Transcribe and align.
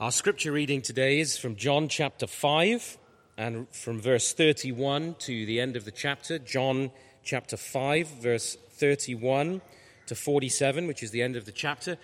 Our 0.00 0.10
scripture 0.10 0.50
reading 0.50 0.82
today 0.82 1.20
is 1.20 1.38
from 1.38 1.54
John 1.54 1.86
chapter 1.86 2.26
5 2.26 2.98
and 3.38 3.68
from 3.72 4.00
verse 4.00 4.32
31 4.32 5.14
to 5.20 5.46
the 5.46 5.60
end 5.60 5.76
of 5.76 5.84
the 5.84 5.92
chapter. 5.92 6.36
John 6.40 6.90
chapter 7.22 7.56
5, 7.56 8.08
verse 8.08 8.56
31 8.72 9.62
to 10.06 10.14
47, 10.16 10.88
which 10.88 11.04
is 11.04 11.12
the 11.12 11.22
end 11.22 11.36
of 11.36 11.44
the 11.44 11.52
chapter. 11.52 11.96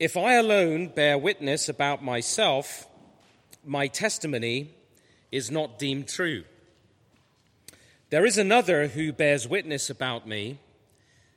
If 0.00 0.16
I 0.16 0.34
alone 0.34 0.88
bear 0.88 1.16
witness 1.16 1.68
about 1.68 2.02
myself, 2.02 2.88
my 3.64 3.86
testimony 3.86 4.74
is 5.30 5.52
not 5.52 5.78
deemed 5.78 6.08
true. 6.08 6.42
There 8.10 8.26
is 8.26 8.36
another 8.36 8.88
who 8.88 9.12
bears 9.12 9.46
witness 9.46 9.90
about 9.90 10.26
me, 10.26 10.58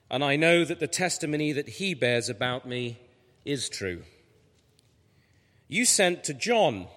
and 0.09 0.23
I 0.23 0.35
know 0.35 0.65
that 0.65 0.79
the 0.79 0.87
testimony 0.87 1.51
that 1.51 1.69
he 1.69 1.93
bears 1.93 2.27
about 2.27 2.67
me 2.67 2.97
is 3.45 3.69
true. 3.69 4.01
You 5.67 5.85
sent 5.85 6.23
to 6.25 6.33
John, 6.33 6.87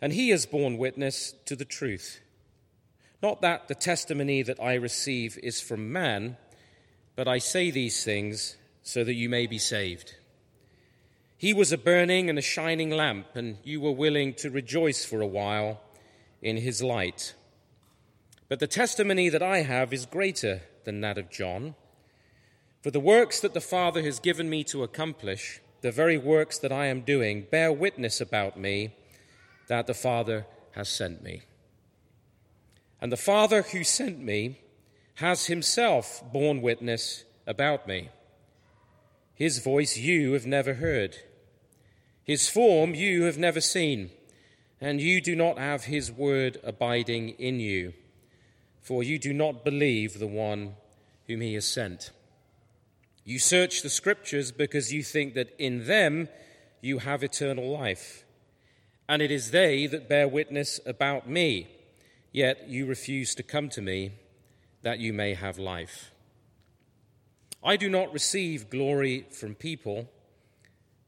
and 0.00 0.12
he 0.12 0.28
has 0.30 0.46
borne 0.46 0.78
witness 0.78 1.34
to 1.46 1.56
the 1.56 1.64
truth. 1.64 2.20
Not 3.20 3.40
that 3.42 3.66
the 3.66 3.74
testimony 3.74 4.42
that 4.42 4.60
I 4.62 4.74
receive 4.74 5.38
is 5.42 5.60
from 5.60 5.92
man, 5.92 6.36
but 7.16 7.26
I 7.26 7.38
say 7.38 7.70
these 7.70 8.04
things 8.04 8.56
so 8.82 9.02
that 9.02 9.14
you 9.14 9.28
may 9.28 9.48
be 9.48 9.58
saved. 9.58 10.14
He 11.36 11.52
was 11.52 11.72
a 11.72 11.78
burning 11.78 12.30
and 12.30 12.38
a 12.38 12.42
shining 12.42 12.90
lamp, 12.90 13.34
and 13.34 13.58
you 13.64 13.80
were 13.80 13.92
willing 13.92 14.34
to 14.34 14.50
rejoice 14.50 15.04
for 15.04 15.20
a 15.20 15.26
while 15.26 15.80
in 16.40 16.58
his 16.58 16.82
light. 16.82 17.34
But 18.48 18.60
the 18.60 18.66
testimony 18.68 19.28
that 19.28 19.42
I 19.42 19.62
have 19.62 19.92
is 19.92 20.06
greater 20.06 20.62
than 20.84 21.00
that 21.00 21.18
of 21.18 21.30
John. 21.30 21.74
For 22.82 22.92
the 22.92 23.00
works 23.00 23.40
that 23.40 23.52
the 23.52 23.60
Father 23.60 24.02
has 24.02 24.20
given 24.20 24.48
me 24.48 24.62
to 24.64 24.84
accomplish, 24.84 25.60
the 25.80 25.92
very 25.92 26.18
works 26.18 26.58
that 26.58 26.72
I 26.72 26.86
am 26.86 27.02
doing 27.02 27.46
bear 27.50 27.72
witness 27.72 28.20
about 28.20 28.58
me 28.58 28.94
that 29.68 29.86
the 29.86 29.94
Father 29.94 30.46
has 30.72 30.88
sent 30.88 31.22
me. 31.22 31.42
And 33.00 33.12
the 33.12 33.16
Father 33.16 33.62
who 33.62 33.84
sent 33.84 34.20
me 34.20 34.60
has 35.16 35.46
himself 35.46 36.22
borne 36.32 36.62
witness 36.62 37.24
about 37.46 37.86
me. 37.86 38.08
His 39.34 39.58
voice 39.58 39.96
you 39.96 40.32
have 40.32 40.46
never 40.46 40.74
heard, 40.74 41.16
his 42.24 42.48
form 42.48 42.94
you 42.94 43.22
have 43.24 43.38
never 43.38 43.60
seen, 43.60 44.10
and 44.80 45.00
you 45.00 45.20
do 45.20 45.34
not 45.34 45.58
have 45.58 45.84
his 45.84 46.10
word 46.10 46.58
abiding 46.62 47.30
in 47.30 47.60
you, 47.60 47.94
for 48.80 49.02
you 49.02 49.18
do 49.18 49.32
not 49.32 49.64
believe 49.64 50.18
the 50.18 50.26
one 50.26 50.74
whom 51.26 51.40
he 51.40 51.54
has 51.54 51.66
sent. 51.66 52.10
You 53.28 53.38
search 53.38 53.82
the 53.82 53.90
scriptures 53.90 54.52
because 54.52 54.90
you 54.90 55.02
think 55.02 55.34
that 55.34 55.54
in 55.58 55.84
them 55.84 56.30
you 56.80 57.00
have 57.00 57.22
eternal 57.22 57.70
life. 57.70 58.24
And 59.06 59.20
it 59.20 59.30
is 59.30 59.50
they 59.50 59.86
that 59.86 60.08
bear 60.08 60.26
witness 60.26 60.80
about 60.86 61.28
me, 61.28 61.68
yet 62.32 62.70
you 62.70 62.86
refuse 62.86 63.34
to 63.34 63.42
come 63.42 63.68
to 63.68 63.82
me 63.82 64.12
that 64.80 64.98
you 64.98 65.12
may 65.12 65.34
have 65.34 65.58
life. 65.58 66.10
I 67.62 67.76
do 67.76 67.90
not 67.90 68.14
receive 68.14 68.70
glory 68.70 69.26
from 69.30 69.54
people, 69.54 70.08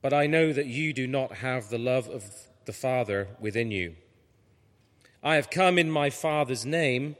but 0.02 0.12
I 0.12 0.26
know 0.26 0.52
that 0.52 0.66
you 0.66 0.92
do 0.92 1.06
not 1.06 1.36
have 1.36 1.70
the 1.70 1.78
love 1.78 2.06
of 2.06 2.24
the 2.66 2.74
Father 2.74 3.28
within 3.40 3.70
you. 3.70 3.96
I 5.22 5.36
have 5.36 5.48
come 5.48 5.78
in 5.78 5.90
my 5.90 6.10
Father's 6.10 6.66
name, 6.66 7.16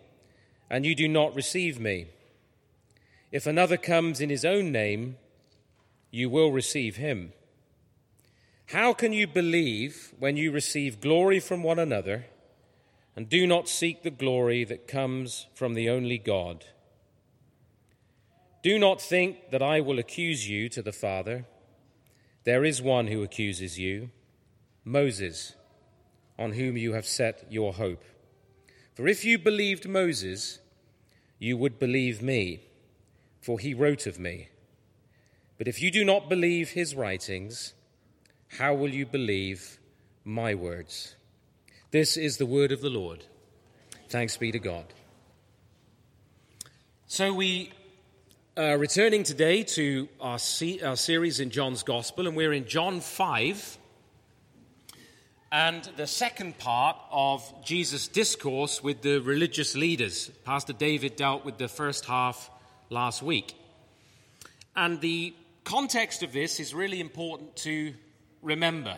and 0.68 0.84
you 0.84 0.94
do 0.94 1.08
not 1.08 1.34
receive 1.34 1.80
me. 1.80 2.08
If 3.30 3.46
another 3.46 3.76
comes 3.76 4.20
in 4.20 4.28
his 4.28 4.44
own 4.44 4.72
name, 4.72 5.16
you 6.10 6.28
will 6.28 6.50
receive 6.50 6.96
him. 6.96 7.32
How 8.66 8.92
can 8.92 9.12
you 9.12 9.26
believe 9.26 10.12
when 10.18 10.36
you 10.36 10.50
receive 10.50 11.00
glory 11.00 11.40
from 11.40 11.62
one 11.62 11.78
another 11.78 12.26
and 13.14 13.28
do 13.28 13.46
not 13.46 13.68
seek 13.68 14.02
the 14.02 14.10
glory 14.10 14.64
that 14.64 14.88
comes 14.88 15.46
from 15.54 15.74
the 15.74 15.88
only 15.88 16.18
God? 16.18 16.64
Do 18.62 18.78
not 18.78 19.00
think 19.00 19.50
that 19.50 19.62
I 19.62 19.80
will 19.80 19.98
accuse 19.98 20.48
you 20.48 20.68
to 20.68 20.82
the 20.82 20.92
Father. 20.92 21.46
There 22.44 22.64
is 22.64 22.82
one 22.82 23.06
who 23.06 23.22
accuses 23.22 23.78
you, 23.78 24.10
Moses, 24.84 25.54
on 26.38 26.52
whom 26.52 26.76
you 26.76 26.92
have 26.92 27.06
set 27.06 27.46
your 27.50 27.74
hope. 27.74 28.04
For 28.94 29.06
if 29.08 29.24
you 29.24 29.38
believed 29.38 29.88
Moses, 29.88 30.58
you 31.38 31.56
would 31.56 31.78
believe 31.78 32.20
me 32.20 32.69
for 33.40 33.58
he 33.58 33.74
wrote 33.74 34.06
of 34.06 34.18
me. 34.18 34.48
But 35.58 35.68
if 35.68 35.82
you 35.82 35.90
do 35.90 36.04
not 36.04 36.28
believe 36.28 36.70
his 36.70 36.94
writings, 36.94 37.74
how 38.58 38.74
will 38.74 38.90
you 38.90 39.06
believe 39.06 39.78
my 40.24 40.54
words? 40.54 41.14
This 41.90 42.16
is 42.16 42.36
the 42.36 42.46
word 42.46 42.72
of 42.72 42.80
the 42.80 42.90
Lord. 42.90 43.24
Thanks 44.08 44.36
be 44.36 44.52
to 44.52 44.58
God. 44.58 44.86
So 47.06 47.34
we 47.34 47.72
are 48.56 48.78
returning 48.78 49.22
today 49.22 49.62
to 49.62 50.08
our, 50.20 50.38
our 50.84 50.96
series 50.96 51.40
in 51.40 51.50
John's 51.50 51.82
Gospel, 51.82 52.26
and 52.26 52.36
we're 52.36 52.52
in 52.52 52.66
John 52.66 53.00
5 53.00 53.78
and 55.52 55.90
the 55.96 56.06
second 56.06 56.58
part 56.58 56.96
of 57.10 57.52
Jesus' 57.64 58.06
discourse 58.06 58.82
with 58.82 59.02
the 59.02 59.18
religious 59.18 59.74
leaders. 59.74 60.30
Pastor 60.44 60.72
David 60.72 61.16
dealt 61.16 61.44
with 61.44 61.58
the 61.58 61.68
first 61.68 62.04
half 62.04 62.50
last 62.90 63.22
week. 63.22 63.54
And 64.76 65.00
the 65.00 65.34
context 65.64 66.22
of 66.22 66.32
this 66.32 66.60
is 66.60 66.74
really 66.74 67.00
important 67.00 67.56
to 67.56 67.94
remember. 68.42 68.96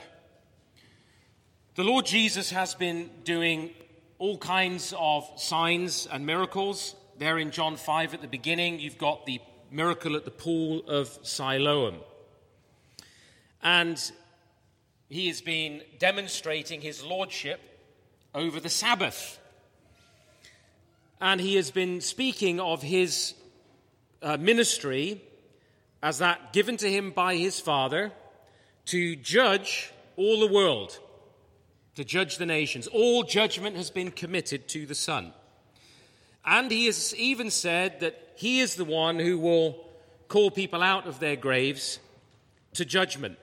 The 1.75 1.85
Lord 1.85 2.07
Jesus 2.07 2.51
has 2.51 2.75
been 2.75 3.11
doing 3.25 3.71
all 4.19 4.39
kinds 4.39 4.95
of 4.99 5.31
signs 5.37 6.09
and 6.11 6.27
miracles. 6.27 6.95
There 7.19 7.39
in 7.39 7.51
John 7.51 7.77
5 7.77 8.15
at 8.15 8.23
the 8.23 8.29
beginning, 8.29 8.81
you've 8.81 8.99
got 8.99 9.27
the 9.27 9.41
miracle 9.71 10.17
at 10.17 10.25
the 10.25 10.31
pool 10.31 10.83
of 10.89 11.19
Siloam. 11.23 11.97
And 13.63 13.99
he 15.09 15.29
has 15.29 15.41
been 15.41 15.83
demonstrating 15.99 16.81
his 16.81 17.05
lordship 17.05 17.61
over 18.35 18.61
the 18.61 18.71
Sabbath. 18.71 19.39
And 21.21 21.41
he 21.41 21.57
has 21.57 21.71
been 21.71 22.01
speaking 22.01 22.61
of 22.61 22.83
his 22.83 23.35
uh, 24.23 24.37
ministry 24.37 25.23
as 26.03 26.19
that 26.19 26.53
given 26.53 26.77
to 26.79 26.91
him 26.91 27.11
by 27.11 27.37
his 27.37 27.61
Father 27.61 28.13
to 28.87 29.17
judge 29.17 29.93
all 30.17 30.41
the 30.41 30.53
world, 30.53 30.99
to 31.95 32.05
judge 32.05 32.39
the 32.39 32.47
nations. 32.47 32.87
All 32.87 33.23
judgment 33.23 33.77
has 33.77 33.91
been 33.91 34.11
committed 34.11 34.69
to 34.69 34.87
the 34.87 34.95
Son. 34.95 35.33
And 36.45 36.71
he 36.71 36.87
has 36.87 37.15
even 37.15 37.51
said 37.51 38.01
that 38.01 38.33
he 38.37 38.61
is 38.61 38.75
the 38.75 38.85
one 38.85 39.19
who 39.19 39.39
will 39.39 39.87
call 40.29 40.51
people 40.51 40.83
out 40.83 41.07
of 41.07 41.21
their 41.21 41.37
graves 41.37 42.01
to 42.75 42.85
judgment. 42.85 43.39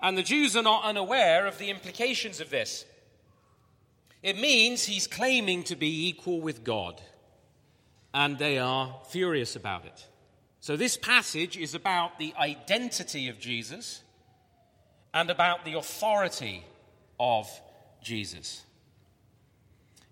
And 0.00 0.16
the 0.16 0.22
Jews 0.22 0.54
are 0.56 0.62
not 0.62 0.84
unaware 0.84 1.46
of 1.46 1.58
the 1.58 1.70
implications 1.70 2.40
of 2.40 2.50
this. 2.50 2.84
It 4.22 4.38
means 4.38 4.84
he's 4.84 5.06
claiming 5.06 5.64
to 5.64 5.76
be 5.76 6.08
equal 6.08 6.40
with 6.40 6.62
God 6.62 7.00
and 8.16 8.38
they 8.38 8.58
are 8.58 8.96
furious 9.10 9.56
about 9.56 9.84
it. 9.84 10.06
So, 10.60 10.74
this 10.74 10.96
passage 10.96 11.58
is 11.58 11.74
about 11.74 12.18
the 12.18 12.32
identity 12.38 13.28
of 13.28 13.38
Jesus 13.38 14.00
and 15.12 15.28
about 15.28 15.66
the 15.66 15.74
authority 15.74 16.64
of 17.20 17.46
Jesus. 18.02 18.64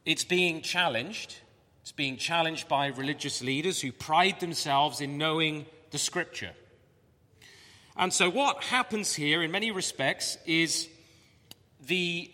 It's 0.05 0.23
being 0.23 0.61
challenged. 0.61 1.37
It's 1.81 1.93
being 1.93 2.19
challenged 2.19 2.69
by 2.69 2.89
religious 2.89 3.43
leaders 3.43 3.81
who 3.81 3.91
pride 3.91 4.39
themselves 4.39 5.01
in 5.01 5.17
knowing 5.17 5.65
the 5.91 5.99
scripture. 5.99 6.53
And 7.97 8.13
so, 8.13 8.29
what 8.29 8.65
happens 8.65 9.15
here, 9.15 9.43
in 9.43 9.51
many 9.51 9.71
respects, 9.71 10.37
is 10.45 10.91
the, 11.87 12.31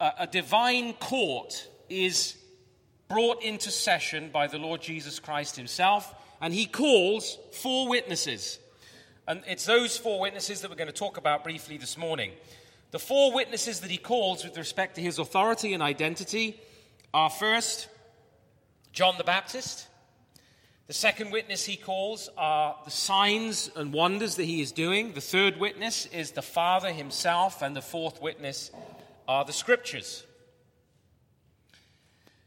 uh, 0.00 0.10
a 0.18 0.26
divine 0.26 0.94
court 0.94 1.68
is 1.88 2.36
brought 3.12 3.42
into 3.42 3.70
session 3.70 4.30
by 4.32 4.46
the 4.46 4.56
Lord 4.56 4.80
Jesus 4.80 5.18
Christ 5.18 5.54
himself, 5.56 6.14
and 6.40 6.54
he 6.54 6.64
calls 6.64 7.36
four 7.52 7.86
witnesses. 7.86 8.58
And 9.28 9.42
it's 9.46 9.66
those 9.66 9.98
four 9.98 10.18
witnesses 10.18 10.62
that 10.62 10.70
we're 10.70 10.78
going 10.78 10.86
to 10.86 10.94
talk 10.94 11.18
about 11.18 11.44
briefly 11.44 11.76
this 11.76 11.98
morning. 11.98 12.32
The 12.90 12.98
four 12.98 13.34
witnesses 13.34 13.80
that 13.80 13.90
he 13.90 13.98
calls 13.98 14.44
with 14.44 14.56
respect 14.56 14.94
to 14.94 15.02
his 15.02 15.18
authority 15.18 15.74
and 15.74 15.82
identity 15.82 16.58
are 17.12 17.28
first, 17.28 17.86
John 18.94 19.16
the 19.18 19.24
Baptist. 19.24 19.88
The 20.86 20.94
second 20.94 21.32
witness 21.32 21.66
he 21.66 21.76
calls 21.76 22.30
are 22.38 22.76
the 22.86 22.90
signs 22.90 23.70
and 23.76 23.92
wonders 23.92 24.36
that 24.36 24.44
he 24.44 24.62
is 24.62 24.72
doing. 24.72 25.12
The 25.12 25.20
third 25.20 25.60
witness 25.60 26.06
is 26.06 26.30
the 26.30 26.40
Father 26.40 26.90
himself. 26.90 27.60
And 27.60 27.76
the 27.76 27.82
fourth 27.82 28.22
witness 28.22 28.70
are 29.28 29.44
the 29.44 29.52
scriptures. 29.52 30.24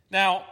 Now, 0.09 0.45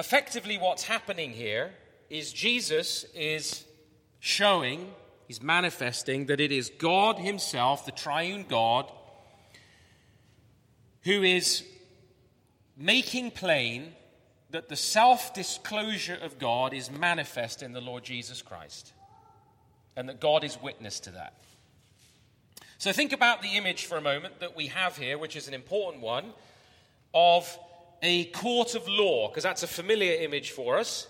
effectively, 0.00 0.58
what's 0.58 0.84
happening 0.84 1.30
here 1.30 1.72
is 2.08 2.32
Jesus 2.32 3.04
is 3.14 3.64
showing 4.18 4.92
he's 5.28 5.42
manifesting 5.42 6.26
that 6.26 6.40
it 6.40 6.50
is 6.50 6.70
God 6.78 7.18
Himself, 7.18 7.86
the 7.86 7.92
triune 7.92 8.46
God, 8.48 8.90
who 11.02 11.22
is 11.22 11.64
making 12.76 13.30
plain 13.30 13.92
that 14.50 14.68
the 14.68 14.76
self 14.76 15.32
disclosure 15.34 16.18
of 16.20 16.38
God 16.38 16.72
is 16.72 16.90
manifest 16.90 17.62
in 17.62 17.72
the 17.72 17.80
Lord 17.80 18.02
Jesus 18.02 18.42
Christ, 18.42 18.92
and 19.96 20.08
that 20.08 20.18
God 20.18 20.44
is 20.44 20.60
witness 20.60 20.98
to 21.00 21.10
that. 21.10 21.34
So 22.78 22.90
think 22.92 23.12
about 23.12 23.42
the 23.42 23.56
image 23.56 23.84
for 23.84 23.98
a 23.98 24.00
moment 24.00 24.40
that 24.40 24.56
we 24.56 24.68
have 24.68 24.96
here, 24.96 25.18
which 25.18 25.36
is 25.36 25.46
an 25.46 25.54
important 25.54 26.02
one, 26.02 26.32
of 27.12 27.58
a 28.02 28.24
court 28.26 28.74
of 28.74 28.88
law, 28.88 29.28
because 29.28 29.42
that's 29.42 29.62
a 29.62 29.66
familiar 29.68 30.20
image 30.22 30.50
for 30.50 30.78
us, 30.78 31.08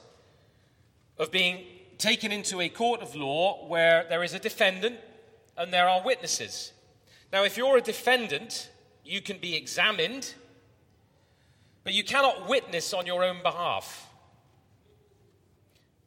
of 1.18 1.30
being 1.30 1.64
taken 1.98 2.32
into 2.32 2.60
a 2.60 2.68
court 2.68 3.00
of 3.00 3.14
law 3.14 3.66
where 3.68 4.06
there 4.08 4.22
is 4.22 4.34
a 4.34 4.38
defendant 4.38 4.96
and 5.56 5.72
there 5.72 5.88
are 5.88 6.02
witnesses. 6.02 6.72
Now, 7.32 7.44
if 7.44 7.56
you're 7.56 7.76
a 7.76 7.82
defendant, 7.82 8.70
you 9.04 9.20
can 9.20 9.38
be 9.38 9.54
examined, 9.54 10.34
but 11.84 11.92
you 11.92 12.02
cannot 12.02 12.48
witness 12.48 12.92
on 12.92 13.06
your 13.06 13.22
own 13.22 13.42
behalf. 13.42 14.08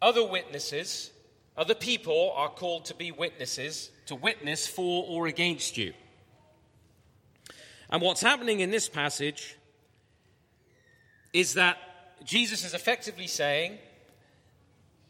Other 0.01 0.25
witnesses, 0.25 1.11
other 1.55 1.75
people 1.75 2.33
are 2.35 2.49
called 2.49 2.85
to 2.85 2.95
be 2.95 3.11
witnesses, 3.11 3.91
to 4.07 4.15
witness 4.15 4.67
for 4.67 5.05
or 5.07 5.27
against 5.27 5.77
you. 5.77 5.93
And 7.89 8.01
what's 8.01 8.21
happening 8.21 8.59
in 8.59 8.71
this 8.71 8.89
passage 8.89 9.55
is 11.33 11.55
that 11.55 11.77
Jesus 12.23 12.63
is 12.63 12.73
effectively 12.73 13.27
saying, 13.27 13.77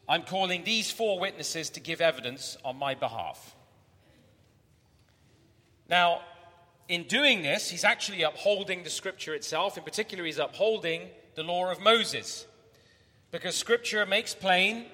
I'm 0.08 0.22
calling 0.22 0.64
these 0.64 0.90
four 0.90 1.20
witnesses 1.20 1.70
to 1.70 1.80
give 1.80 2.00
evidence 2.00 2.56
on 2.64 2.76
my 2.76 2.94
behalf. 2.94 3.54
Now, 5.88 6.22
in 6.88 7.04
doing 7.04 7.42
this, 7.42 7.70
he's 7.70 7.84
actually 7.84 8.22
upholding 8.22 8.82
the 8.82 8.90
scripture 8.90 9.34
itself. 9.34 9.78
In 9.78 9.84
particular, 9.84 10.24
he's 10.24 10.38
upholding 10.38 11.08
the 11.34 11.42
law 11.42 11.70
of 11.70 11.80
Moses. 11.80 12.46
Because 13.30 13.54
scripture 13.54 14.04
makes 14.06 14.34
plain 14.34 14.86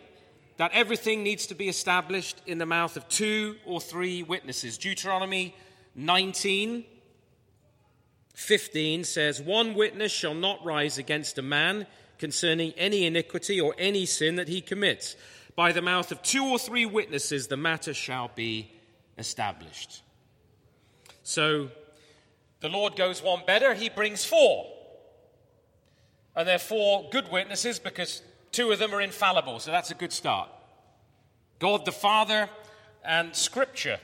that 0.57 0.73
everything 0.73 1.23
needs 1.23 1.47
to 1.47 1.55
be 1.55 1.69
established 1.69 2.41
in 2.47 2.59
the 2.59 2.67
mouth 2.67 2.97
of 2.97 3.09
two 3.09 3.57
or 3.65 3.81
three 3.81 4.23
witnesses. 4.23 4.79
Deuteronomy 4.79 5.55
19 5.95 6.85
15 8.35 9.05
says, 9.05 9.41
One 9.41 9.75
witness 9.75 10.13
shall 10.13 10.35
not 10.35 10.65
rise 10.65 10.99
against 10.99 11.39
a 11.39 11.43
man 11.43 11.87
concerning 12.19 12.73
any 12.73 13.07
iniquity 13.07 13.61
or 13.61 13.75
any 13.79 14.07
sin 14.07 14.37
that 14.37 14.49
he 14.49 14.61
commits. 14.61 15.17
By 15.57 15.73
the 15.73 15.83
mouth 15.83 16.13
of 16.13 16.23
two 16.23 16.45
or 16.45 16.59
three 16.59 16.87
witnesses, 16.87 17.49
the 17.49 17.57
matter 17.57 17.95
shall 17.95 18.31
be 18.35 18.71
established. 19.19 20.03
So 21.23 21.69
the 22.61 22.69
Lord 22.69 22.97
goes 22.97 23.23
one 23.23 23.43
better, 23.47 23.75
he 23.75 23.89
brings 23.89 24.25
four. 24.25 24.67
And 26.37 26.47
they're 26.47 26.59
four 26.59 27.09
good 27.11 27.31
witnesses 27.31 27.79
because 27.79 28.23
two 28.53 28.71
of 28.71 28.79
them 28.79 28.95
are 28.95 29.01
infallible, 29.01 29.59
so 29.59 29.71
that's 29.71 29.91
a 29.91 29.95
good 29.95 30.13
start. 30.13 30.49
God 31.59 31.85
the 31.85 31.93
Father 31.93 32.49
and 33.05 33.35
Scripture. 33.35 33.99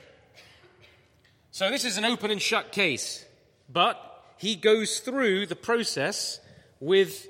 So 1.51 1.69
this 1.71 1.85
is 1.85 1.97
an 1.97 2.05
open 2.05 2.29
and 2.29 2.41
shut 2.41 2.71
case, 2.71 3.25
but 3.67 4.06
he 4.37 4.55
goes 4.55 4.99
through 4.99 5.47
the 5.47 5.55
process 5.55 6.39
with 6.79 7.27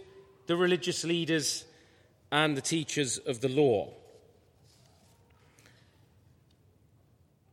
the 0.48 0.56
religious 0.56 1.04
leaders 1.04 1.66
and 2.32 2.56
the 2.56 2.62
teachers 2.62 3.18
of 3.18 3.42
the 3.42 3.50
law. 3.50 3.90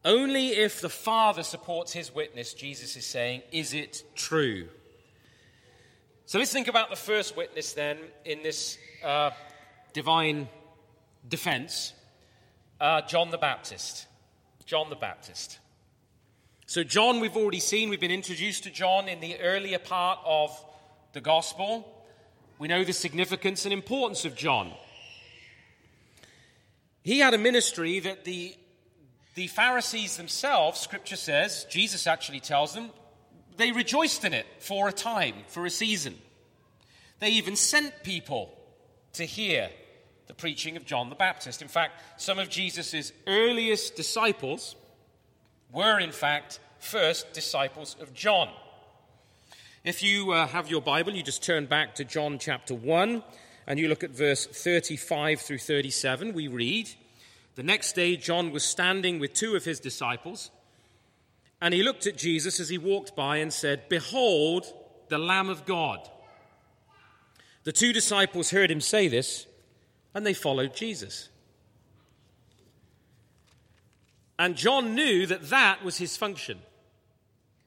Only 0.04 0.48
if 0.48 0.80
the 0.80 0.90
Father 0.90 1.42
supports 1.42 1.92
his 1.92 2.14
witness, 2.14 2.52
Jesus 2.52 2.96
is 2.96 3.06
saying, 3.06 3.42
is 3.52 3.72
it 3.72 4.02
true. 4.14 4.68
So 6.26 6.38
let's 6.38 6.52
think 6.52 6.68
about 6.68 6.90
the 6.90 6.96
first 6.96 7.36
witness 7.36 7.72
then 7.72 7.98
in 8.24 8.42
this 8.42 8.76
uh, 9.02 9.30
divine 9.92 10.48
defense 11.28 11.94
uh, 12.80 13.02
John 13.02 13.30
the 13.30 13.38
Baptist. 13.38 14.06
John 14.66 14.90
the 14.90 14.96
Baptist. 14.96 15.58
So, 16.66 16.82
John, 16.82 17.20
we've 17.20 17.37
already 17.37 17.61
seen, 17.61 17.90
we've 17.90 18.00
been 18.00 18.11
introduced 18.11 18.64
to 18.64 18.70
John 18.70 19.06
in 19.06 19.20
the 19.20 19.38
earlier 19.40 19.78
part 19.78 20.19
of 20.25 20.50
the 21.12 21.20
gospel. 21.20 21.87
We 22.58 22.69
know 22.69 22.84
the 22.84 22.94
significance 22.94 23.66
and 23.66 23.72
importance 23.72 24.25
of 24.25 24.34
John. 24.34 24.72
He 27.02 27.19
had 27.19 27.34
a 27.34 27.38
ministry 27.38 28.00
that 28.00 28.25
the 28.25 28.56
the 29.34 29.49
Pharisees 29.49 30.16
themselves, 30.16 30.78
scripture 30.78 31.16
says, 31.16 31.66
Jesus 31.69 32.06
actually 32.06 32.38
tells 32.38 32.72
them, 32.72 32.90
they 33.56 33.72
rejoiced 33.72 34.25
in 34.25 34.32
it 34.32 34.46
for 34.60 34.88
a 34.88 34.93
time, 34.93 35.34
for 35.49 35.67
a 35.67 35.70
season. 35.70 36.14
They 37.19 37.31
even 37.31 37.56
sent 37.56 38.05
people 38.05 38.56
to 39.14 39.25
hear 39.25 39.70
the 40.28 40.34
preaching 40.34 40.76
of 40.76 40.87
John 40.87 41.08
the 41.08 41.17
Baptist. 41.17 41.62
In 41.62 41.69
fact, 41.69 42.00
some 42.17 42.38
of 42.38 42.49
Jesus' 42.49 43.12
earliest 43.26 43.96
disciples 43.96 44.76
were, 45.74 45.98
in 45.98 46.12
fact, 46.12 46.60
first 46.78 47.32
disciples 47.32 47.96
of 48.00 48.14
John. 48.14 48.48
If 49.84 50.02
you 50.02 50.32
uh, 50.32 50.46
have 50.46 50.70
your 50.70 50.80
Bible, 50.80 51.12
you 51.12 51.22
just 51.22 51.42
turn 51.42 51.66
back 51.66 51.96
to 51.96 52.04
John 52.04 52.38
chapter 52.38 52.74
1 52.74 53.22
and 53.66 53.78
you 53.78 53.88
look 53.88 54.04
at 54.04 54.10
verse 54.10 54.46
35 54.46 55.40
through 55.40 55.58
37. 55.58 56.32
We 56.32 56.48
read, 56.48 56.90
the 57.56 57.62
next 57.62 57.94
day, 57.94 58.16
John 58.16 58.52
was 58.52 58.64
standing 58.64 59.18
with 59.18 59.32
two 59.32 59.56
of 59.56 59.64
his 59.64 59.80
disciples, 59.80 60.50
and 61.60 61.72
he 61.72 61.82
looked 61.82 62.06
at 62.06 62.16
Jesus 62.16 62.60
as 62.60 62.68
he 62.68 62.78
walked 62.78 63.16
by 63.16 63.38
and 63.38 63.52
said, 63.52 63.88
Behold, 63.88 64.66
the 65.08 65.18
Lamb 65.18 65.48
of 65.48 65.64
God. 65.64 66.08
The 67.64 67.72
two 67.72 67.92
disciples 67.92 68.50
heard 68.50 68.70
him 68.70 68.80
say 68.80 69.08
this, 69.08 69.46
and 70.14 70.26
they 70.26 70.34
followed 70.34 70.74
Jesus. 70.74 71.28
And 74.38 74.56
John 74.56 74.94
knew 74.94 75.26
that 75.26 75.50
that 75.50 75.84
was 75.84 75.98
his 75.98 76.16
function. 76.16 76.58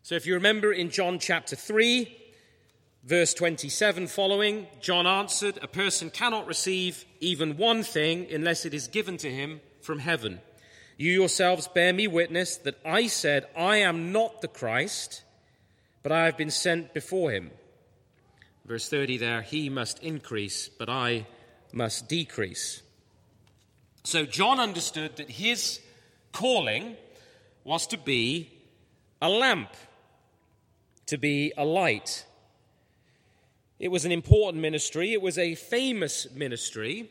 So 0.04 0.16
if 0.16 0.26
you 0.26 0.34
remember 0.34 0.72
in 0.72 0.90
John 0.90 1.20
chapter 1.20 1.56
3, 1.56 2.16
verse 3.04 3.34
27 3.34 4.08
following, 4.08 4.68
John 4.82 5.08
answered, 5.08 5.60
A 5.62 5.68
person 5.68 6.10
cannot 6.10 6.48
receive 6.48 7.06
even 7.20 7.58
one 7.58 7.84
thing 7.84 8.28
unless 8.32 8.66
it 8.66 8.74
is 8.74 8.88
given 8.88 9.18
to 9.18 9.32
him 9.32 9.62
from 9.82 10.00
heaven. 10.00 10.42
You 10.98 11.12
yourselves 11.12 11.68
bear 11.68 11.94
me 11.94 12.08
witness 12.08 12.58
that 12.58 12.80
I 12.86 13.08
said, 13.08 13.46
I 13.56 13.78
am 13.78 14.12
not 14.12 14.42
the 14.42 14.48
Christ, 14.48 15.24
but 16.04 16.12
I 16.12 16.26
have 16.26 16.38
been 16.38 16.52
sent 16.52 16.94
before 16.94 17.32
him. 17.32 17.52
Verse 18.66 18.90
30 18.90 19.18
there, 19.18 19.42
he 19.42 19.70
must 19.70 20.04
increase, 20.04 20.68
but 20.70 20.90
I 20.90 21.28
must 21.72 22.10
decrease. 22.10 22.82
So 24.04 24.26
John 24.26 24.60
understood 24.60 25.18
that 25.18 25.30
his 25.30 25.80
calling 26.38 26.96
was 27.64 27.88
to 27.88 27.98
be 27.98 28.48
a 29.24 29.28
lamp, 29.28 29.72
to 31.08 31.18
be 31.18 31.52
a 31.58 31.66
light. 31.66 32.26
It 33.80 33.88
was 33.88 34.06
an 34.06 34.12
important 34.12 34.62
ministry, 34.62 35.14
it 35.14 35.22
was 35.22 35.40
a 35.40 35.56
famous 35.56 36.28
ministry. 36.36 37.10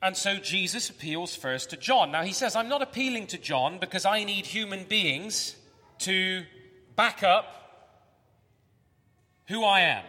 And 0.00 0.16
so 0.16 0.36
Jesus 0.36 0.90
appeals 0.90 1.34
first 1.34 1.70
to 1.70 1.76
John. 1.76 2.12
Now 2.12 2.22
he 2.22 2.32
says, 2.32 2.54
I'm 2.54 2.68
not 2.68 2.82
appealing 2.82 3.26
to 3.28 3.38
John 3.38 3.78
because 3.80 4.04
I 4.04 4.22
need 4.22 4.46
human 4.46 4.84
beings 4.84 5.56
to 6.00 6.44
back 6.94 7.24
up 7.24 7.46
who 9.48 9.64
I 9.64 9.80
am. 9.80 10.04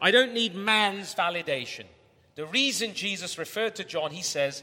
I 0.00 0.12
don't 0.12 0.32
need 0.32 0.54
man's 0.54 1.14
validation. 1.14 1.84
The 2.36 2.46
reason 2.46 2.94
Jesus 2.94 3.38
referred 3.38 3.76
to 3.76 3.84
John, 3.84 4.12
he 4.12 4.22
says, 4.22 4.62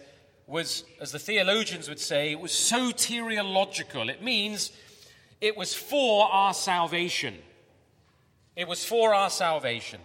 was, 0.53 0.83
as 1.01 1.11
the 1.11 1.19
theologians 1.19 1.89
would 1.89 1.99
say, 1.99 2.31
it 2.31 2.39
was 2.39 2.51
soteriological. 2.51 4.07
It 4.07 4.21
means 4.21 4.71
it 5.41 5.57
was 5.57 5.73
for 5.73 6.31
our 6.31 6.53
salvation. 6.53 7.39
It 8.55 8.67
was 8.67 8.85
for 8.85 9.15
our 9.15 9.31
salvation. 9.31 9.99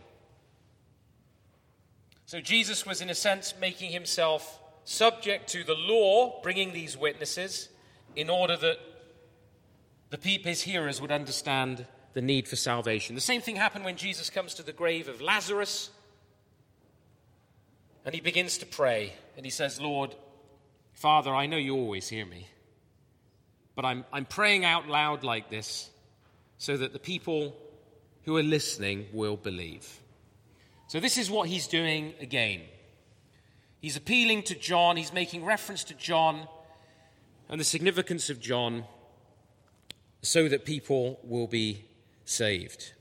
So 2.24 2.40
Jesus 2.40 2.86
was, 2.86 3.02
in 3.02 3.10
a 3.10 3.14
sense, 3.14 3.54
making 3.60 3.92
himself 3.92 4.58
subject 4.84 5.50
to 5.50 5.64
the 5.64 5.74
law, 5.74 6.40
bringing 6.42 6.72
these 6.72 6.96
witnesses, 6.96 7.68
in 8.16 8.30
order 8.30 8.56
that 8.56 8.78
the 10.08 10.18
people, 10.18 10.48
his 10.48 10.62
hearers, 10.62 10.98
would 10.98 11.12
understand 11.12 11.84
the 12.14 12.22
need 12.22 12.48
for 12.48 12.56
salvation. 12.56 13.14
The 13.14 13.20
same 13.20 13.42
thing 13.42 13.56
happened 13.56 13.84
when 13.84 13.96
Jesus 13.96 14.30
comes 14.30 14.54
to 14.54 14.62
the 14.62 14.72
grave 14.72 15.08
of 15.08 15.20
Lazarus 15.20 15.90
and 18.06 18.14
he 18.14 18.22
begins 18.22 18.56
to 18.58 18.66
pray 18.66 19.12
and 19.36 19.44
he 19.44 19.50
says, 19.50 19.78
Lord, 19.78 20.14
Father, 20.98 21.32
I 21.32 21.46
know 21.46 21.56
you 21.56 21.76
always 21.76 22.08
hear 22.08 22.26
me, 22.26 22.48
but 23.76 23.84
I'm, 23.84 24.04
I'm 24.12 24.24
praying 24.24 24.64
out 24.64 24.88
loud 24.88 25.22
like 25.22 25.48
this 25.48 25.88
so 26.56 26.76
that 26.76 26.92
the 26.92 26.98
people 26.98 27.56
who 28.24 28.36
are 28.36 28.42
listening 28.42 29.06
will 29.12 29.36
believe. 29.36 29.88
So, 30.88 30.98
this 30.98 31.16
is 31.16 31.30
what 31.30 31.48
he's 31.48 31.68
doing 31.68 32.14
again. 32.20 32.62
He's 33.80 33.96
appealing 33.96 34.42
to 34.44 34.56
John, 34.56 34.96
he's 34.96 35.12
making 35.12 35.44
reference 35.44 35.84
to 35.84 35.94
John, 35.94 36.48
and 37.48 37.60
the 37.60 37.64
significance 37.64 38.28
of 38.28 38.40
John 38.40 38.82
so 40.22 40.48
that 40.48 40.64
people 40.64 41.20
will 41.22 41.46
be 41.46 41.84
saved. 42.24 42.92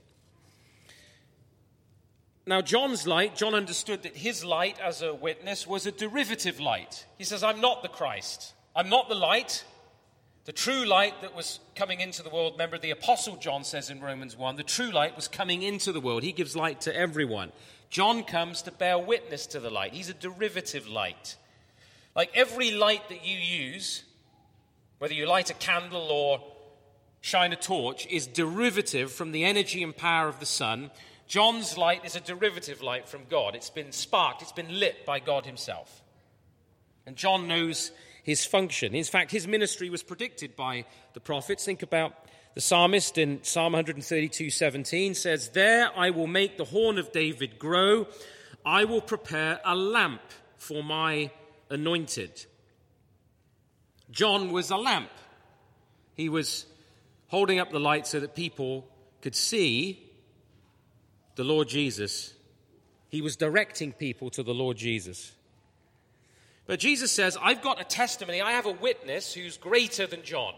Now, 2.47 2.61
John's 2.61 3.05
light, 3.05 3.35
John 3.35 3.53
understood 3.53 4.03
that 4.03 4.15
his 4.15 4.45
light 4.45 4.79
as 4.79 5.01
a 5.01 5.13
witness 5.13 5.67
was 5.67 5.85
a 5.85 5.91
derivative 5.91 6.61
light. 6.61 7.05
He 7.17 7.25
says, 7.25 7.43
I'm 7.43 7.59
not 7.59 7.83
the 7.83 7.89
Christ. 7.89 8.53
I'm 8.73 8.87
not 8.87 9.09
the 9.09 9.15
light. 9.15 9.65
The 10.45 10.53
true 10.53 10.85
light 10.85 11.21
that 11.23 11.35
was 11.35 11.59
coming 11.75 11.99
into 11.99 12.23
the 12.23 12.29
world, 12.29 12.53
remember 12.53 12.77
the 12.77 12.91
Apostle 12.91 13.35
John 13.35 13.65
says 13.65 13.89
in 13.89 13.99
Romans 13.99 14.37
1, 14.37 14.55
the 14.55 14.63
true 14.63 14.91
light 14.91 15.17
was 15.17 15.27
coming 15.27 15.61
into 15.61 15.91
the 15.91 15.99
world. 15.99 16.23
He 16.23 16.31
gives 16.31 16.55
light 16.55 16.79
to 16.81 16.95
everyone. 16.95 17.51
John 17.89 18.23
comes 18.23 18.61
to 18.61 18.71
bear 18.71 18.97
witness 18.97 19.45
to 19.47 19.59
the 19.59 19.69
light. 19.69 19.93
He's 19.93 20.09
a 20.09 20.13
derivative 20.13 20.87
light. 20.87 21.35
Like 22.15 22.31
every 22.33 22.71
light 22.71 23.09
that 23.09 23.27
you 23.27 23.37
use, 23.37 24.03
whether 24.99 25.13
you 25.13 25.27
light 25.27 25.49
a 25.49 25.53
candle 25.53 26.07
or 26.09 26.41
shine 27.19 27.51
a 27.51 27.57
torch, 27.57 28.07
is 28.07 28.25
derivative 28.25 29.11
from 29.11 29.33
the 29.33 29.43
energy 29.43 29.83
and 29.83 29.95
power 29.95 30.29
of 30.29 30.39
the 30.39 30.45
sun. 30.45 30.91
John's 31.27 31.77
light 31.77 32.05
is 32.05 32.15
a 32.15 32.21
derivative 32.21 32.81
light 32.81 33.07
from 33.07 33.21
God. 33.29 33.55
It's 33.55 33.69
been 33.69 33.91
sparked, 33.91 34.41
it's 34.41 34.51
been 34.51 34.79
lit 34.79 35.05
by 35.05 35.19
God 35.19 35.45
Himself. 35.45 36.01
And 37.05 37.15
John 37.15 37.47
knows 37.47 37.91
his 38.27 38.43
function. 38.43 38.93
In 38.93 39.05
fact, 39.05 39.31
his 39.31 39.47
ministry 39.47 39.89
was 39.89 40.03
predicted 40.03 40.57
by 40.57 40.83
the 41.13 41.21
prophets. 41.21 41.63
Think 41.63 41.81
about 41.81 42.13
the 42.55 42.59
psalmist 42.59 43.17
in 43.17 43.41
Psalm 43.41 43.71
132 43.71 44.49
17 44.49 45.15
says, 45.15 45.49
There 45.49 45.89
I 45.97 46.09
will 46.09 46.27
make 46.27 46.57
the 46.57 46.65
horn 46.65 46.97
of 46.97 47.13
David 47.13 47.57
grow, 47.57 48.07
I 48.65 48.83
will 48.83 48.99
prepare 48.99 49.61
a 49.63 49.73
lamp 49.73 50.21
for 50.57 50.83
my 50.83 51.31
anointed. 51.69 52.45
John 54.11 54.51
was 54.51 54.71
a 54.71 54.77
lamp. 54.77 55.11
He 56.13 56.27
was 56.27 56.65
holding 57.27 57.59
up 57.59 57.71
the 57.71 57.79
light 57.79 58.07
so 58.07 58.19
that 58.19 58.35
people 58.35 58.89
could 59.21 59.35
see 59.35 60.06
the 61.37 61.43
Lord 61.43 61.69
Jesus. 61.69 62.33
He 63.09 63.21
was 63.21 63.37
directing 63.37 63.93
people 63.93 64.29
to 64.31 64.43
the 64.43 64.53
Lord 64.53 64.75
Jesus. 64.75 65.31
But 66.65 66.79
Jesus 66.79 67.11
says, 67.11 67.37
I've 67.41 67.61
got 67.61 67.79
a 67.79 67.85
testimony, 67.85 68.41
I 68.41 68.51
have 68.51 68.65
a 68.65 68.71
witness 68.71 69.33
who's 69.33 69.55
greater 69.55 70.05
than 70.05 70.23
John, 70.23 70.53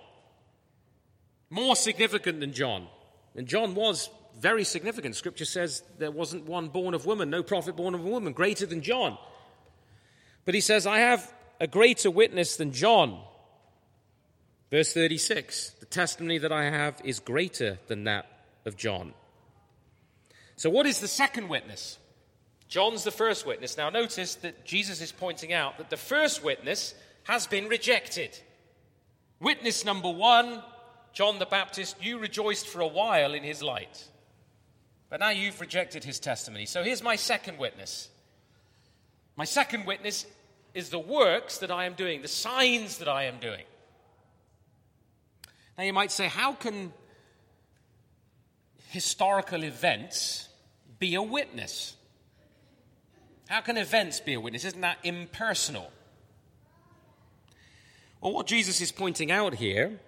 more 1.52 1.76
significant 1.76 2.40
than 2.40 2.54
John. 2.54 2.88
And 3.36 3.48
John 3.48 3.76
was 3.76 4.10
very 4.40 4.64
significant. 4.64 5.16
Scripture 5.16 5.46
says 5.46 5.84
there 6.00 6.10
wasn't 6.10 6.48
one 6.48 6.70
born 6.70 6.96
of 6.96 7.06
woman, 7.06 7.30
no 7.30 7.44
prophet 7.44 7.76
born 7.76 7.94
of 7.94 8.04
a 8.04 8.10
woman, 8.10 8.34
greater 8.34 8.66
than 8.66 8.82
John. 8.82 9.18
But 10.46 10.56
he 10.56 10.62
says, 10.62 10.88
I 10.88 11.00
have 11.00 11.32
a 11.60 11.68
greater 11.68 12.10
witness 12.10 12.56
than 12.56 12.72
John. 12.72 13.22
Verse 14.72 14.94
36 14.94 15.72
The 15.80 15.86
testimony 15.86 16.40
that 16.40 16.52
I 16.52 16.64
have 16.66 17.00
is 17.04 17.20
greater 17.20 17.78
than 17.88 18.06
that 18.06 18.26
of 18.66 18.76
John. 18.76 19.14
So, 20.60 20.70
what 20.70 20.86
is 20.86 21.00
the 21.00 21.08
second 21.08 21.48
witness? 21.48 21.98
John's 22.68 23.06
the 23.06 23.12
first 23.12 23.46
witness. 23.46 23.78
Now, 23.78 23.90
notice 23.90 24.36
that 24.36 24.66
Jesus 24.66 25.00
is 25.00 25.10
pointing 25.10 25.54
out 25.54 25.78
that 25.78 25.90
the 25.90 25.96
first 25.96 26.44
witness 26.44 26.94
has 27.24 27.48
been 27.48 27.70
rejected. 27.70 28.38
Witness 29.40 29.86
number 29.86 30.10
one, 30.10 30.62
John 31.14 31.40
the 31.40 31.46
Baptist, 31.46 32.04
you 32.04 32.20
rejoiced 32.20 32.68
for 32.68 32.82
a 32.82 32.88
while 32.88 33.34
in 33.34 33.42
his 33.42 33.64
light. 33.64 34.06
But 35.10 35.22
now 35.22 35.30
you've 35.30 35.62
rejected 35.62 36.04
his 36.04 36.20
testimony. 36.20 36.66
So 36.66 36.84
here's 36.84 37.02
my 37.02 37.16
second 37.16 37.58
witness. 37.58 38.10
My 39.38 39.46
second 39.46 39.86
witness 39.86 40.26
is 40.74 40.90
the 40.90 41.00
works 41.00 41.60
that 41.60 41.72
I 41.72 41.86
am 41.86 41.94
doing, 41.94 42.22
the 42.22 42.28
signs 42.28 42.98
that 42.98 43.08
I 43.08 43.24
am 43.24 43.40
doing. 43.40 43.64
Now 45.78 45.86
you 45.86 45.94
might 45.94 46.12
say, 46.12 46.28
how 46.28 46.52
can 46.52 46.92
historical 48.90 49.64
events 49.64 50.48
be 51.00 51.16
a 51.16 51.22
witness? 51.22 51.96
How 53.48 53.62
can 53.62 53.78
events 53.78 54.20
be 54.20 54.34
a 54.34 54.40
witness? 54.40 54.66
Isn't 54.66 54.82
that 54.82 55.00
impersonal? 55.04 55.92
Well, 58.22 58.34
what 58.34 58.48
Jesus 58.48 58.82
is 58.82 58.92
pointing 58.92 59.32
out 59.32 59.56
here 59.56 60.00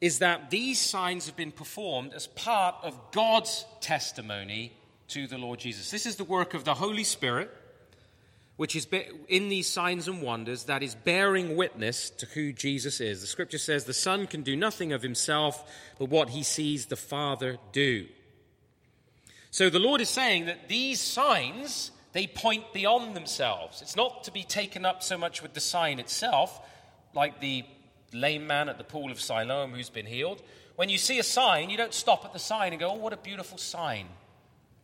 is 0.00 0.18
that 0.18 0.50
these 0.50 0.78
signs 0.78 1.26
have 1.26 1.36
been 1.36 1.52
performed 1.52 2.12
as 2.12 2.26
part 2.26 2.74
of 2.82 2.98
God's 3.12 3.64
testimony 3.80 4.72
to 5.08 5.26
the 5.26 5.38
Lord 5.38 5.60
Jesus. 5.60 5.90
This 5.90 6.04
is 6.04 6.16
the 6.16 6.24
work 6.24 6.52
of 6.52 6.64
the 6.64 6.74
Holy 6.74 7.04
Spirit, 7.04 7.50
which 8.56 8.76
is 8.76 8.86
in 9.28 9.48
these 9.48 9.68
signs 9.68 10.08
and 10.08 10.20
wonders 10.20 10.64
that 10.64 10.82
is 10.82 10.94
bearing 10.94 11.56
witness 11.56 12.10
to 12.10 12.26
who 12.26 12.52
Jesus 12.52 13.00
is. 13.00 13.20
The 13.20 13.26
scripture 13.26 13.58
says 13.58 13.84
the 13.84 13.94
Son 13.94 14.26
can 14.26 14.42
do 14.42 14.56
nothing 14.56 14.92
of 14.92 15.02
himself 15.02 15.64
but 15.98 16.08
what 16.10 16.30
he 16.30 16.42
sees 16.42 16.86
the 16.86 16.96
Father 16.96 17.56
do. 17.72 18.06
So 19.54 19.70
the 19.70 19.78
Lord 19.78 20.00
is 20.00 20.08
saying 20.08 20.46
that 20.46 20.66
these 20.68 21.00
signs 21.00 21.92
they 22.10 22.26
point 22.26 22.72
beyond 22.72 23.14
themselves. 23.14 23.82
It's 23.82 23.94
not 23.94 24.24
to 24.24 24.32
be 24.32 24.42
taken 24.42 24.84
up 24.84 25.00
so 25.00 25.16
much 25.16 25.42
with 25.42 25.54
the 25.54 25.60
sign 25.60 26.00
itself, 26.00 26.60
like 27.14 27.40
the 27.40 27.64
lame 28.12 28.48
man 28.48 28.68
at 28.68 28.78
the 28.78 28.82
pool 28.82 29.12
of 29.12 29.20
Siloam 29.20 29.70
who's 29.70 29.90
been 29.90 30.06
healed. 30.06 30.42
When 30.74 30.88
you 30.88 30.98
see 30.98 31.20
a 31.20 31.22
sign, 31.22 31.70
you 31.70 31.76
don't 31.76 31.94
stop 31.94 32.24
at 32.24 32.32
the 32.32 32.40
sign 32.40 32.72
and 32.72 32.80
go, 32.80 32.90
oh, 32.90 32.96
what 32.96 33.12
a 33.12 33.16
beautiful 33.16 33.56
sign. 33.56 34.08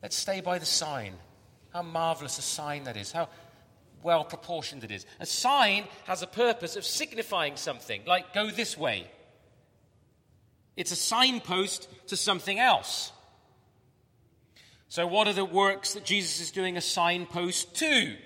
Let's 0.04 0.14
stay 0.14 0.40
by 0.40 0.60
the 0.60 0.66
sign. 0.66 1.14
How 1.72 1.82
marvelous 1.82 2.38
a 2.38 2.42
sign 2.42 2.84
that 2.84 2.96
is. 2.96 3.10
How 3.10 3.28
well 4.04 4.22
proportioned 4.22 4.84
it 4.84 4.92
is. 4.92 5.04
A 5.18 5.26
sign 5.26 5.88
has 6.04 6.22
a 6.22 6.28
purpose 6.28 6.76
of 6.76 6.84
signifying 6.84 7.56
something, 7.56 8.02
like 8.06 8.32
go 8.32 8.52
this 8.52 8.78
way. 8.78 9.10
It's 10.76 10.92
a 10.92 10.96
signpost 10.96 11.88
to 12.06 12.16
something 12.16 12.60
else. 12.60 13.10
So, 14.90 15.06
what 15.06 15.28
are 15.28 15.32
the 15.32 15.44
works 15.44 15.94
that 15.94 16.04
Jesus 16.04 16.40
is 16.40 16.50
doing 16.50 16.76
a 16.76 16.80
signpost 16.80 17.76
to? 17.76 18.16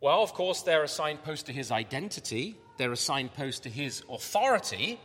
Well, 0.00 0.20
of 0.20 0.34
course, 0.34 0.62
they're 0.62 0.82
a 0.82 0.88
signpost 0.88 1.46
to 1.46 1.52
his 1.52 1.70
identity, 1.70 2.56
they're 2.76 2.90
a 2.90 2.96
signpost 2.96 3.62
to 3.62 3.70
his 3.70 4.02
authority. 4.10 4.98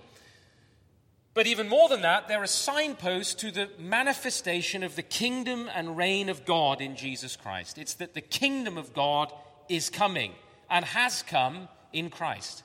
But 1.35 1.45
even 1.45 1.69
more 1.69 1.87
than 1.87 2.01
that, 2.01 2.27
they're 2.27 2.41
a 2.41 2.47
signpost 2.47 3.39
to 3.41 3.51
the 3.51 3.69
manifestation 3.77 4.81
of 4.81 4.95
the 4.95 5.03
kingdom 5.03 5.69
and 5.75 5.95
reign 5.95 6.29
of 6.29 6.45
God 6.45 6.81
in 6.81 6.95
Jesus 6.95 7.35
Christ. 7.35 7.77
It's 7.77 7.93
that 7.93 8.15
the 8.15 8.21
kingdom 8.21 8.79
of 8.79 8.91
God 8.91 9.31
is 9.69 9.91
coming 9.91 10.33
and 10.67 10.83
has 10.83 11.21
come 11.21 11.67
in 11.93 12.09
Christ. 12.09 12.63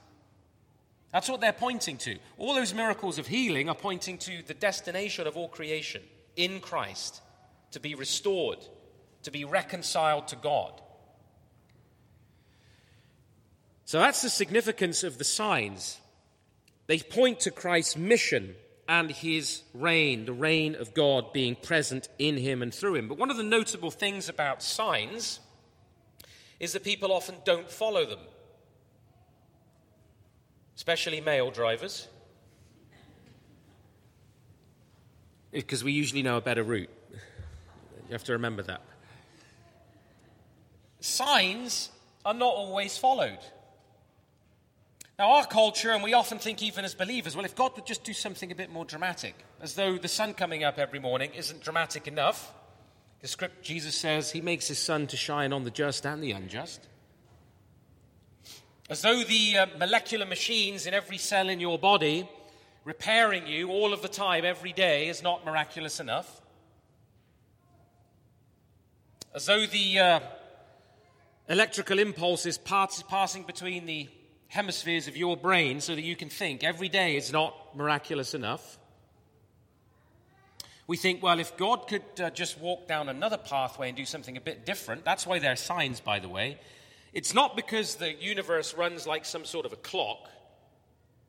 That's 1.13 1.29
what 1.29 1.43
they're 1.43 1.53
pointing 1.53 1.99
to. 1.99 2.17
All 2.39 2.55
those 2.55 2.73
miracles 2.73 3.19
of 3.19 3.27
healing 3.27 3.69
are 3.69 3.75
pointing 3.75 4.17
to 4.19 4.43
the 4.47 4.55
destination 4.55 5.27
of 5.27 5.37
all 5.37 5.49
creation 5.49 6.01
in 6.35 6.61
Christ 6.61 7.21
to 7.75 7.81
be 7.81 7.97
restored, 7.97 8.59
to 9.25 9.33
be 9.33 9.45
reconciled 9.45 10.29
to 10.29 10.37
God. 10.37 10.81
So 13.85 13.99
that's 13.99 14.23
the 14.23 14.31
significance 14.31 15.03
of 15.03 15.19
the 15.19 15.25
signs. 15.25 15.99
They 16.87 17.01
point 17.01 17.41
to 17.41 17.51
Christ's 17.51 17.97
mission 17.97 18.55
and 18.89 19.11
his 19.11 19.63
reign, 19.75 20.25
the 20.25 20.33
reign 20.33 20.77
of 20.77 20.95
God 20.95 21.33
being 21.33 21.57
present 21.57 22.09
in 22.17 22.37
him 22.37 22.63
and 22.63 22.73
through 22.73 22.95
him. 22.95 23.09
But 23.09 23.19
one 23.19 23.33
of 23.33 23.37
the 23.37 23.43
notable 23.43 23.91
things 23.91 24.29
about 24.29 24.63
signs 24.63 25.41
is 26.61 26.75
that 26.75 26.85
people 26.85 27.11
often 27.11 27.35
don't 27.45 27.69
follow 27.69 28.07
them, 28.07 28.21
especially 30.77 31.21
male 31.21 31.51
drivers, 31.51 32.07
because 35.51 35.83
we 35.83 35.91
usually 35.91 36.23
know 36.23 36.37
a 36.37 36.41
better 36.41 36.63
route. 36.63 36.91
You 38.09 38.13
have 38.13 38.25
to 38.25 38.33
remember 38.33 38.63
that. 38.65 38.83
Signs 41.01 41.91
are 42.25 42.35
not 42.35 42.55
always 42.55 42.97
followed. 42.97 43.39
Now, 45.19 45.33
our 45.33 45.47
culture, 45.47 45.93
and 45.93 46.03
we 46.03 46.13
often 46.13 46.39
think 46.39 46.63
even 46.63 46.85
as 46.85 46.95
believers, 46.95 47.37
well, 47.37 47.45
if 47.45 47.55
God 47.55 47.77
would 47.77 47.87
just 47.87 48.03
do 48.03 48.13
something 48.13 48.51
a 48.51 48.55
bit 48.55 48.71
more 48.71 48.85
dramatic, 48.85 49.37
as 49.61 49.75
though 49.75 49.97
the 49.97 50.09
sun 50.09 50.35
coming 50.35 50.65
up 50.65 50.79
every 50.79 50.99
morning 50.99 51.31
isn't 51.35 51.63
dramatic 51.63 52.09
enough. 52.09 52.53
The 53.21 53.29
script, 53.29 53.63
Jesus 53.63 53.95
says, 53.95 54.33
He 54.33 54.41
makes 54.41 54.67
His 54.67 54.79
sun 54.79 55.07
to 55.09 55.17
shine 55.17 55.53
on 55.53 55.65
the 55.65 55.71
just 55.71 56.05
and 56.05 56.23
the 56.23 56.33
unjust. 56.33 56.89
As 58.91 59.03
though 59.03 59.23
the 59.23 59.59
uh, 59.59 59.67
molecular 59.79 60.27
machines 60.27 60.87
in 60.87 60.95
every 60.95 61.17
cell 61.19 61.49
in 61.49 61.61
your 61.61 61.79
body 61.79 62.29
repairing 62.85 63.47
you 63.47 63.71
all 63.71 63.93
of 63.93 64.03
the 64.03 64.09
time, 64.09 64.45
every 64.45 64.73
day, 64.73 65.09
is 65.09 65.23
not 65.23 65.47
miraculous 65.47 66.01
enough 66.01 66.43
as 69.35 69.47
though 69.47 69.67
the 69.67 69.99
uh, 69.99 70.21
electrical 71.49 71.99
impulse 71.99 72.47
is 72.47 72.57
pass- 72.57 73.03
passing 73.03 73.43
between 73.43 73.85
the 73.85 74.09
hemispheres 74.47 75.09
of 75.09 75.17
your 75.17 75.37
brain 75.37 75.81
so 75.81 75.95
that 75.95 76.03
you 76.03 76.15
can 76.15 76.29
think 76.29 76.63
every 76.63 76.89
day 76.89 77.17
is 77.17 77.33
not 77.33 77.55
miraculous 77.75 78.35
enough. 78.35 78.79
We 80.87 80.97
think, 80.97 81.21
well, 81.23 81.41
if 81.41 81.57
God 81.57 81.89
could 81.89 82.05
uh, 82.21 82.31
just 82.31 82.61
walk 82.61 82.87
down 82.87 83.09
another 83.09 83.39
pathway 83.39 83.89
and 83.89 83.97
do 83.97 84.05
something 84.05 84.37
a 84.37 84.41
bit 84.41 84.65
different, 84.65 85.05
that's 85.05 85.27
why 85.27 85.41
there 85.41 85.53
are 85.53 85.57
signs, 85.57 85.99
by 85.99 86.21
the 86.21 86.29
way. 86.29 86.59
It's 87.13 87.35
not 87.35 87.57
because 87.57 87.97
the 87.97 88.13
universe 88.13 88.75
runs 88.75 89.07
like 89.07 89.25
some 89.25 89.45
sort 89.45 89.67
of 89.67 89.73
a 89.73 89.77
clock 89.77 90.29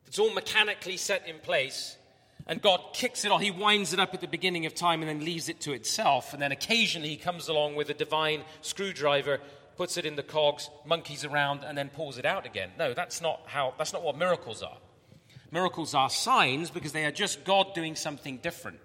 It's 0.06 0.20
all 0.20 0.34
mechanically 0.34 0.98
set 0.98 1.28
in 1.28 1.40
place. 1.40 1.98
And 2.48 2.62
God 2.62 2.80
kicks 2.94 3.26
it 3.26 3.32
off. 3.32 3.42
He 3.42 3.52
winds 3.52 3.92
it 3.92 4.00
up 4.00 4.14
at 4.14 4.22
the 4.22 4.28
beginning 4.28 4.66
of 4.66 4.76
time 4.76 5.02
and 5.02 5.10
then 5.10 5.26
leaves 5.26 5.50
it 5.50 5.62
to 5.62 5.74
itself. 5.74 6.32
And 6.34 6.42
then 6.42 6.52
occasionally 6.52 7.10
he 7.10 7.18
comes 7.18 7.48
along 7.48 7.76
with 7.76 7.90
a 7.90 7.94
divine 7.94 8.44
screwdriver, 8.62 9.40
puts 9.78 9.98
it 9.98 10.06
in 10.06 10.16
the 10.16 10.24
cogs, 10.24 10.70
monkeys 10.86 11.26
around, 11.26 11.64
and 11.64 11.78
then 11.78 11.90
pulls 11.90 12.18
it 12.18 12.26
out 12.26 12.46
again. 12.46 12.70
No, 12.78 12.94
that's 12.94 13.20
not 13.20 13.42
how 13.48 13.74
that's 13.78 13.94
not 13.94 14.04
what 14.04 14.18
miracles 14.18 14.62
are. 14.62 14.78
Miracles 15.52 15.94
are 15.96 16.10
signs 16.10 16.70
because 16.70 16.92
they 16.92 17.06
are 17.06 17.12
just 17.12 17.46
God 17.46 17.74
doing 17.74 17.96
something 17.96 18.38
different 18.38 18.80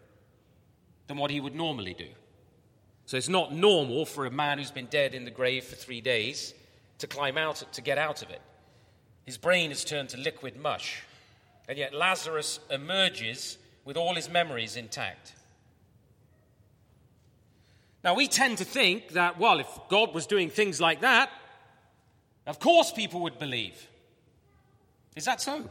than 1.07 1.19
what 1.19 1.31
he 1.31 1.41
would 1.41 1.55
normally 1.55 1.95
do. 1.95 2.09
So 3.07 3.17
it's 3.17 3.29
not 3.29 3.53
normal 3.53 4.07
for 4.07 4.25
a 4.25 4.31
man 4.31 4.59
who's 4.59 4.71
been 4.71 4.87
dead 4.87 5.15
in 5.15 5.25
the 5.25 5.31
grave 5.31 5.65
for 5.65 5.75
three 5.75 6.01
days 6.01 6.55
to 6.99 7.09
climb 7.09 7.37
out, 7.37 7.65
to 7.73 7.83
get 7.83 7.99
out 7.99 8.23
of 8.23 8.31
it. 8.31 8.41
His 9.27 9.37
brain 9.37 9.71
has 9.71 9.85
turned 9.85 10.11
to 10.11 10.17
liquid 10.17 10.57
mush. 10.57 11.03
And 11.71 11.79
yet 11.79 11.95
Lazarus 11.95 12.59
emerges 12.69 13.57
with 13.85 13.97
all 13.97 14.17
his 14.17 14.29
memories 14.29 14.75
intact. 14.75 15.35
Now, 18.03 18.15
we 18.17 18.27
tend 18.27 18.59
to 18.59 18.65
think 18.65 19.11
that, 19.11 19.39
well, 19.39 19.61
if 19.61 19.69
God 19.89 20.13
was 20.13 20.27
doing 20.27 20.51
things 20.51 20.81
like 20.81 21.03
that, 21.03 21.31
of 22.45 22.59
course 22.59 22.91
people 22.91 23.21
would 23.21 23.39
believe. 23.39 23.87
Is 25.15 25.27
that 25.27 25.41
so? 25.41 25.71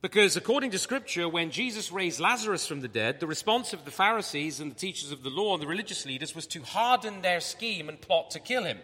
Because 0.00 0.38
according 0.38 0.70
to 0.70 0.78
Scripture, 0.78 1.28
when 1.28 1.50
Jesus 1.50 1.92
raised 1.92 2.20
Lazarus 2.20 2.66
from 2.66 2.80
the 2.80 2.88
dead, 2.88 3.20
the 3.20 3.26
response 3.26 3.74
of 3.74 3.84
the 3.84 3.90
Pharisees 3.90 4.58
and 4.58 4.70
the 4.70 4.80
teachers 4.80 5.12
of 5.12 5.22
the 5.22 5.28
law 5.28 5.52
and 5.52 5.62
the 5.62 5.66
religious 5.66 6.06
leaders 6.06 6.34
was 6.34 6.46
to 6.46 6.62
harden 6.62 7.20
their 7.20 7.40
scheme 7.40 7.90
and 7.90 8.00
plot 8.00 8.30
to 8.30 8.40
kill 8.40 8.64
him. 8.64 8.78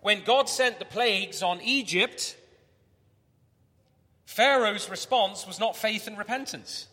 When 0.00 0.22
God 0.22 0.48
sent 0.48 0.78
the 0.78 0.84
plagues 0.84 1.42
on 1.42 1.60
Egypt, 1.60 2.36
Pharaoh's 4.26 4.88
response 4.88 5.46
was 5.46 5.60
not 5.60 5.76
faith 5.76 6.06
and 6.06 6.16
repentance. 6.16 6.88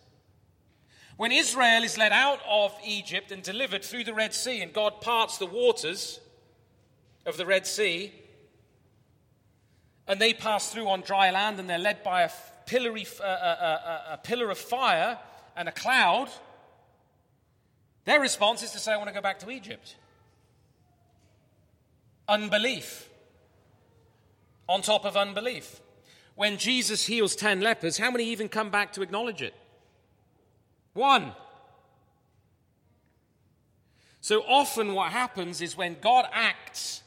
When 1.18 1.32
Israel 1.32 1.84
is 1.84 1.98
led 1.98 2.12
out 2.12 2.40
of 2.50 2.74
Egypt 2.86 3.32
and 3.32 3.44
delivered 3.44 3.84
through 3.84 4.04
the 4.04 4.14
Red 4.14 4.34
Sea, 4.34 4.62
and 4.62 4.74
God 4.74 5.02
parts 5.02 5.38
the 5.38 5.46
waters 5.46 6.20
of 7.26 7.38
the 7.38 7.46
Red 7.46 7.68
Sea, 7.68 8.12
and 10.08 10.20
they 10.20 10.34
pass 10.34 10.72
through 10.72 10.90
on 10.90 11.02
dry 11.02 11.32
land, 11.32 11.60
and 11.60 11.70
they're 11.70 11.78
led 11.78 12.04
by 12.04 12.24
a, 12.24 12.30
pillory, 12.66 13.06
uh, 13.20 13.24
uh, 13.24 13.26
uh, 13.26 14.02
a 14.14 14.18
pillar 14.18 14.50
of 14.50 14.58
fire 14.58 15.20
and 15.56 15.70
a 15.70 15.72
cloud, 15.72 16.30
their 18.06 18.20
response 18.20 18.64
is 18.64 18.72
to 18.72 18.80
say, 18.80 18.94
I 18.94 18.98
want 18.98 19.10
to 19.10 19.14
go 19.14 19.22
back 19.22 19.40
to 19.40 19.50
Egypt. 19.52 19.96
Unbelief 22.28 23.10
on 24.68 24.82
top 24.82 25.06
of 25.06 25.18
unbelief 25.18 25.82
when 26.36 26.58
Jesus 26.58 27.06
heals 27.06 27.36
10 27.36 27.62
lepers, 27.62 27.98
how 27.98 28.12
many 28.12 28.26
even 28.26 28.50
come 28.50 28.70
back 28.70 28.94
to 28.94 29.02
acknowledge 29.02 29.42
it? 29.42 29.54
One. 30.94 31.34
So 34.22 34.42
often, 34.42 34.94
what 34.94 35.12
happens 35.12 35.62
is 35.62 35.76
when 35.76 35.98
God 36.00 36.26
acts 36.32 37.02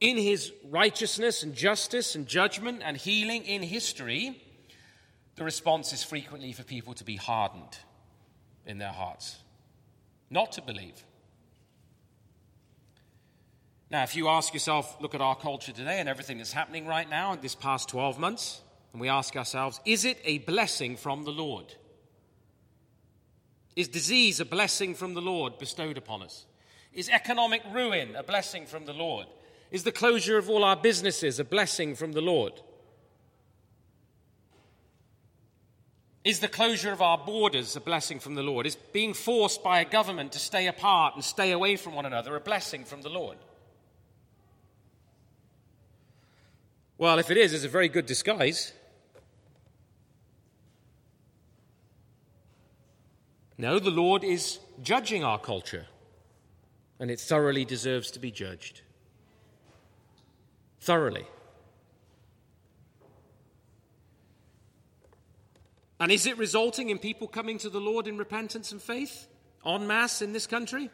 in 0.00 0.16
his 0.16 0.52
righteousness 0.68 1.42
and 1.42 1.54
justice 1.54 2.14
and 2.14 2.26
judgment 2.26 2.82
and 2.84 2.96
healing 2.96 3.44
in 3.44 3.62
history, 3.62 4.42
the 5.36 5.44
response 5.44 5.92
is 5.92 6.02
frequently 6.02 6.52
for 6.52 6.64
people 6.64 6.94
to 6.94 7.04
be 7.04 7.16
hardened 7.16 7.78
in 8.66 8.78
their 8.78 8.92
hearts, 8.92 9.38
not 10.28 10.52
to 10.52 10.62
believe. 10.62 11.04
Now, 13.90 14.02
if 14.02 14.16
you 14.16 14.28
ask 14.28 14.52
yourself, 14.52 14.96
look 15.00 15.14
at 15.14 15.20
our 15.20 15.36
culture 15.36 15.72
today 15.72 16.00
and 16.00 16.08
everything 16.08 16.38
that's 16.38 16.52
happening 16.52 16.86
right 16.86 17.08
now 17.08 17.32
in 17.32 17.40
this 17.40 17.54
past 17.54 17.88
12 17.88 18.18
months, 18.18 18.60
and 18.92 19.00
we 19.00 19.08
ask 19.08 19.36
ourselves, 19.36 19.80
is 19.84 20.04
it 20.04 20.18
a 20.24 20.38
blessing 20.38 20.96
from 20.96 21.24
the 21.24 21.30
Lord? 21.30 21.72
Is 23.76 23.88
disease 23.88 24.40
a 24.40 24.44
blessing 24.44 24.94
from 24.94 25.14
the 25.14 25.20
Lord 25.20 25.58
bestowed 25.58 25.98
upon 25.98 26.22
us? 26.22 26.46
Is 26.92 27.08
economic 27.10 27.62
ruin 27.72 28.16
a 28.16 28.22
blessing 28.22 28.66
from 28.66 28.86
the 28.86 28.94
Lord? 28.94 29.26
Is 29.70 29.84
the 29.84 29.92
closure 29.92 30.38
of 30.38 30.48
all 30.48 30.64
our 30.64 30.76
businesses 30.76 31.38
a 31.38 31.44
blessing 31.44 31.94
from 31.94 32.12
the 32.12 32.20
Lord? 32.20 32.54
Is 36.24 36.40
the 36.40 36.48
closure 36.48 36.90
of 36.90 37.02
our 37.02 37.18
borders 37.18 37.76
a 37.76 37.80
blessing 37.80 38.18
from 38.18 38.34
the 38.34 38.42
Lord? 38.42 38.66
Is 38.66 38.74
being 38.74 39.14
forced 39.14 39.62
by 39.62 39.80
a 39.80 39.84
government 39.84 40.32
to 40.32 40.40
stay 40.40 40.66
apart 40.66 41.14
and 41.14 41.22
stay 41.22 41.52
away 41.52 41.76
from 41.76 41.94
one 41.94 42.06
another 42.06 42.34
a 42.34 42.40
blessing 42.40 42.84
from 42.84 43.02
the 43.02 43.10
Lord? 43.10 43.36
Well, 46.98 47.18
if 47.18 47.30
it 47.30 47.36
is, 47.36 47.52
it's 47.52 47.64
a 47.64 47.68
very 47.68 47.88
good 47.88 48.06
disguise. 48.06 48.72
No, 53.58 53.78
the 53.78 53.90
Lord 53.90 54.24
is 54.24 54.58
judging 54.82 55.24
our 55.24 55.38
culture, 55.38 55.86
and 56.98 57.10
it 57.10 57.20
thoroughly 57.20 57.64
deserves 57.64 58.10
to 58.12 58.18
be 58.18 58.30
judged. 58.30 58.82
Thoroughly. 60.80 61.26
And 65.98 66.12
is 66.12 66.26
it 66.26 66.36
resulting 66.36 66.90
in 66.90 66.98
people 66.98 67.26
coming 67.26 67.58
to 67.58 67.70
the 67.70 67.80
Lord 67.80 68.06
in 68.06 68.18
repentance 68.18 68.72
and 68.72 68.82
faith 68.82 69.26
en 69.64 69.86
masse 69.86 70.20
in 70.20 70.32
this 70.32 70.46
country? 70.46 70.90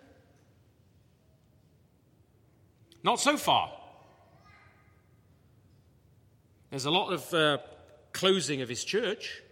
Not 3.03 3.19
so 3.19 3.37
far. 3.37 3.73
There's 6.73 6.87
a 6.87 6.91
lot 6.91 7.13
of 7.13 7.35
uh, 7.35 7.59
closing 8.15 8.63
of 8.63 8.69
his 8.71 8.83
church, 8.83 9.43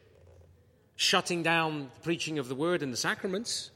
shutting 0.96 1.42
down 1.42 1.90
the 1.94 2.00
preaching 2.00 2.38
of 2.38 2.48
the 2.48 2.54
word 2.54 2.82
and 2.82 2.90
the 2.90 2.96
sacraments. 2.96 3.70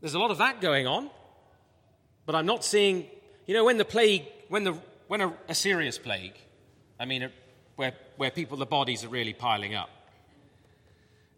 There's 0.00 0.14
a 0.14 0.18
lot 0.18 0.30
of 0.30 0.38
that 0.38 0.62
going 0.62 0.86
on, 0.86 1.10
but 2.24 2.34
I'm 2.34 2.46
not 2.46 2.64
seeing, 2.64 3.08
you 3.44 3.52
know, 3.52 3.66
when 3.66 3.76
the 3.76 3.84
plague, 3.84 4.24
when, 4.48 4.64
the, 4.64 4.72
when 5.08 5.20
a, 5.20 5.34
a 5.50 5.54
serious 5.54 5.98
plague, 5.98 6.32
I 6.98 7.04
mean, 7.04 7.24
a, 7.24 7.30
where, 7.76 7.92
where 8.16 8.30
people, 8.30 8.56
the 8.56 8.64
bodies 8.64 9.04
are 9.04 9.10
really 9.10 9.34
piling 9.34 9.74
up, 9.74 9.90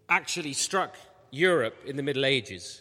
actually 0.08 0.52
struck 0.52 0.94
Europe 1.32 1.78
in 1.84 1.96
the 1.96 2.02
Middle 2.04 2.24
Ages, 2.24 2.80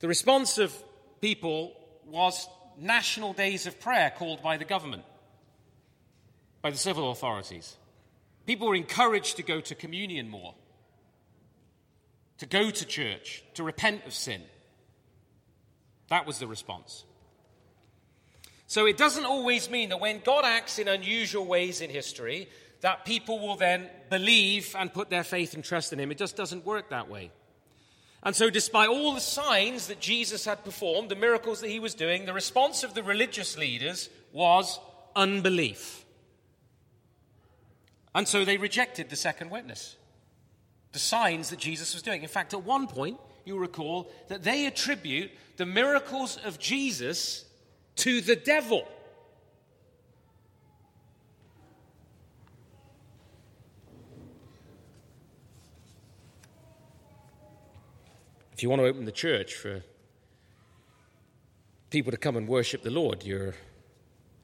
the 0.00 0.08
response 0.08 0.56
of 0.56 0.74
people 1.20 1.74
was 2.06 2.48
national 2.78 3.32
days 3.32 3.66
of 3.66 3.80
prayer 3.80 4.12
called 4.16 4.42
by 4.42 4.56
the 4.56 4.64
government, 4.64 5.04
by 6.62 6.70
the 6.70 6.76
civil 6.76 7.10
authorities. 7.10 7.76
People 8.46 8.68
were 8.68 8.74
encouraged 8.74 9.36
to 9.36 9.42
go 9.42 9.60
to 9.60 9.74
communion 9.74 10.28
more, 10.28 10.54
to 12.38 12.46
go 12.46 12.70
to 12.70 12.84
church, 12.84 13.42
to 13.54 13.62
repent 13.62 14.06
of 14.06 14.12
sin. 14.12 14.42
That 16.08 16.26
was 16.26 16.38
the 16.38 16.46
response. 16.46 17.04
So 18.66 18.86
it 18.86 18.96
doesn't 18.96 19.24
always 19.24 19.70
mean 19.70 19.90
that 19.90 20.00
when 20.00 20.20
God 20.24 20.44
acts 20.44 20.78
in 20.78 20.88
unusual 20.88 21.46
ways 21.46 21.80
in 21.80 21.90
history, 21.90 22.48
that 22.80 23.04
people 23.04 23.38
will 23.38 23.56
then 23.56 23.88
believe 24.10 24.74
and 24.78 24.92
put 24.92 25.08
their 25.10 25.24
faith 25.24 25.54
and 25.54 25.64
trust 25.64 25.92
in 25.92 26.00
Him. 26.00 26.10
It 26.10 26.18
just 26.18 26.36
doesn't 26.36 26.66
work 26.66 26.90
that 26.90 27.08
way. 27.08 27.30
And 28.24 28.34
so, 28.34 28.48
despite 28.48 28.88
all 28.88 29.12
the 29.12 29.20
signs 29.20 29.88
that 29.88 30.00
Jesus 30.00 30.46
had 30.46 30.64
performed, 30.64 31.10
the 31.10 31.16
miracles 31.16 31.60
that 31.60 31.68
he 31.68 31.78
was 31.78 31.94
doing, 31.94 32.24
the 32.24 32.32
response 32.32 32.82
of 32.82 32.94
the 32.94 33.02
religious 33.02 33.58
leaders 33.58 34.08
was 34.32 34.80
unbelief. 35.14 36.04
And 38.14 38.26
so 38.26 38.44
they 38.44 38.56
rejected 38.56 39.10
the 39.10 39.16
second 39.16 39.50
witness, 39.50 39.96
the 40.92 40.98
signs 40.98 41.50
that 41.50 41.58
Jesus 41.58 41.92
was 41.92 42.02
doing. 42.02 42.22
In 42.22 42.28
fact, 42.28 42.54
at 42.54 42.62
one 42.62 42.86
point, 42.86 43.18
you 43.44 43.58
recall 43.58 44.10
that 44.28 44.42
they 44.42 44.66
attribute 44.66 45.30
the 45.56 45.66
miracles 45.66 46.38
of 46.44 46.58
Jesus 46.58 47.44
to 47.96 48.20
the 48.20 48.36
devil. 48.36 48.86
You 58.64 58.70
want 58.70 58.80
to 58.80 58.88
open 58.88 59.04
the 59.04 59.12
church 59.12 59.56
for 59.56 59.82
people 61.90 62.10
to 62.10 62.16
come 62.16 62.34
and 62.34 62.48
worship 62.48 62.82
the 62.82 62.90
Lord, 62.90 63.22
you're 63.22 63.54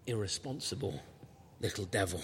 irresponsible 0.07 1.03
little 1.59 1.87
devil. 1.87 2.21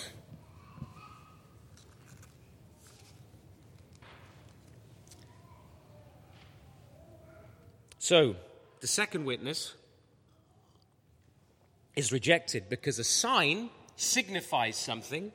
So, 7.98 8.36
the 8.80 8.86
second 8.86 9.24
witness 9.24 9.72
is 11.94 12.12
rejected 12.12 12.68
because 12.68 12.98
a 12.98 13.04
sign 13.04 13.70
signifies 13.96 14.76
something, 14.76 15.32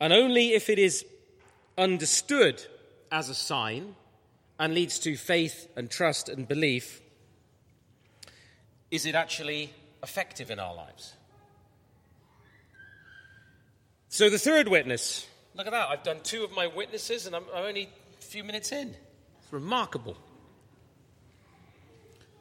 and 0.00 0.10
only 0.10 0.54
if 0.54 0.70
it 0.70 0.78
is 0.78 1.04
understood 1.76 2.64
as 3.12 3.28
a 3.28 3.34
sign 3.34 3.94
and 4.58 4.74
leads 4.74 4.98
to 5.00 5.16
faith 5.16 5.68
and 5.76 5.90
trust 5.90 6.28
and 6.28 6.46
belief, 6.46 7.00
is 8.90 9.06
it 9.06 9.14
actually 9.14 9.72
effective 10.02 10.50
in 10.50 10.58
our 10.58 10.74
lives? 10.74 11.14
So, 14.08 14.30
the 14.30 14.38
third 14.38 14.68
witness. 14.68 15.26
Look 15.56 15.66
at 15.66 15.72
that. 15.72 15.88
I've 15.88 16.04
done 16.04 16.18
two 16.22 16.44
of 16.44 16.52
my 16.52 16.68
witnesses 16.68 17.26
and 17.26 17.34
I'm, 17.34 17.44
only 17.52 17.88
a 18.18 18.22
few 18.22 18.44
minutes 18.44 18.70
in. 18.70 18.94
It's 19.42 19.52
remarkable. 19.52 20.16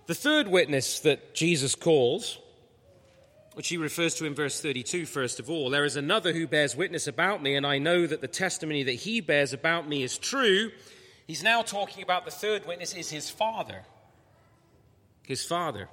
The 0.05 0.13
third 0.13 0.47
witness 0.47 0.99
that 0.99 1.33
Jesus 1.33 1.75
calls, 1.75 2.37
which 3.53 3.69
he 3.69 3.77
refers 3.77 4.15
to 4.15 4.25
in 4.25 4.35
verse 4.35 4.61
32, 4.61 5.05
first 5.05 5.39
of 5.39 5.49
all, 5.49 5.69
there 5.69 5.85
is 5.85 5.95
another 5.95 6.33
who 6.33 6.45
bears 6.45 6.75
witness 6.75 7.07
about 7.07 7.41
me, 7.41 7.55
and 7.55 7.65
I 7.65 7.77
know 7.77 8.05
that 8.05 8.21
the 8.21 8.27
testimony 8.27 8.83
that 8.83 8.91
he 8.91 9.21
bears 9.21 9.53
about 9.53 9.87
me 9.87 10.03
is 10.03 10.17
true. 10.17 10.71
He's 11.25 11.43
now 11.43 11.61
talking 11.61 12.03
about 12.03 12.25
the 12.25 12.31
third 12.31 12.65
witness 12.65 12.93
is 12.93 13.09
his 13.09 13.29
father. 13.29 13.83
His 15.25 15.43
father. 15.45 15.89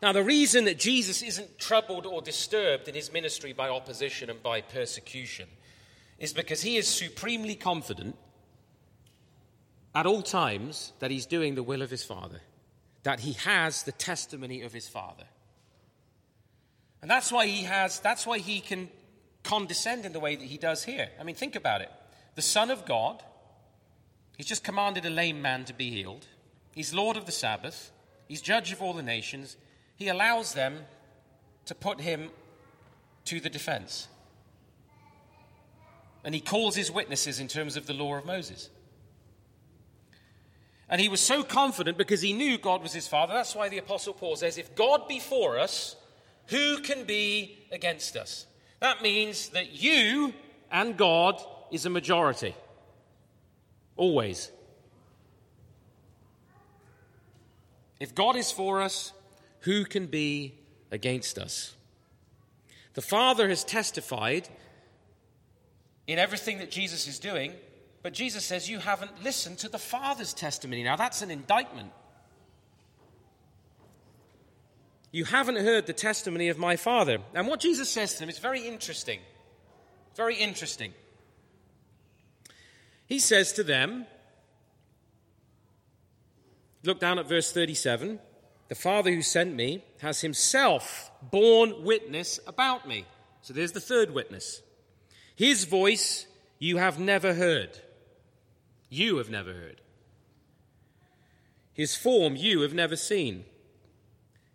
Now, 0.00 0.12
the 0.12 0.22
reason 0.22 0.64
that 0.64 0.78
Jesus 0.78 1.22
isn't 1.22 1.58
troubled 1.58 2.06
or 2.06 2.22
disturbed 2.22 2.88
in 2.88 2.94
his 2.94 3.12
ministry 3.12 3.52
by 3.52 3.68
opposition 3.68 4.30
and 4.30 4.42
by 4.42 4.60
persecution 4.60 5.48
is 6.18 6.32
because 6.32 6.62
he 6.62 6.76
is 6.76 6.86
supremely 6.86 7.54
confident 7.54 8.16
at 9.94 10.06
all 10.06 10.22
times 10.22 10.92
that 11.00 11.10
he's 11.10 11.26
doing 11.26 11.54
the 11.54 11.62
will 11.62 11.82
of 11.82 11.90
his 11.90 12.04
Father, 12.04 12.40
that 13.02 13.20
he 13.20 13.32
has 13.32 13.82
the 13.82 13.92
testimony 13.92 14.62
of 14.62 14.72
his 14.72 14.88
Father. 14.88 15.24
And 17.02 17.10
that's 17.10 17.32
why 17.32 17.46
he 17.46 17.64
has, 17.64 18.00
that's 18.00 18.26
why 18.26 18.38
he 18.38 18.60
can 18.60 18.88
condescend 19.42 20.04
in 20.04 20.12
the 20.12 20.20
way 20.20 20.36
that 20.36 20.44
he 20.44 20.58
does 20.58 20.84
here. 20.84 21.08
I 21.18 21.24
mean, 21.24 21.34
think 21.34 21.56
about 21.56 21.80
it. 21.80 21.90
The 22.38 22.42
Son 22.42 22.70
of 22.70 22.84
God, 22.84 23.20
he's 24.36 24.46
just 24.46 24.62
commanded 24.62 25.04
a 25.04 25.10
lame 25.10 25.42
man 25.42 25.64
to 25.64 25.74
be 25.74 25.90
healed, 25.90 26.28
he's 26.70 26.94
Lord 26.94 27.16
of 27.16 27.26
the 27.26 27.32
Sabbath, 27.32 27.90
he's 28.28 28.40
judge 28.40 28.70
of 28.70 28.80
all 28.80 28.92
the 28.92 29.02
nations 29.02 29.56
he 29.96 30.06
allows 30.06 30.54
them 30.54 30.86
to 31.64 31.74
put 31.74 32.00
him 32.00 32.30
to 33.24 33.40
the 33.40 33.50
defense. 33.50 34.06
And 36.22 36.32
he 36.32 36.40
calls 36.40 36.76
his 36.76 36.92
witnesses 36.92 37.40
in 37.40 37.48
terms 37.48 37.76
of 37.76 37.88
the 37.88 37.92
law 37.92 38.14
of 38.14 38.24
Moses. 38.24 38.70
And 40.88 41.00
he 41.00 41.08
was 41.08 41.20
so 41.20 41.42
confident 41.42 41.98
because 41.98 42.20
he 42.20 42.32
knew 42.32 42.56
God 42.56 42.84
was 42.84 42.92
his 42.92 43.08
father. 43.08 43.34
That's 43.34 43.56
why 43.56 43.68
the 43.68 43.78
Apostle 43.78 44.14
Paul 44.14 44.36
says, 44.36 44.58
If 44.58 44.76
God 44.76 45.08
be 45.08 45.18
for 45.18 45.58
us, 45.58 45.96
who 46.46 46.82
can 46.82 47.02
be 47.02 47.58
against 47.72 48.16
us? 48.16 48.46
That 48.78 49.02
means 49.02 49.48
that 49.48 49.72
you 49.72 50.34
and 50.70 50.96
God 50.96 51.42
is 51.70 51.86
a 51.86 51.90
majority. 51.90 52.54
Always. 53.96 54.50
If 58.00 58.14
God 58.14 58.36
is 58.36 58.50
for 58.52 58.80
us, 58.80 59.12
who 59.60 59.84
can 59.84 60.06
be 60.06 60.54
against 60.90 61.38
us? 61.38 61.74
The 62.94 63.02
Father 63.02 63.48
has 63.48 63.64
testified 63.64 64.48
in 66.06 66.18
everything 66.18 66.58
that 66.58 66.70
Jesus 66.70 67.06
is 67.06 67.18
doing, 67.18 67.52
but 68.02 68.12
Jesus 68.12 68.44
says, 68.44 68.68
You 68.68 68.78
haven't 68.78 69.22
listened 69.22 69.58
to 69.58 69.68
the 69.68 69.78
Father's 69.78 70.32
testimony. 70.32 70.82
Now, 70.82 70.96
that's 70.96 71.22
an 71.22 71.30
indictment. 71.30 71.90
You 75.10 75.24
haven't 75.24 75.56
heard 75.56 75.86
the 75.86 75.92
testimony 75.92 76.48
of 76.48 76.58
my 76.58 76.76
Father. 76.76 77.18
And 77.34 77.46
what 77.46 77.60
Jesus 77.60 77.88
says 77.88 78.14
to 78.14 78.20
them 78.20 78.28
is 78.28 78.38
very 78.38 78.66
interesting. 78.66 79.20
Very 80.14 80.36
interesting. 80.36 80.92
He 83.08 83.18
says 83.18 83.52
to 83.54 83.64
them, 83.64 84.06
look 86.84 87.00
down 87.00 87.18
at 87.18 87.28
verse 87.28 87.50
37 87.52 88.20
the 88.68 88.74
Father 88.74 89.10
who 89.10 89.22
sent 89.22 89.54
me 89.54 89.82
has 90.00 90.20
himself 90.20 91.10
borne 91.22 91.84
witness 91.84 92.38
about 92.46 92.86
me. 92.86 93.06
So 93.40 93.54
there's 93.54 93.72
the 93.72 93.80
third 93.80 94.12
witness. 94.12 94.62
His 95.34 95.64
voice 95.64 96.26
you 96.58 96.76
have 96.76 96.98
never 96.98 97.34
heard. 97.34 97.78
You 98.90 99.16
have 99.16 99.30
never 99.30 99.54
heard. 99.54 99.80
His 101.72 101.96
form 101.96 102.36
you 102.36 102.60
have 102.60 102.74
never 102.74 102.96
seen. 102.96 103.44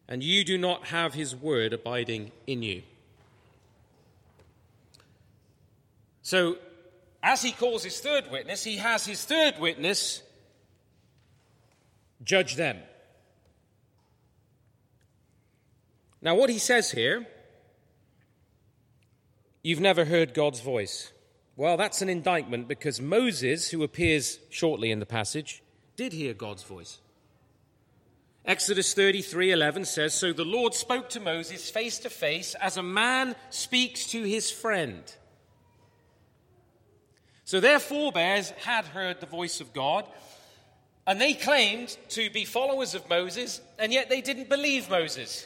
And 0.08 0.22
you 0.22 0.44
do 0.44 0.58
not 0.58 0.88
have 0.88 1.16
his 1.16 1.36
word 1.36 1.74
abiding 1.74 2.32
in 2.46 2.62
you. 2.62 2.84
So, 6.22 6.58
as 7.24 7.42
he 7.42 7.54
calls 7.54 7.84
his 7.84 8.02
third 8.02 8.30
witness, 8.30 8.66
he 8.66 8.76
has 8.78 9.06
his 9.06 9.24
third 9.24 9.58
witness 9.58 10.22
judge 12.22 12.56
them. 12.56 12.78
Now, 16.22 16.36
what 16.36 16.50
he 16.50 16.60
says 16.60 16.92
here, 16.92 17.26
you've 19.62 19.80
never 19.80 20.06
heard 20.06 20.34
God's 20.34 20.60
voice. 20.60 21.12
Well, 21.56 21.78
that's 21.78 22.02
an 22.02 22.10
indictment 22.10 22.68
because 22.68 23.00
Moses, 23.00 23.70
who 23.70 23.84
appears 23.84 24.40
shortly 24.50 24.92
in 24.92 25.00
the 25.00 25.06
passage, 25.06 25.64
did 25.96 26.12
hear 26.12 26.34
God's 26.34 26.64
voice. 26.64 27.00
Exodus 28.46 28.94
33:11 28.94 29.86
says, 29.86 30.14
"So 30.14 30.34
the 30.34 30.44
Lord 30.44 30.74
spoke 30.74 31.10
to 31.12 31.20
Moses 31.22 31.70
face 31.70 32.00
to 32.00 32.10
face 32.10 32.56
as 32.56 32.76
a 32.76 32.84
man 32.84 33.36
speaks 33.50 34.06
to 34.08 34.24
his 34.24 34.52
friend." 34.52 35.04
So 37.54 37.60
their 37.60 37.78
forebears 37.78 38.50
had 38.66 38.86
heard 38.86 39.20
the 39.20 39.28
voice 39.28 39.62
of 39.62 39.74
God, 39.74 40.08
and 41.06 41.22
they 41.22 41.36
claimed 41.36 41.96
to 42.10 42.32
be 42.32 42.46
followers 42.46 42.96
of 42.96 43.08
Moses, 43.08 43.62
and 43.78 43.94
yet 43.94 44.10
they 44.10 44.22
didn't 44.22 44.50
believe 44.50 44.90
Moses. 44.90 45.46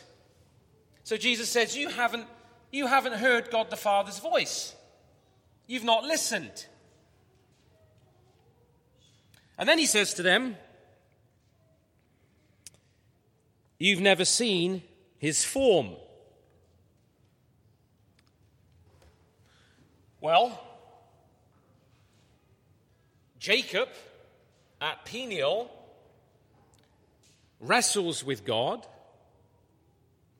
So 1.03 1.17
Jesus 1.17 1.49
says, 1.49 1.75
You 1.75 1.89
haven't, 1.89 2.25
you 2.71 2.87
haven't 2.87 3.15
heard 3.15 3.51
God 3.51 3.69
the 3.69 3.75
Father's 3.75 4.19
voice. 4.19 4.73
You've 5.65 5.83
not 5.83 6.05
listened. 6.05 6.67
And 9.57 9.67
then 9.67 9.77
he 9.77 9.85
says 9.85 10.13
to 10.13 10.23
them, 10.23 10.55
You've 13.79 13.99
never 13.99 14.23
seen 14.23 14.81
his 15.17 15.43
form. 15.43 15.89
Well, 20.21 20.66
Jacob 23.47 23.87
at 24.81 25.05
Peniel 25.05 25.71
wrestles 27.61 28.21
with 28.21 28.43
God 28.43 28.85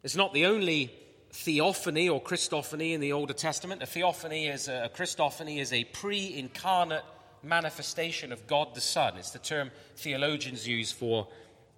it's 0.03 0.17
not 0.17 0.33
the 0.33 0.45
only 0.47 0.91
theophany 1.31 2.09
or 2.09 2.21
Christophany 2.21 2.91
in 2.91 2.99
the 2.99 3.13
Older 3.13 3.31
Testament. 3.31 3.81
A 3.81 3.85
theophany 3.85 4.47
is 4.47 4.67
a, 4.67 4.83
a 4.83 4.89
Christophany 4.89 5.59
is 5.59 5.71
a 5.71 5.85
pre-incarnate 5.85 7.05
manifestation 7.43 8.33
of 8.33 8.45
God 8.45 8.75
the 8.75 8.81
Son. 8.81 9.15
It's 9.15 9.31
the 9.31 9.39
term 9.39 9.71
theologians 9.95 10.67
use 10.67 10.91
for 10.91 11.29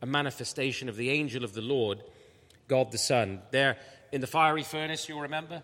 a 0.01 0.07
manifestation 0.07 0.89
of 0.89 0.95
the 0.95 1.11
angel 1.11 1.43
of 1.43 1.53
the 1.53 1.61
Lord, 1.61 2.01
God 2.67 2.91
the 2.91 2.97
Son. 2.97 3.43
There 3.51 3.77
in 4.11 4.21
the 4.21 4.25
fiery 4.25 4.63
furnace, 4.63 5.07
you'll 5.07 5.21
remember. 5.21 5.61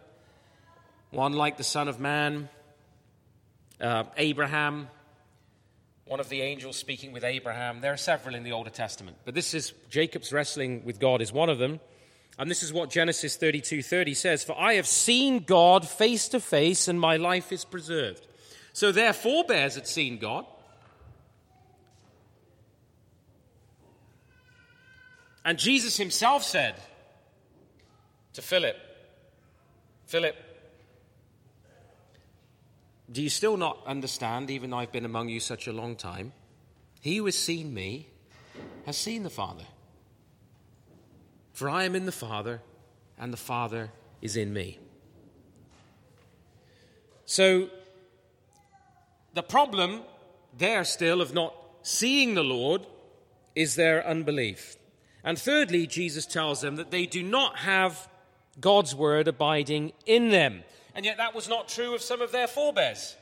One 1.09 1.33
like 1.33 1.57
the 1.57 1.63
Son 1.63 1.87
of 1.87 1.99
Man, 1.99 2.49
uh, 3.81 4.03
Abraham, 4.15 4.89
one 6.05 6.19
of 6.19 6.29
the 6.29 6.41
angels 6.41 6.77
speaking 6.77 7.11
with 7.11 7.23
Abraham. 7.23 7.81
There 7.81 7.91
are 7.91 7.97
several 7.97 8.35
in 8.35 8.43
the 8.43 8.51
Older 8.51 8.69
Testament, 8.69 9.17
but 9.25 9.33
this 9.33 9.55
is 9.55 9.73
Jacob's 9.89 10.31
wrestling 10.31 10.85
with 10.85 10.99
God 10.99 11.19
is 11.21 11.33
one 11.33 11.49
of 11.49 11.57
them. 11.57 11.79
And 12.37 12.51
this 12.51 12.61
is 12.61 12.71
what 12.71 12.91
Genesis 12.91 13.37
32:30 13.37 14.13
says, 14.13 14.43
"For 14.43 14.55
I 14.59 14.73
have 14.73 14.87
seen 14.87 15.39
God 15.39 15.87
face 15.87 16.27
to 16.29 16.39
face 16.39 16.87
and 16.87 16.99
my 16.99 17.17
life 17.17 17.51
is 17.51 17.65
preserved." 17.65 18.27
So 18.71 18.91
their 18.91 19.13
forebears 19.13 19.75
had 19.75 19.87
seen 19.87 20.17
God. 20.19 20.45
And 25.43 25.57
Jesus 25.57 25.97
himself 25.97 26.43
said 26.43 26.75
to 28.33 28.41
Philip, 28.41 28.77
Philip, 30.07 30.35
do 33.11 33.21
you 33.21 33.29
still 33.29 33.57
not 33.57 33.79
understand, 33.85 34.49
even 34.49 34.69
though 34.69 34.77
I've 34.77 34.91
been 34.91 35.05
among 35.05 35.29
you 35.29 35.39
such 35.39 35.67
a 35.67 35.73
long 35.73 35.95
time? 35.95 36.33
He 37.01 37.17
who 37.17 37.25
has 37.25 37.37
seen 37.37 37.73
me 37.73 38.09
has 38.85 38.97
seen 38.97 39.23
the 39.23 39.29
Father. 39.29 39.65
For 41.53 41.69
I 41.69 41.83
am 41.83 41.95
in 41.95 42.05
the 42.05 42.11
Father, 42.11 42.61
and 43.17 43.31
the 43.31 43.37
Father 43.37 43.91
is 44.21 44.35
in 44.35 44.53
me. 44.53 44.79
So, 47.25 47.69
the 49.33 49.43
problem 49.43 50.01
there 50.57 50.83
still 50.83 51.21
of 51.21 51.33
not 51.33 51.55
seeing 51.81 52.33
the 52.33 52.43
Lord 52.43 52.85
is 53.55 53.75
their 53.75 54.05
unbelief. 54.05 54.77
And 55.23 55.37
thirdly, 55.37 55.87
Jesus 55.87 56.25
tells 56.25 56.61
them 56.61 56.75
that 56.75 56.91
they 56.91 57.05
do 57.05 57.23
not 57.23 57.57
have 57.59 58.07
God's 58.59 58.95
word 58.95 59.27
abiding 59.27 59.93
in 60.05 60.29
them. 60.29 60.63
And 60.95 61.05
yet 61.05 61.17
that 61.17 61.35
was 61.35 61.49
not 61.49 61.67
true 61.67 61.93
of 61.93 62.01
some 62.01 62.21
of 62.21 62.31
their 62.31 62.47
forebears. 62.47 63.15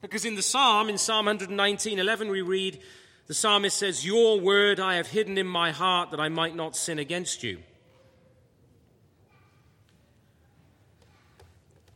Because 0.00 0.24
in 0.24 0.36
the 0.36 0.42
psalm, 0.42 0.88
in 0.88 0.96
Psalm 0.96 1.26
119 1.26 1.98
11, 1.98 2.28
we 2.28 2.40
read, 2.40 2.80
the 3.26 3.34
psalmist 3.34 3.76
says, 3.76 4.06
Your 4.06 4.40
word 4.40 4.78
I 4.78 4.94
have 4.94 5.08
hidden 5.08 5.36
in 5.36 5.46
my 5.46 5.72
heart 5.72 6.12
that 6.12 6.20
I 6.20 6.28
might 6.28 6.54
not 6.54 6.76
sin 6.76 7.00
against 7.00 7.42
you. 7.42 7.58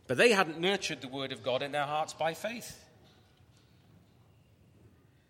But 0.05 0.17
they 0.17 0.31
hadn't 0.31 0.59
nurtured 0.59 1.01
the 1.01 1.07
Word 1.07 1.31
of 1.31 1.43
God 1.43 1.63
in 1.63 1.71
their 1.71 1.85
hearts 1.85 2.13
by 2.13 2.33
faith. 2.33 2.77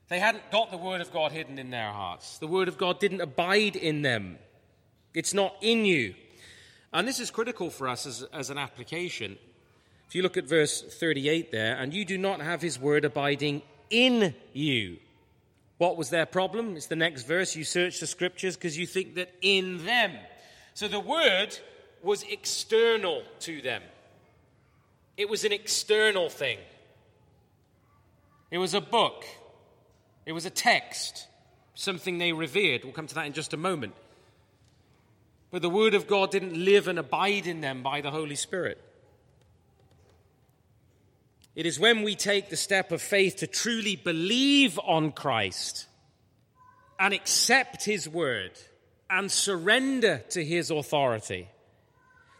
They 0.10 0.19
hadn't 0.19 0.51
got 0.51 0.71
the 0.71 0.77
Word 0.77 0.99
of 0.99 1.13
God 1.13 1.32
hidden 1.32 1.60
in 1.60 1.69
their 1.69 1.91
hearts. 1.91 2.39
The 2.39 2.47
Word 2.47 2.67
of 2.67 2.77
God 2.77 2.99
didn't 2.99 3.21
abide 3.21 3.75
in 3.75 4.01
them. 4.01 4.39
It's 5.13 5.34
not 5.34 5.56
in 5.62 5.86
you. 5.86 6.15
And 6.91 7.08
this 7.08 7.19
is 7.19 7.32
critical 7.32 7.69
for 7.69 7.88
us 7.88 8.06
as, 8.06 8.23
as 8.34 8.49
an 8.49 8.58
application. 8.58 9.38
If 10.07 10.15
you 10.15 10.21
look 10.21 10.37
at 10.37 10.45
verse 10.45 10.81
38 10.81 11.51
there, 11.51 11.75
and 11.75 11.93
you 11.93 12.05
do 12.05 12.17
not 12.17 12.41
have 12.41 12.61
His 12.61 12.79
Word 12.79 13.05
abiding 13.05 13.61
in 13.89 14.35
you. 14.53 14.97
What 15.77 15.97
was 15.97 16.09
their 16.09 16.25
problem? 16.25 16.75
It's 16.75 16.87
the 16.87 16.95
next 16.95 17.23
verse. 17.27 17.55
You 17.55 17.63
search 17.63 17.99
the 17.99 18.07
scriptures 18.07 18.55
because 18.55 18.77
you 18.77 18.85
think 18.85 19.15
that 19.15 19.33
in 19.41 19.85
them. 19.85 20.11
So 20.73 20.87
the 20.87 20.99
Word 20.99 21.57
was 22.01 22.23
external 22.23 23.23
to 23.41 23.61
them. 23.61 23.81
It 25.17 25.29
was 25.29 25.43
an 25.45 25.51
external 25.51 26.29
thing. 26.29 26.59
It 28.51 28.57
was 28.57 28.73
a 28.73 28.81
book. 28.81 29.25
It 30.25 30.31
was 30.31 30.45
a 30.45 30.49
text, 30.49 31.27
something 31.75 32.17
they 32.17 32.33
revered. 32.33 32.83
We'll 32.83 32.93
come 32.93 33.07
to 33.07 33.15
that 33.15 33.25
in 33.25 33.33
just 33.33 33.53
a 33.53 33.57
moment. 33.57 33.93
But 35.51 35.61
the 35.61 35.69
Word 35.69 35.93
of 35.93 36.07
God 36.07 36.31
didn't 36.31 36.55
live 36.55 36.87
and 36.87 36.97
abide 36.97 37.45
in 37.45 37.61
them 37.61 37.83
by 37.83 38.01
the 38.01 38.11
Holy 38.11 38.35
Spirit. 38.35 38.81
It 41.55 41.65
is 41.65 41.79
when 41.79 42.01
we 42.01 42.15
take 42.15 42.49
the 42.49 42.57
step 42.57 42.91
of 42.91 43.01
faith 43.01 43.37
to 43.37 43.47
truly 43.47 43.95
believe 43.95 44.79
on 44.79 45.11
Christ 45.11 45.87
and 46.99 47.13
accept 47.13 47.85
His 47.85 48.09
Word 48.09 48.51
and 49.09 49.31
surrender 49.31 50.23
to 50.29 50.43
His 50.43 50.71
authority 50.71 51.47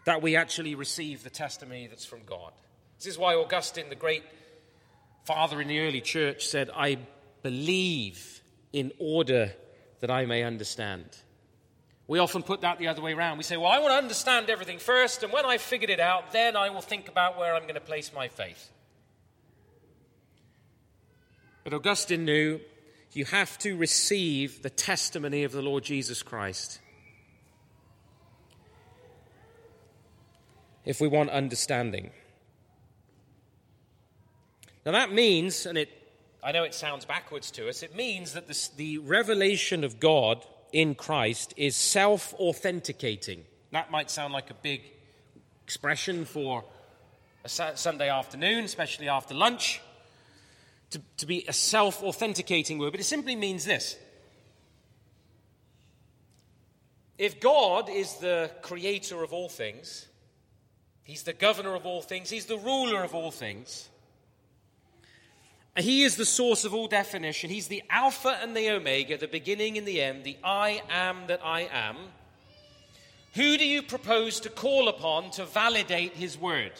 that 0.04 0.20
we 0.20 0.36
actually 0.36 0.74
receive 0.74 1.22
the 1.22 1.30
testimony 1.30 1.86
that's 1.86 2.04
from 2.04 2.20
God. 2.26 2.52
This 2.98 3.06
is 3.06 3.18
why 3.18 3.34
Augustine, 3.34 3.88
the 3.88 3.94
great 3.94 4.24
father 5.24 5.60
in 5.60 5.68
the 5.68 5.80
early 5.80 6.00
church, 6.00 6.46
said, 6.46 6.70
I 6.74 6.98
believe 7.42 8.40
in 8.72 8.92
order 8.98 9.52
that 10.00 10.10
I 10.10 10.26
may 10.26 10.42
understand. 10.42 11.06
We 12.06 12.18
often 12.18 12.42
put 12.42 12.62
that 12.62 12.78
the 12.78 12.88
other 12.88 13.00
way 13.00 13.12
around. 13.12 13.38
We 13.38 13.44
say, 13.44 13.56
Well, 13.56 13.70
I 13.70 13.78
want 13.78 13.92
to 13.92 13.96
understand 13.96 14.50
everything 14.50 14.78
first, 14.78 15.22
and 15.22 15.32
when 15.32 15.46
I've 15.46 15.62
figured 15.62 15.88
it 15.88 16.00
out, 16.00 16.32
then 16.32 16.56
I 16.56 16.68
will 16.70 16.82
think 16.82 17.08
about 17.08 17.38
where 17.38 17.54
I'm 17.54 17.62
going 17.62 17.74
to 17.74 17.80
place 17.80 18.12
my 18.14 18.28
faith. 18.28 18.70
But 21.64 21.72
Augustine 21.72 22.26
knew 22.26 22.60
you 23.12 23.24
have 23.24 23.58
to 23.58 23.76
receive 23.76 24.62
the 24.62 24.70
testimony 24.70 25.44
of 25.44 25.52
the 25.52 25.62
Lord 25.62 25.82
Jesus 25.82 26.22
Christ. 26.22 26.80
If 30.84 31.00
we 31.00 31.08
want 31.08 31.30
understanding. 31.30 32.10
Now 34.84 34.92
that 34.92 35.12
means, 35.12 35.64
and 35.64 35.78
it, 35.78 35.88
I 36.42 36.52
know 36.52 36.64
it 36.64 36.74
sounds 36.74 37.06
backwards 37.06 37.50
to 37.52 37.68
us, 37.70 37.82
it 37.82 37.96
means 37.96 38.34
that 38.34 38.46
this, 38.46 38.68
the 38.68 38.98
revelation 38.98 39.82
of 39.82 39.98
God 39.98 40.44
in 40.72 40.94
Christ 40.94 41.54
is 41.56 41.76
self 41.76 42.34
authenticating. 42.34 43.44
That 43.70 43.90
might 43.90 44.10
sound 44.10 44.34
like 44.34 44.50
a 44.50 44.54
big 44.54 44.82
expression 45.62 46.26
for 46.26 46.64
a 47.44 47.48
Sunday 47.48 48.10
afternoon, 48.10 48.64
especially 48.64 49.08
after 49.08 49.32
lunch, 49.34 49.80
to, 50.94 51.00
to 51.18 51.26
be 51.26 51.44
a 51.46 51.52
self 51.52 52.02
authenticating 52.02 52.78
word, 52.78 52.92
but 52.92 53.00
it 53.00 53.04
simply 53.04 53.36
means 53.36 53.64
this. 53.64 53.96
If 57.18 57.40
God 57.40 57.88
is 57.88 58.14
the 58.14 58.50
creator 58.62 59.22
of 59.22 59.32
all 59.32 59.48
things, 59.48 60.06
He's 61.02 61.24
the 61.24 61.32
governor 61.32 61.74
of 61.74 61.84
all 61.84 62.00
things, 62.00 62.30
He's 62.30 62.46
the 62.46 62.58
ruler 62.58 63.02
of 63.02 63.14
all 63.14 63.30
things, 63.30 63.88
he 65.76 66.04
is 66.04 66.14
the 66.14 66.24
source 66.24 66.64
of 66.64 66.72
all 66.72 66.86
definition. 66.86 67.50
He's 67.50 67.66
the 67.66 67.82
Alpha 67.90 68.38
and 68.40 68.56
the 68.56 68.70
Omega, 68.70 69.18
the 69.18 69.26
beginning 69.26 69.76
and 69.76 69.86
the 69.86 70.00
end, 70.00 70.22
the 70.22 70.36
I 70.44 70.80
am 70.88 71.26
that 71.26 71.40
I 71.44 71.62
am. 71.62 71.96
Who 73.34 73.58
do 73.58 73.66
you 73.66 73.82
propose 73.82 74.38
to 74.40 74.48
call 74.50 74.88
upon 74.88 75.32
to 75.32 75.44
validate 75.44 76.12
his 76.12 76.38
word? 76.38 76.70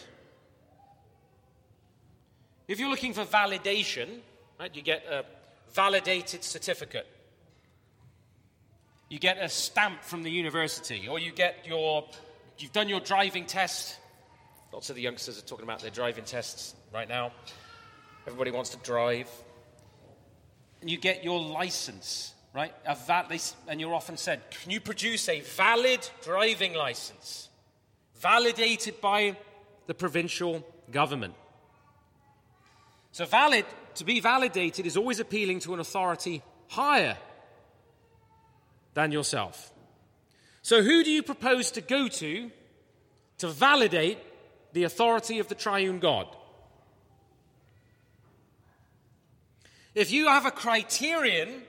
If 2.67 2.81
you're 2.81 2.89
looking 2.89 3.13
for 3.13 3.25
validation, 3.25 4.21
right, 4.59 4.75
you 4.75 4.83
get 4.83 5.05
a 5.07 5.25
validated 5.73 6.43
certificate. 6.43 7.07
You 9.11 9.19
get 9.19 9.39
a 9.39 9.49
stamp 9.49 10.03
from 10.03 10.23
the 10.23 10.31
university, 10.31 11.07
or 11.07 11.19
you 11.19 11.31
get 11.31 11.67
your, 11.67 12.07
you've 12.59 12.73
done 12.73 12.89
your 12.89 13.01
driving 13.01 13.45
test. 13.45 13.99
Lots 14.73 14.89
of 14.89 14.97
the 14.97 15.03
youngsters 15.03 15.39
are 15.39 15.43
talking 15.43 15.65
about 15.65 15.81
their 15.81 15.91
driving 15.91 16.25
tests 16.25 16.75
right 16.93 17.09
now. 17.09 17.33
Everybody 18.27 18.51
wants 18.51 18.71
to 18.71 18.79
drive. 18.79 19.29
And 20.81 20.91
you 20.91 20.97
get 20.97 21.23
your 21.23 21.41
license, 21.41 22.33
right? 22.55 22.73
Val- 23.07 23.29
and 23.69 23.81
you're 23.81 23.95
often 23.95 24.17
said, 24.17 24.41
can 24.51 24.71
you 24.71 24.81
produce 24.81 25.29
a 25.29 25.41
valid 25.41 26.09
driving 26.23 26.75
license? 26.75 27.51
Validated 28.17 29.01
by 29.01 29.37
the 29.87 29.95
provincial 29.95 30.67
government. 30.91 31.35
So, 33.15 33.25
valid, 33.27 33.65
to 33.95 34.05
be 34.05 34.19
validated 34.19 34.87
is 34.87 34.97
always 34.97 35.21
appealing 35.21 35.61
to 35.61 35.75
an 35.75 35.79
authority 35.79 36.43
higher 36.67 37.17
than 38.95 39.13
yourself. 39.13 39.73
So, 40.63 40.83
who 40.83 41.05
do 41.05 41.13
you 41.13 41.23
propose 41.23 41.71
to 41.71 41.81
go 41.81 42.09
to 42.09 42.51
to 43.39 43.49
validate 43.49 44.19
the 44.73 44.83
authority 44.83 45.39
of 45.39 45.47
the 45.47 45.55
triune 45.55 46.01
God? 46.01 46.27
If 49.95 50.11
you 50.11 50.27
have 50.27 50.45
a 50.45 50.51
criterion 50.51 51.63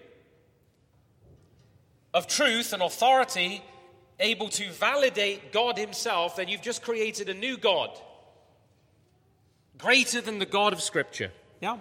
of 2.12 2.26
truth 2.26 2.74
and 2.74 2.82
authority 2.82 3.64
able 4.20 4.50
to 4.50 4.72
validate 4.72 5.52
God 5.52 5.78
Himself, 5.78 6.38
then 6.38 6.48
you've 6.48 6.64
just 6.64 6.82
created 6.82 7.30
a 7.30 7.36
new 7.36 7.56
God, 7.56 7.92
greater 9.78 10.22
than 10.22 10.40
the 10.40 10.46
God 10.46 10.74
of 10.74 10.82
Scripture. 10.82 11.32
Yeah? 11.62 11.78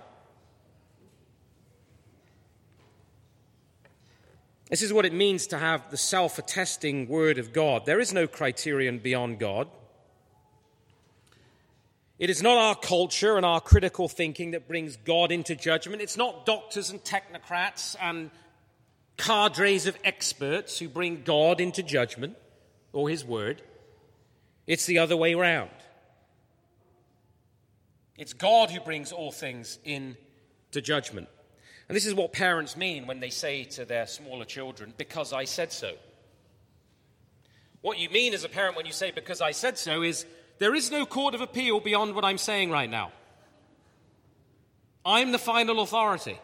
This 4.71 4.83
is 4.83 4.93
what 4.93 5.05
it 5.05 5.13
means 5.13 5.47
to 5.49 5.59
have 5.59 5.91
the 5.91 5.97
self 5.97 6.39
attesting 6.39 7.09
Word 7.09 7.39
of 7.39 7.53
God. 7.53 7.87
There 7.87 8.01
is 8.01 8.13
no 8.13 8.27
criterion 8.27 8.99
beyond 8.99 9.39
God. 9.39 9.69
It 12.19 12.31
is 12.31 12.43
not 12.43 12.57
our 12.57 12.75
culture 12.75 13.37
and 13.37 13.45
our 13.45 13.61
critical 13.61 14.09
thinking 14.09 14.53
that 14.53 14.69
brings 14.69 14.97
God 14.97 15.33
into 15.33 15.55
judgment. 15.57 16.01
It's 16.01 16.17
not 16.17 16.47
doctors 16.47 16.91
and 16.91 17.03
technocrats 17.03 17.97
and 18.01 18.31
cadres 19.17 19.87
of 19.87 19.97
experts 20.05 20.79
who 20.79 20.89
bring 20.89 21.23
God 21.23 21.61
into 21.61 21.83
judgment 21.83 22.37
or 22.93 23.09
His 23.09 23.25
Word. 23.25 23.63
It's 24.67 24.87
the 24.87 24.99
other 24.99 25.17
way 25.17 25.35
around. 25.35 25.71
It's 28.17 28.33
God 28.33 28.71
who 28.71 28.81
brings 28.81 29.13
all 29.13 29.33
things 29.33 29.79
into 29.85 30.17
judgment. 30.81 31.29
And 31.89 31.97
this 31.97 32.07
is 32.07 32.15
what 32.15 32.33
parents 32.33 32.77
mean 32.77 33.07
when 33.07 33.21
they 33.21 33.31
say 33.31 33.65
to 33.65 33.85
their 33.85 34.07
smaller 34.07 34.45
children, 34.45 34.95
because 34.97 35.33
I 35.33 35.45
said 35.45 35.73
so. 35.73 35.95
What 37.83 37.99
you 37.99 38.09
mean 38.09 38.33
as 38.33 38.45
a 38.45 38.49
parent 38.49 38.77
when 38.77 38.87
you 38.87 38.93
say, 38.93 39.11
because 39.11 39.41
I 39.41 39.51
said 39.51 39.77
so, 39.77 40.03
is 40.03 40.25
there 40.59 40.75
is 40.75 40.91
no 40.91 41.05
court 41.05 41.35
of 41.35 41.41
appeal 41.41 41.81
beyond 41.81 42.15
what 42.15 42.25
I'm 42.25 42.39
saying 42.39 42.71
right 42.71 42.89
now. 42.89 43.13
I'm 45.05 45.33
the 45.33 45.39
final 45.39 45.81
authority. 45.81 46.39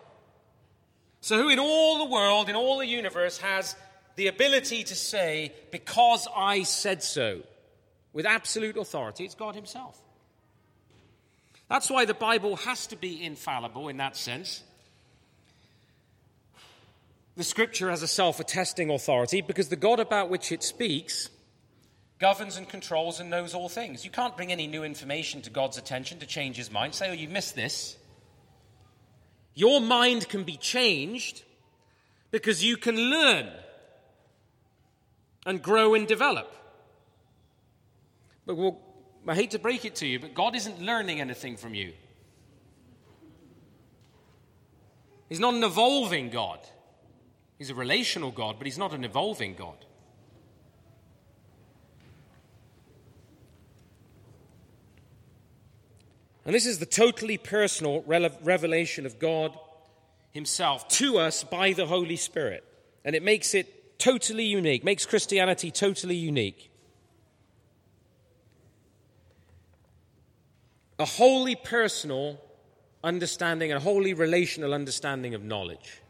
So, 1.23 1.39
who 1.39 1.49
in 1.49 1.59
all 1.59 1.99
the 1.99 2.13
world, 2.13 2.49
in 2.49 2.57
all 2.57 2.79
the 2.79 2.87
universe, 2.87 3.39
has 3.39 3.75
the 4.17 4.27
ability 4.27 4.85
to 4.85 4.95
say, 4.95 5.55
because 5.71 6.27
I 6.35 6.65
said 6.65 7.03
so, 7.03 7.41
with 8.13 8.27
absolute 8.27 8.77
authority? 8.77 9.25
It's 9.25 9.35
God 9.35 9.55
Himself. 9.55 9.99
That's 11.71 11.89
why 11.89 12.05
the 12.05 12.15
Bible 12.15 12.57
has 12.57 12.89
to 12.89 12.97
be 12.97 13.25
infallible 13.25 13.89
in 13.89 13.99
that 13.99 14.17
sense. 14.17 14.65
The 17.37 17.45
Scripture 17.45 17.91
has 17.91 18.03
a 18.03 18.09
self 18.09 18.41
attesting 18.41 18.91
authority 18.91 19.41
because 19.41 19.69
the 19.69 19.77
God 19.77 20.01
about 20.01 20.31
which 20.31 20.51
it 20.51 20.65
speaks 20.65 21.31
governs 22.19 22.57
and 22.57 22.69
controls 22.69 23.21
and 23.21 23.31
knows 23.31 23.55
all 23.55 23.69
things. 23.69 24.05
You 24.05 24.11
can't 24.11 24.37
bring 24.37 24.51
any 24.51 24.67
new 24.67 24.83
information 24.83 25.43
to 25.43 25.51
God's 25.51 25.79
attention 25.79 26.19
to 26.19 26.27
change 26.27 26.57
his 26.57 26.73
mind. 26.73 26.93
Say, 26.93 27.09
oh, 27.09 27.13
you 27.13 27.29
missed 27.29 27.55
this. 27.55 27.97
Your 29.55 29.81
mind 29.81 30.29
can 30.29 30.43
be 30.43 30.57
changed 30.57 31.45
because 32.33 32.65
you 32.65 32.77
can 32.77 32.97
learn 32.97 33.49
and 35.47 35.63
grow 35.63 35.95
and 35.95 36.07
develop. 36.09 36.53
But 38.45 38.57
we'll, 38.57 38.81
I 39.27 39.35
hate 39.35 39.51
to 39.53 39.59
break 39.59 39.85
it 39.85 39.97
to 39.97 40.07
you, 40.07 40.19
but 40.19 40.35
God 40.35 40.57
isn't 40.57 40.81
learning 40.81 41.21
anything 41.21 41.57
from 41.57 41.75
you. 41.75 41.93
He's 45.29 45.41
not 45.41 45.55
an 45.55 45.63
evolving 45.63 46.31
God. 46.31 46.59
He's 47.59 47.71
a 47.71 47.75
relational 47.75 48.31
God, 48.31 48.57
but 48.59 48.67
he's 48.67 48.79
not 48.79 48.93
an 48.93 49.05
evolving 49.05 49.55
God. 49.55 49.77
And 56.45 56.55
this 56.55 56.67
is 56.67 56.79
the 56.79 56.87
totally 56.87 57.39
personal 57.39 58.03
revelation 58.07 59.07
of 59.07 59.19
God 59.19 59.57
Himself 60.33 60.89
to 60.89 61.19
us 61.19 61.45
by 61.45 61.75
the 61.75 61.87
Holy 61.87 62.17
Spirit. 62.17 62.65
And 63.05 63.15
it 63.15 63.23
makes 63.23 63.55
it 63.55 63.99
totally 63.99 64.47
unique, 64.47 64.83
makes 64.83 65.07
Christianity 65.07 65.71
totally 65.71 66.17
unique. 66.17 66.70
A 71.01 71.07
wholly 71.07 71.57
personal 71.57 72.39
understanding, 73.03 73.73
a 73.73 73.81
wholly 73.81 74.13
relational 74.13 74.75
understanding 74.75 75.35
of 75.35 75.43
knowledge. 75.43 76.03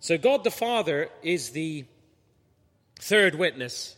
So, 0.00 0.18
God 0.18 0.44
the 0.44 0.50
Father 0.50 1.08
is 1.22 1.50
the 1.50 1.86
third 2.96 3.34
witness. 3.34 3.96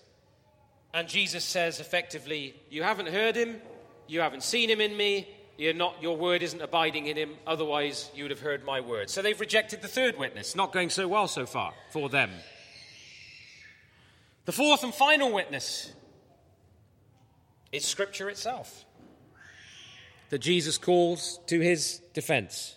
And 0.94 1.08
Jesus 1.08 1.44
says 1.44 1.80
effectively, 1.80 2.54
You 2.70 2.84
haven't 2.84 3.08
heard 3.08 3.34
him, 3.34 3.60
you 4.06 4.20
haven't 4.20 4.44
seen 4.44 4.70
him 4.70 4.80
in 4.80 4.96
me, 4.96 5.26
not, 5.58 6.00
your 6.00 6.16
word 6.16 6.44
isn't 6.44 6.62
abiding 6.62 7.06
in 7.06 7.16
him, 7.16 7.34
otherwise 7.48 8.08
you 8.14 8.22
would 8.22 8.30
have 8.30 8.38
heard 8.38 8.64
my 8.64 8.80
word. 8.80 9.10
So 9.10 9.22
they've 9.22 9.40
rejected 9.40 9.82
the 9.82 9.88
third 9.88 10.16
witness, 10.16 10.54
not 10.54 10.72
going 10.72 10.90
so 10.90 11.08
well 11.08 11.26
so 11.26 11.46
far 11.46 11.74
for 11.90 12.08
them. 12.08 12.30
The 14.44 14.52
fourth 14.52 14.84
and 14.84 14.94
final 14.94 15.32
witness 15.32 15.92
is 17.72 17.84
Scripture 17.84 18.28
itself 18.28 18.84
that 20.32 20.38
Jesus 20.38 20.78
calls 20.78 21.40
to 21.46 21.60
his 21.60 22.00
defense. 22.14 22.76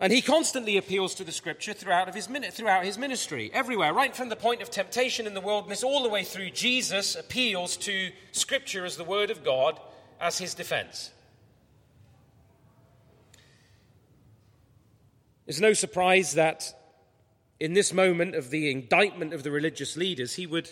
And 0.00 0.12
he 0.12 0.22
constantly 0.22 0.76
appeals 0.76 1.14
to 1.14 1.24
the 1.24 1.30
scripture 1.30 1.72
throughout, 1.72 2.12
his, 2.12 2.26
throughout 2.26 2.84
his 2.84 2.98
ministry, 2.98 3.48
everywhere, 3.54 3.94
right 3.94 4.16
from 4.16 4.28
the 4.28 4.34
point 4.34 4.60
of 4.60 4.72
temptation 4.72 5.28
in 5.28 5.34
the 5.34 5.40
wilderness 5.40 5.84
all 5.84 6.02
the 6.02 6.08
way 6.08 6.24
through. 6.24 6.50
Jesus 6.50 7.14
appeals 7.14 7.76
to 7.76 8.10
scripture 8.32 8.84
as 8.84 8.96
the 8.96 9.04
word 9.04 9.30
of 9.30 9.44
God 9.44 9.78
as 10.20 10.38
his 10.38 10.52
defense. 10.52 11.12
It's 15.46 15.60
no 15.60 15.74
surprise 15.74 16.34
that 16.34 16.74
in 17.60 17.74
this 17.74 17.92
moment 17.92 18.34
of 18.34 18.50
the 18.50 18.68
indictment 18.68 19.32
of 19.32 19.44
the 19.44 19.52
religious 19.52 19.96
leaders, 19.96 20.34
he 20.34 20.48
would 20.48 20.70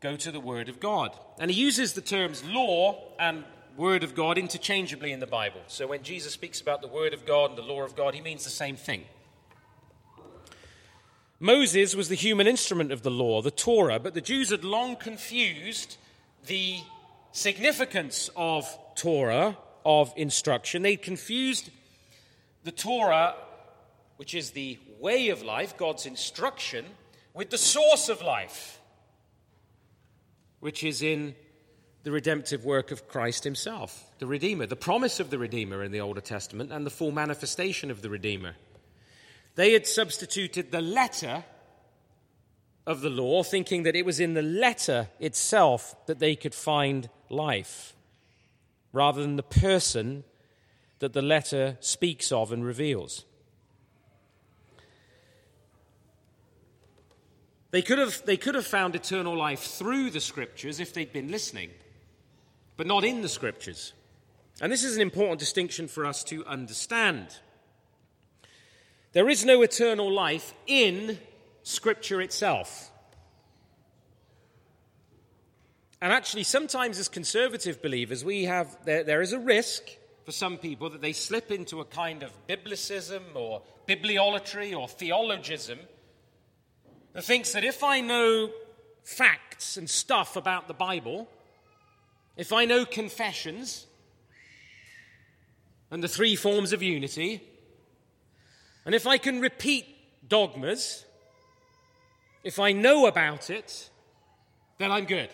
go 0.00 0.16
to 0.16 0.30
the 0.30 0.40
word 0.40 0.68
of 0.68 0.80
God. 0.80 1.16
And 1.38 1.50
he 1.50 1.60
uses 1.60 1.92
the 1.92 2.00
terms 2.00 2.44
law 2.44 3.02
and 3.18 3.44
Word 3.76 4.02
of 4.02 4.14
God 4.14 4.38
interchangeably 4.38 5.12
in 5.12 5.20
the 5.20 5.26
Bible. 5.26 5.60
So 5.66 5.86
when 5.86 6.02
Jesus 6.02 6.32
speaks 6.32 6.62
about 6.62 6.80
the 6.80 6.88
Word 6.88 7.12
of 7.12 7.26
God 7.26 7.50
and 7.50 7.58
the 7.58 7.62
law 7.62 7.82
of 7.82 7.94
God, 7.94 8.14
he 8.14 8.22
means 8.22 8.44
the 8.44 8.50
same 8.50 8.76
thing. 8.76 9.04
Moses 11.38 11.94
was 11.94 12.08
the 12.08 12.14
human 12.14 12.46
instrument 12.46 12.90
of 12.90 13.02
the 13.02 13.10
law, 13.10 13.42
the 13.42 13.50
Torah, 13.50 13.98
but 14.00 14.14
the 14.14 14.22
Jews 14.22 14.48
had 14.48 14.64
long 14.64 14.96
confused 14.96 15.98
the 16.46 16.78
significance 17.32 18.30
of 18.34 18.66
Torah, 18.94 19.58
of 19.84 20.14
instruction. 20.16 20.80
They'd 20.80 21.02
confused 21.02 21.68
the 22.64 22.72
Torah, 22.72 23.34
which 24.16 24.34
is 24.34 24.52
the 24.52 24.78
way 24.98 25.28
of 25.28 25.42
life, 25.42 25.76
God's 25.76 26.06
instruction, 26.06 26.86
with 27.34 27.50
the 27.50 27.58
source 27.58 28.08
of 28.08 28.22
life, 28.22 28.75
which 30.66 30.82
is 30.82 31.00
in 31.00 31.32
the 32.02 32.10
redemptive 32.10 32.64
work 32.64 32.90
of 32.90 33.06
Christ 33.06 33.44
himself, 33.44 34.10
the 34.18 34.26
Redeemer, 34.26 34.66
the 34.66 34.74
promise 34.74 35.20
of 35.20 35.30
the 35.30 35.38
Redeemer 35.38 35.80
in 35.84 35.92
the 35.92 36.00
Older 36.00 36.20
Testament, 36.20 36.72
and 36.72 36.84
the 36.84 36.90
full 36.90 37.12
manifestation 37.12 37.88
of 37.88 38.02
the 38.02 38.10
Redeemer. 38.10 38.56
They 39.54 39.74
had 39.74 39.86
substituted 39.86 40.72
the 40.72 40.80
letter 40.80 41.44
of 42.84 43.00
the 43.00 43.10
law, 43.10 43.44
thinking 43.44 43.84
that 43.84 43.94
it 43.94 44.04
was 44.04 44.18
in 44.18 44.34
the 44.34 44.42
letter 44.42 45.06
itself 45.20 45.94
that 46.06 46.18
they 46.18 46.34
could 46.34 46.52
find 46.52 47.10
life, 47.30 47.94
rather 48.92 49.22
than 49.22 49.36
the 49.36 49.44
person 49.44 50.24
that 50.98 51.12
the 51.12 51.22
letter 51.22 51.76
speaks 51.78 52.32
of 52.32 52.50
and 52.50 52.64
reveals. 52.64 53.24
They 57.76 57.82
could, 57.82 57.98
have, 57.98 58.22
they 58.24 58.38
could 58.38 58.54
have 58.54 58.66
found 58.66 58.94
eternal 58.94 59.36
life 59.36 59.60
through 59.60 60.08
the 60.08 60.20
scriptures 60.20 60.80
if 60.80 60.94
they'd 60.94 61.12
been 61.12 61.30
listening 61.30 61.68
but 62.78 62.86
not 62.86 63.04
in 63.04 63.20
the 63.20 63.28
scriptures. 63.28 63.92
And 64.62 64.72
this 64.72 64.82
is 64.82 64.96
an 64.96 65.02
important 65.02 65.40
distinction 65.40 65.86
for 65.86 66.06
us 66.06 66.24
to 66.24 66.42
understand. 66.46 67.38
There 69.12 69.28
is 69.28 69.44
no 69.44 69.60
eternal 69.60 70.10
life 70.10 70.54
in 70.66 71.18
scripture 71.64 72.22
itself. 72.22 72.90
And 76.00 76.14
actually, 76.14 76.44
sometimes 76.44 76.98
as 76.98 77.10
conservative 77.10 77.82
believers, 77.82 78.24
we 78.24 78.44
have, 78.44 78.74
there, 78.86 79.04
there 79.04 79.20
is 79.20 79.34
a 79.34 79.38
risk 79.38 79.82
for 80.24 80.32
some 80.32 80.56
people 80.56 80.88
that 80.88 81.02
they 81.02 81.12
slip 81.12 81.52
into 81.52 81.82
a 81.82 81.84
kind 81.84 82.22
of 82.22 82.32
biblicism 82.48 83.20
or 83.34 83.60
bibliolatry 83.86 84.74
or 84.74 84.88
theologism 84.88 85.78
that 87.16 87.24
thinks 87.24 87.52
that 87.52 87.64
if 87.64 87.82
I 87.82 88.02
know 88.02 88.50
facts 89.02 89.78
and 89.78 89.88
stuff 89.88 90.36
about 90.36 90.68
the 90.68 90.74
Bible, 90.74 91.26
if 92.36 92.52
I 92.52 92.66
know 92.66 92.84
confessions 92.84 93.86
and 95.90 96.04
the 96.04 96.08
three 96.08 96.36
forms 96.36 96.74
of 96.74 96.82
unity, 96.82 97.42
and 98.84 98.94
if 98.94 99.06
I 99.06 99.16
can 99.16 99.40
repeat 99.40 99.86
dogmas, 100.28 101.06
if 102.44 102.58
I 102.58 102.72
know 102.72 103.06
about 103.06 103.48
it, 103.48 103.88
then 104.76 104.92
I'm 104.92 105.06
good. 105.06 105.30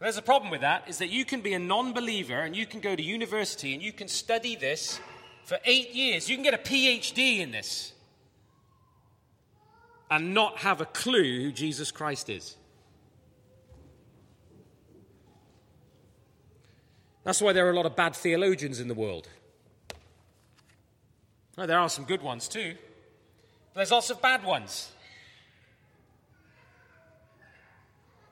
There's 0.00 0.18
a 0.18 0.22
problem 0.22 0.50
with 0.50 0.60
that 0.60 0.86
is 0.86 0.98
that 0.98 1.08
you 1.08 1.24
can 1.24 1.40
be 1.40 1.54
a 1.54 1.58
non 1.58 1.94
believer 1.94 2.40
and 2.40 2.54
you 2.54 2.66
can 2.66 2.80
go 2.80 2.94
to 2.94 3.02
university 3.02 3.72
and 3.72 3.82
you 3.82 3.94
can 3.94 4.08
study 4.08 4.54
this 4.54 5.00
for 5.46 5.58
eight 5.64 5.94
years. 5.94 6.28
You 6.28 6.36
can 6.36 6.44
get 6.44 6.52
a 6.52 6.58
PhD 6.58 7.38
in 7.38 7.52
this 7.52 7.94
and 10.10 10.34
not 10.34 10.58
have 10.58 10.80
a 10.80 10.86
clue 10.86 11.42
who 11.42 11.52
Jesus 11.52 11.90
Christ 11.90 12.28
is. 12.28 12.56
That's 17.24 17.40
why 17.40 17.52
there 17.52 17.66
are 17.66 17.70
a 17.70 17.76
lot 17.76 17.86
of 17.86 17.96
bad 17.96 18.14
theologians 18.14 18.78
in 18.78 18.86
the 18.86 18.94
world. 18.94 19.28
There 21.56 21.78
are 21.78 21.88
some 21.88 22.04
good 22.04 22.22
ones 22.22 22.48
too, 22.48 22.74
but 23.72 23.80
there's 23.80 23.90
lots 23.90 24.10
of 24.10 24.22
bad 24.22 24.44
ones. 24.44 24.92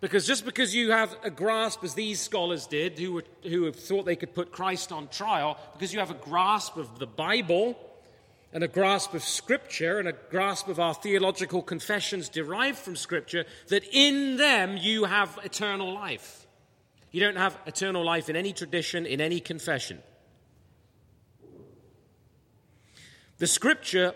Because 0.01 0.27
just 0.27 0.45
because 0.45 0.75
you 0.75 0.91
have 0.91 1.17
a 1.25 1.31
grasp, 1.31 1.83
as 1.83 1.95
these 1.95 2.21
scholars 2.21 2.67
did, 2.67 2.99
who, 2.99 3.15
were, 3.15 3.25
who 3.43 3.65
have 3.65 3.75
thought 3.75 4.05
they 4.05 4.17
could 4.17 4.35
put 4.35 4.53
Christ 4.53 4.93
on 4.93 5.09
trial, 5.09 5.59
because 5.73 5.95
you 5.95 5.99
have 5.99 6.11
a 6.11 6.15
grasp 6.15 6.77
of 6.77 6.99
the 6.99 7.07
Bible 7.07 7.75
and 8.55 8.63
a 8.63 8.69
grasp 8.69 9.13
of 9.13 9.23
Scripture 9.23 9.99
and 9.99 10.09
a 10.09 10.15
grasp 10.31 10.69
of 10.69 10.79
our 10.79 10.95
theological 10.95 11.61
confessions 11.61 12.29
derived 12.29 12.79
from 12.79 12.95
Scripture, 12.95 13.45
that 13.69 13.85
in 13.93 14.37
them 14.37 14.77
you 14.77 15.05
have 15.05 15.39
eternal 15.43 15.93
life. 15.93 16.47
You 17.11 17.21
don't 17.21 17.37
have 17.37 17.59
eternal 17.67 18.05
life 18.05 18.29
in 18.29 18.37
any 18.37 18.53
tradition, 18.53 19.07
in 19.07 19.21
any 19.21 19.41
confession. 19.41 20.03
The 23.39 23.47
scripture, 23.47 24.15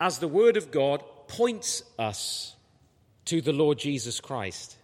as 0.00 0.18
the 0.18 0.28
word 0.28 0.56
of 0.56 0.70
God, 0.70 1.02
points 1.28 1.82
us 1.98 2.56
to 3.26 3.40
the 3.40 3.52
Lord 3.52 3.78
Jesus 3.78 4.20
Christ, 4.20 4.76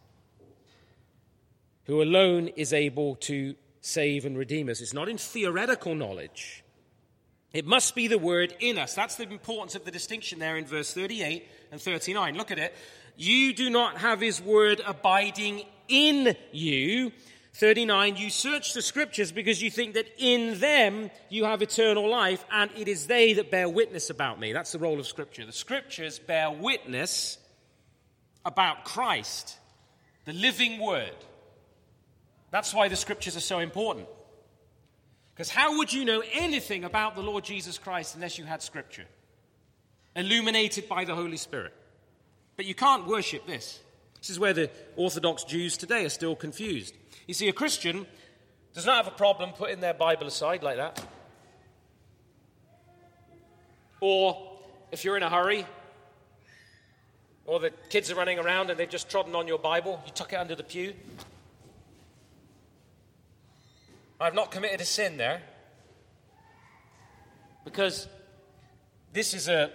who 1.84 2.02
alone 2.02 2.48
is 2.48 2.72
able 2.72 3.16
to 3.16 3.54
save 3.80 4.24
and 4.24 4.36
redeem 4.36 4.68
us. 4.68 4.80
It's 4.80 4.94
not 4.94 5.08
in 5.08 5.18
theoretical 5.18 5.94
knowledge. 5.94 6.62
It 7.56 7.64
must 7.64 7.94
be 7.94 8.06
the 8.06 8.18
word 8.18 8.54
in 8.60 8.76
us. 8.76 8.92
That's 8.92 9.16
the 9.16 9.26
importance 9.26 9.74
of 9.74 9.86
the 9.86 9.90
distinction 9.90 10.38
there 10.38 10.58
in 10.58 10.66
verse 10.66 10.92
38 10.92 11.48
and 11.72 11.80
39. 11.80 12.36
Look 12.36 12.50
at 12.50 12.58
it. 12.58 12.74
You 13.16 13.54
do 13.54 13.70
not 13.70 13.96
have 13.96 14.20
his 14.20 14.42
word 14.42 14.82
abiding 14.86 15.62
in 15.88 16.36
you. 16.52 17.12
39, 17.54 18.16
you 18.16 18.28
search 18.28 18.74
the 18.74 18.82
scriptures 18.82 19.32
because 19.32 19.62
you 19.62 19.70
think 19.70 19.94
that 19.94 20.04
in 20.18 20.60
them 20.60 21.10
you 21.30 21.46
have 21.46 21.62
eternal 21.62 22.06
life, 22.10 22.44
and 22.52 22.70
it 22.76 22.88
is 22.88 23.06
they 23.06 23.32
that 23.32 23.50
bear 23.50 23.70
witness 23.70 24.10
about 24.10 24.38
me. 24.38 24.52
That's 24.52 24.72
the 24.72 24.78
role 24.78 25.00
of 25.00 25.06
scripture. 25.06 25.46
The 25.46 25.52
scriptures 25.52 26.18
bear 26.18 26.50
witness 26.50 27.38
about 28.44 28.84
Christ, 28.84 29.56
the 30.26 30.34
living 30.34 30.78
word. 30.78 31.16
That's 32.50 32.74
why 32.74 32.88
the 32.88 32.96
scriptures 32.96 33.34
are 33.34 33.40
so 33.40 33.60
important. 33.60 34.08
Because 35.36 35.50
how 35.50 35.76
would 35.76 35.92
you 35.92 36.06
know 36.06 36.22
anything 36.32 36.84
about 36.84 37.14
the 37.14 37.20
Lord 37.20 37.44
Jesus 37.44 37.76
Christ 37.76 38.14
unless 38.14 38.38
you 38.38 38.46
had 38.46 38.62
scripture, 38.62 39.04
illuminated 40.16 40.88
by 40.88 41.04
the 41.04 41.14
Holy 41.14 41.36
Spirit? 41.36 41.74
But 42.56 42.64
you 42.64 42.74
can't 42.74 43.06
worship 43.06 43.46
this. 43.46 43.80
This 44.18 44.30
is 44.30 44.40
where 44.40 44.54
the 44.54 44.70
Orthodox 44.96 45.44
Jews 45.44 45.76
today 45.76 46.06
are 46.06 46.08
still 46.08 46.34
confused. 46.34 46.94
You 47.26 47.34
see, 47.34 47.48
a 47.48 47.52
Christian 47.52 48.06
does 48.72 48.86
not 48.86 48.96
have 48.96 49.12
a 49.12 49.16
problem 49.16 49.50
putting 49.52 49.80
their 49.80 49.92
Bible 49.92 50.26
aside 50.26 50.62
like 50.62 50.78
that. 50.78 51.04
Or 54.00 54.58
if 54.90 55.04
you're 55.04 55.18
in 55.18 55.22
a 55.22 55.28
hurry, 55.28 55.66
Or 57.46 57.60
the 57.60 57.70
kids 57.90 58.10
are 58.10 58.16
running 58.16 58.38
around 58.38 58.70
and 58.70 58.78
they've 58.78 58.88
just 58.88 59.08
trodden 59.08 59.34
on 59.36 59.46
your 59.46 59.58
Bible, 59.58 60.02
you 60.04 60.12
tuck 60.12 60.32
it 60.32 60.36
under 60.36 60.56
the 60.56 60.64
pew. 60.64 60.94
I've 64.20 64.34
not 64.34 64.50
committed 64.50 64.80
a 64.80 64.84
sin 64.84 65.16
there. 65.16 65.42
Because 67.64 68.08
this 69.12 69.34
is 69.34 69.48
a 69.48 69.70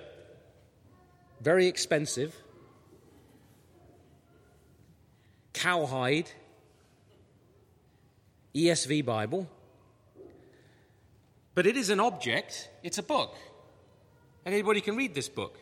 very 1.41 1.67
expensive 1.67 2.35
cowhide 5.53 6.31
ESV 8.55 9.05
Bible. 9.05 9.47
But 11.53 11.67
it 11.67 11.77
is 11.77 11.89
an 11.89 11.99
object, 11.99 12.69
it's 12.81 12.97
a 12.97 13.03
book. 13.03 13.35
And 14.45 14.55
anybody 14.55 14.81
can 14.81 14.95
read 14.95 15.13
this 15.13 15.29
book. 15.29 15.59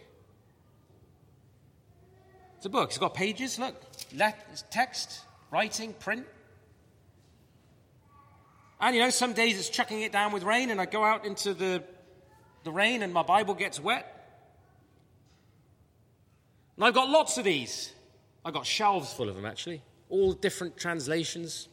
It's 2.58 2.66
a 2.66 2.70
book. 2.70 2.90
It's 2.90 2.98
got 2.98 3.14
pages, 3.14 3.58
look, 3.58 3.76
text, 4.70 5.22
writing, 5.52 5.94
print. 5.94 6.26
And 8.80 8.96
you 8.96 9.02
know, 9.02 9.10
some 9.10 9.34
days 9.34 9.60
it's 9.60 9.70
chucking 9.70 10.02
it 10.02 10.12
down 10.12 10.32
with 10.32 10.44
rain, 10.44 10.70
and 10.70 10.80
I 10.80 10.86
go 10.86 11.04
out 11.04 11.26
into 11.26 11.54
the, 11.54 11.84
the 12.64 12.72
rain 12.72 13.04
and 13.04 13.14
my 13.14 13.24
Bible 13.24 13.54
gets 13.54 13.80
wet. 13.80 14.16
And 16.78 16.86
I've 16.86 16.94
got 16.94 17.10
lots 17.10 17.38
of 17.38 17.44
these. 17.44 17.92
I've 18.46 18.54
got 18.54 18.66
shelves 18.66 19.12
full 19.12 19.28
of 19.28 19.36
them, 19.36 19.46
actually. 19.46 19.82
All 20.08 20.32
different 20.32 20.78
translations 20.78 21.68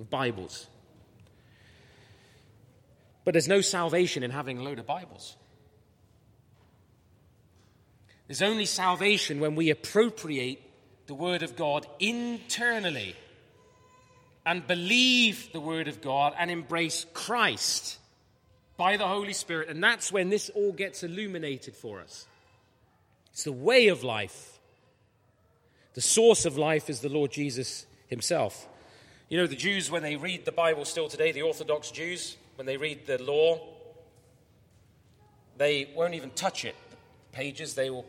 of 0.00 0.10
Bibles. 0.10 0.66
But 3.24 3.34
there's 3.34 3.46
no 3.46 3.60
salvation 3.60 4.24
in 4.24 4.32
having 4.32 4.58
a 4.58 4.62
load 4.62 4.80
of 4.80 4.86
Bibles. 4.86 5.36
There's 8.26 8.42
only 8.42 8.66
salvation 8.66 9.38
when 9.38 9.54
we 9.54 9.70
appropriate 9.70 10.60
the 11.06 11.14
Word 11.14 11.42
of 11.42 11.54
God 11.54 11.86
internally 12.00 13.14
and 14.44 14.66
believe 14.66 15.52
the 15.52 15.60
Word 15.60 15.88
of 15.88 16.00
God 16.00 16.34
and 16.38 16.50
embrace 16.50 17.06
Christ 17.12 17.98
by 18.76 18.96
the 18.96 19.06
Holy 19.06 19.32
Spirit. 19.32 19.68
And 19.68 19.82
that's 19.82 20.10
when 20.10 20.30
this 20.30 20.50
all 20.50 20.72
gets 20.72 21.02
illuminated 21.02 21.76
for 21.76 22.00
us. 22.00 22.26
It's 23.32 23.44
the 23.44 23.52
way 23.52 23.88
of 23.88 24.02
life. 24.02 24.58
The 25.94 26.00
source 26.00 26.44
of 26.46 26.56
life 26.56 26.88
is 26.88 27.00
the 27.00 27.08
Lord 27.08 27.30
Jesus 27.30 27.86
Himself. 28.06 28.68
You 29.28 29.38
know, 29.38 29.46
the 29.46 29.56
Jews, 29.56 29.90
when 29.90 30.02
they 30.02 30.16
read 30.16 30.44
the 30.44 30.52
Bible 30.52 30.84
still 30.84 31.08
today, 31.08 31.32
the 31.32 31.42
Orthodox 31.42 31.90
Jews, 31.90 32.36
when 32.56 32.66
they 32.66 32.76
read 32.76 33.06
the 33.06 33.22
law, 33.22 33.60
they 35.58 35.90
won't 35.94 36.14
even 36.14 36.30
touch 36.30 36.64
it. 36.64 36.76
The 36.90 36.96
pages, 37.36 37.74
they 37.74 37.90
will 37.90 38.06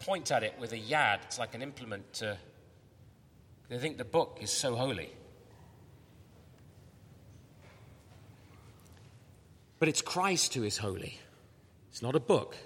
point 0.00 0.30
at 0.32 0.42
it 0.42 0.54
with 0.58 0.72
a 0.72 0.78
yad. 0.78 1.18
It's 1.24 1.38
like 1.38 1.54
an 1.54 1.62
implement 1.62 2.12
to. 2.14 2.38
They 3.68 3.78
think 3.78 3.98
the 3.98 4.04
book 4.04 4.38
is 4.40 4.50
so 4.50 4.76
holy. 4.76 5.10
But 9.78 9.88
it's 9.88 10.02
Christ 10.02 10.54
who 10.54 10.62
is 10.62 10.78
holy. 10.78 11.18
It's 11.90 12.02
not 12.02 12.14
a 12.14 12.20
book, 12.20 12.56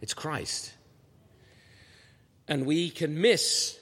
it's 0.00 0.14
Christ. 0.14 0.72
And 2.48 2.64
we 2.64 2.90
can 2.90 3.20
miss 3.20 3.78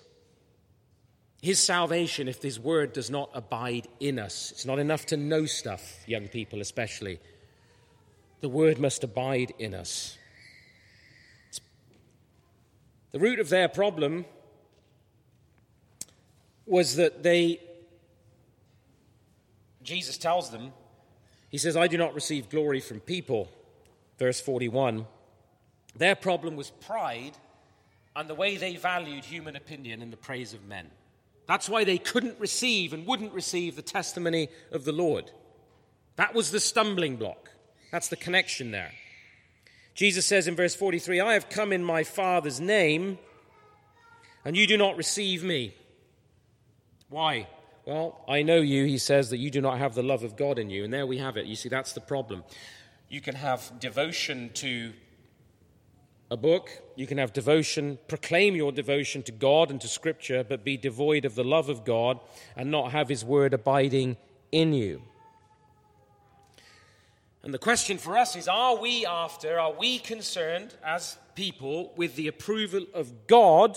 his 1.42 1.58
salvation 1.58 2.28
if 2.28 2.40
his 2.40 2.58
word 2.58 2.94
does 2.94 3.10
not 3.10 3.28
abide 3.34 3.86
in 4.00 4.18
us. 4.18 4.50
It's 4.52 4.64
not 4.64 4.78
enough 4.78 5.04
to 5.06 5.18
know 5.18 5.44
stuff, 5.44 6.02
young 6.06 6.28
people 6.28 6.62
especially. 6.62 7.20
The 8.40 8.48
word 8.48 8.78
must 8.78 9.04
abide 9.04 9.52
in 9.58 9.74
us. 9.74 10.16
The 13.12 13.18
root 13.18 13.40
of 13.40 13.50
their 13.50 13.68
problem 13.68 14.24
was 16.64 16.96
that 16.96 17.22
they, 17.22 17.60
Jesus 19.82 20.16
tells 20.16 20.50
them, 20.50 20.72
he 21.55 21.59
says, 21.59 21.76
I 21.76 21.86
do 21.86 21.96
not 21.96 22.16
receive 22.16 22.50
glory 22.50 22.80
from 22.80 22.98
people. 22.98 23.48
Verse 24.18 24.40
41. 24.40 25.07
Their 25.94 26.16
problem 26.16 26.57
was 26.57 26.70
pride 26.70 27.34
and 28.16 28.28
the 28.28 28.34
way 28.34 28.57
they 28.57 28.74
valued 28.74 29.24
human 29.24 29.55
opinion 29.55 30.02
and 30.02 30.12
the 30.12 30.16
praise 30.16 30.52
of 30.52 30.66
men. 30.66 30.90
That's 31.46 31.68
why 31.68 31.84
they 31.84 31.96
couldn't 31.96 32.40
receive 32.40 32.92
and 32.92 33.07
wouldn't 33.07 33.32
receive 33.32 33.76
the 33.76 33.82
testimony 33.82 34.48
of 34.72 34.84
the 34.84 34.90
Lord. 34.90 35.30
That 36.16 36.34
was 36.34 36.50
the 36.50 36.59
stumbling 36.59 37.14
block. 37.18 37.50
That's 37.92 38.09
the 38.09 38.16
connection 38.16 38.72
there. 38.72 38.90
Jesus 39.94 40.26
says 40.26 40.48
in 40.48 40.57
verse 40.57 40.74
43 40.74 41.20
I 41.20 41.34
have 41.34 41.48
come 41.48 41.72
in 41.72 41.84
my 41.84 42.02
Father's 42.02 42.61
name, 42.61 43.16
and 44.44 44.57
you 44.57 44.66
do 44.66 44.76
not 44.76 44.96
receive 44.96 45.44
me. 45.44 45.76
Why? 47.09 47.46
Well, 47.87 48.24
I 48.26 48.43
know 48.43 48.57
you, 48.57 48.87
he 48.87 48.97
says, 48.97 49.28
that 49.30 49.37
you 49.37 49.51
do 49.51 49.61
not 49.61 49.78
have 49.78 49.95
the 49.95 50.03
love 50.03 50.22
of 50.22 50.37
God 50.37 50.59
in 50.59 50.70
you. 50.70 50.85
And 50.85 50.93
there 50.93 51.07
we 51.07 51.18
have 51.18 51.37
it. 51.37 51.47
You 51.47 51.55
see, 51.55 51.68
that's 51.68 51.93
the 51.93 52.01
problem. 52.01 52.43
You 53.09 53.20
can 53.20 53.35
have 53.35 53.72
devotion 53.78 54.51
to 54.55 54.93
a 56.30 56.37
book, 56.37 56.70
you 56.97 57.07
can 57.07 57.18
have 57.18 57.35
devotion, 57.35 57.99
proclaim 58.09 58.57
your 58.57 58.72
devotion 58.72 59.22
to 59.24 59.32
God 59.32 59.70
and 59.70 59.80
to 59.82 59.87
Scripture, 59.87 60.43
but 60.43 60.64
be 60.64 60.78
devoid 60.78 61.26
of 61.26 61.35
the 61.35 61.45
love 61.45 61.68
of 61.68 61.85
God 61.85 62.18
and 62.57 62.70
not 62.70 62.93
have 62.93 63.11
His 63.11 63.24
word 63.24 63.53
abiding 63.53 64.16
in 64.51 64.72
you. 64.72 65.03
And 67.43 67.53
the 67.53 67.59
question 67.59 67.99
for 67.99 68.16
us 68.16 68.37
is 68.37 68.49
are 68.49 68.76
we 68.76 69.05
after, 69.05 69.61
are 69.61 69.74
we 69.74 69.99
concerned 69.99 70.74
as 70.82 71.18
people 71.35 71.93
with 71.95 72.16
the 72.16 72.26
approval 72.26 72.87
of 72.95 73.26
God 73.26 73.76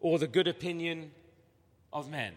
or 0.00 0.18
the 0.18 0.26
good 0.26 0.48
opinion 0.48 1.12
of 1.92 2.10
men? 2.10 2.34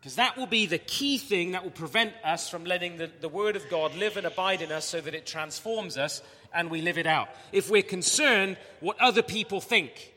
Because 0.00 0.16
that 0.16 0.36
will 0.36 0.46
be 0.46 0.66
the 0.66 0.78
key 0.78 1.18
thing 1.18 1.52
that 1.52 1.64
will 1.64 1.70
prevent 1.70 2.12
us 2.24 2.48
from 2.48 2.64
letting 2.64 2.98
the, 2.98 3.10
the 3.20 3.28
Word 3.28 3.56
of 3.56 3.68
God 3.68 3.96
live 3.96 4.16
and 4.16 4.26
abide 4.26 4.62
in 4.62 4.70
us 4.70 4.84
so 4.84 5.00
that 5.00 5.14
it 5.14 5.26
transforms 5.26 5.98
us 5.98 6.22
and 6.54 6.70
we 6.70 6.82
live 6.82 6.98
it 6.98 7.06
out. 7.06 7.28
If 7.50 7.68
we're 7.68 7.82
concerned 7.82 8.56
what 8.80 8.98
other 9.00 9.22
people 9.22 9.60
think. 9.60 10.14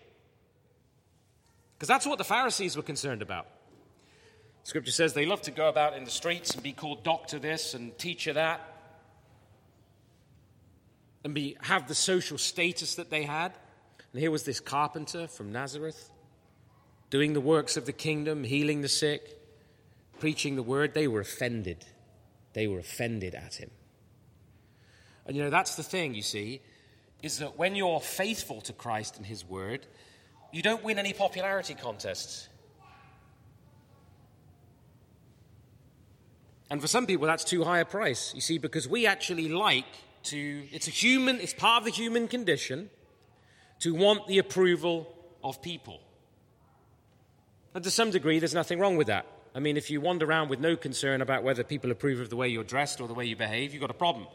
Because 1.73 1.87
that's 1.87 2.05
what 2.05 2.19
the 2.19 2.23
Pharisees 2.23 2.77
were 2.77 2.83
concerned 2.83 3.23
about. 3.23 3.47
Scripture 4.63 4.91
says 4.91 5.15
they 5.15 5.25
love 5.25 5.41
to 5.43 5.51
go 5.51 5.67
about 5.67 5.97
in 5.97 6.03
the 6.03 6.11
streets 6.11 6.53
and 6.53 6.61
be 6.61 6.73
called 6.73 7.03
doctor 7.03 7.39
this 7.39 7.73
and 7.73 7.97
teacher 7.97 8.33
that. 8.33 8.61
And 11.23 11.33
be, 11.33 11.57
have 11.61 11.87
the 11.87 11.95
social 11.95 12.37
status 12.37 12.95
that 12.95 13.09
they 13.09 13.23
had. 13.23 13.51
And 14.13 14.21
here 14.21 14.29
was 14.29 14.43
this 14.43 14.59
carpenter 14.59 15.27
from 15.27 15.51
Nazareth 15.51 16.11
doing 17.09 17.33
the 17.33 17.41
works 17.41 17.77
of 17.77 17.87
the 17.87 17.93
kingdom, 17.93 18.43
healing 18.43 18.81
the 18.81 18.87
sick 18.87 19.40
preaching 20.21 20.55
the 20.55 20.63
word, 20.63 20.93
they 20.93 21.07
were 21.07 21.19
offended. 21.19 21.83
They 22.53 22.67
were 22.67 22.79
offended 22.79 23.35
at 23.35 23.55
him. 23.55 23.71
And 25.25 25.35
you 25.35 25.43
know, 25.43 25.49
that's 25.49 25.75
the 25.75 25.83
thing, 25.83 26.13
you 26.13 26.21
see, 26.21 26.61
is 27.21 27.39
that 27.39 27.57
when 27.57 27.75
you're 27.75 27.99
faithful 27.99 28.61
to 28.61 28.73
Christ 28.73 29.17
and 29.17 29.25
his 29.25 29.43
word, 29.43 29.85
you 30.53 30.61
don't 30.61 30.83
win 30.83 30.99
any 30.99 31.11
popularity 31.11 31.73
contests. 31.73 32.47
And 36.69 36.79
for 36.79 36.87
some 36.87 37.05
people, 37.05 37.27
that's 37.27 37.43
too 37.43 37.63
high 37.63 37.79
a 37.79 37.85
price, 37.85 38.31
you 38.33 38.41
see, 38.41 38.57
because 38.57 38.87
we 38.87 39.07
actually 39.07 39.49
like 39.49 39.85
to, 40.23 40.63
it's 40.71 40.87
a 40.87 40.91
human, 40.91 41.39
it's 41.39 41.53
part 41.53 41.81
of 41.81 41.85
the 41.85 41.91
human 41.91 42.27
condition 42.27 42.89
to 43.79 43.93
want 43.93 44.27
the 44.27 44.37
approval 44.37 45.13
of 45.43 45.61
people. 45.61 45.99
And 47.73 47.83
to 47.83 47.91
some 47.91 48.11
degree, 48.11 48.39
there's 48.39 48.53
nothing 48.53 48.79
wrong 48.79 48.97
with 48.97 49.07
that. 49.07 49.25
I 49.53 49.59
mean, 49.59 49.75
if 49.75 49.89
you 49.89 49.99
wander 49.99 50.25
around 50.25 50.49
with 50.49 50.59
no 50.59 50.75
concern 50.75 51.21
about 51.21 51.43
whether 51.43 51.63
people 51.63 51.91
approve 51.91 52.19
of 52.19 52.29
the 52.29 52.35
way 52.35 52.47
you're 52.47 52.63
dressed 52.63 53.01
or 53.01 53.07
the 53.07 53.13
way 53.13 53.25
you 53.25 53.35
behave, 53.35 53.73
you've 53.73 53.81
got 53.81 53.91
a 53.91 53.93
problem. 53.95 54.27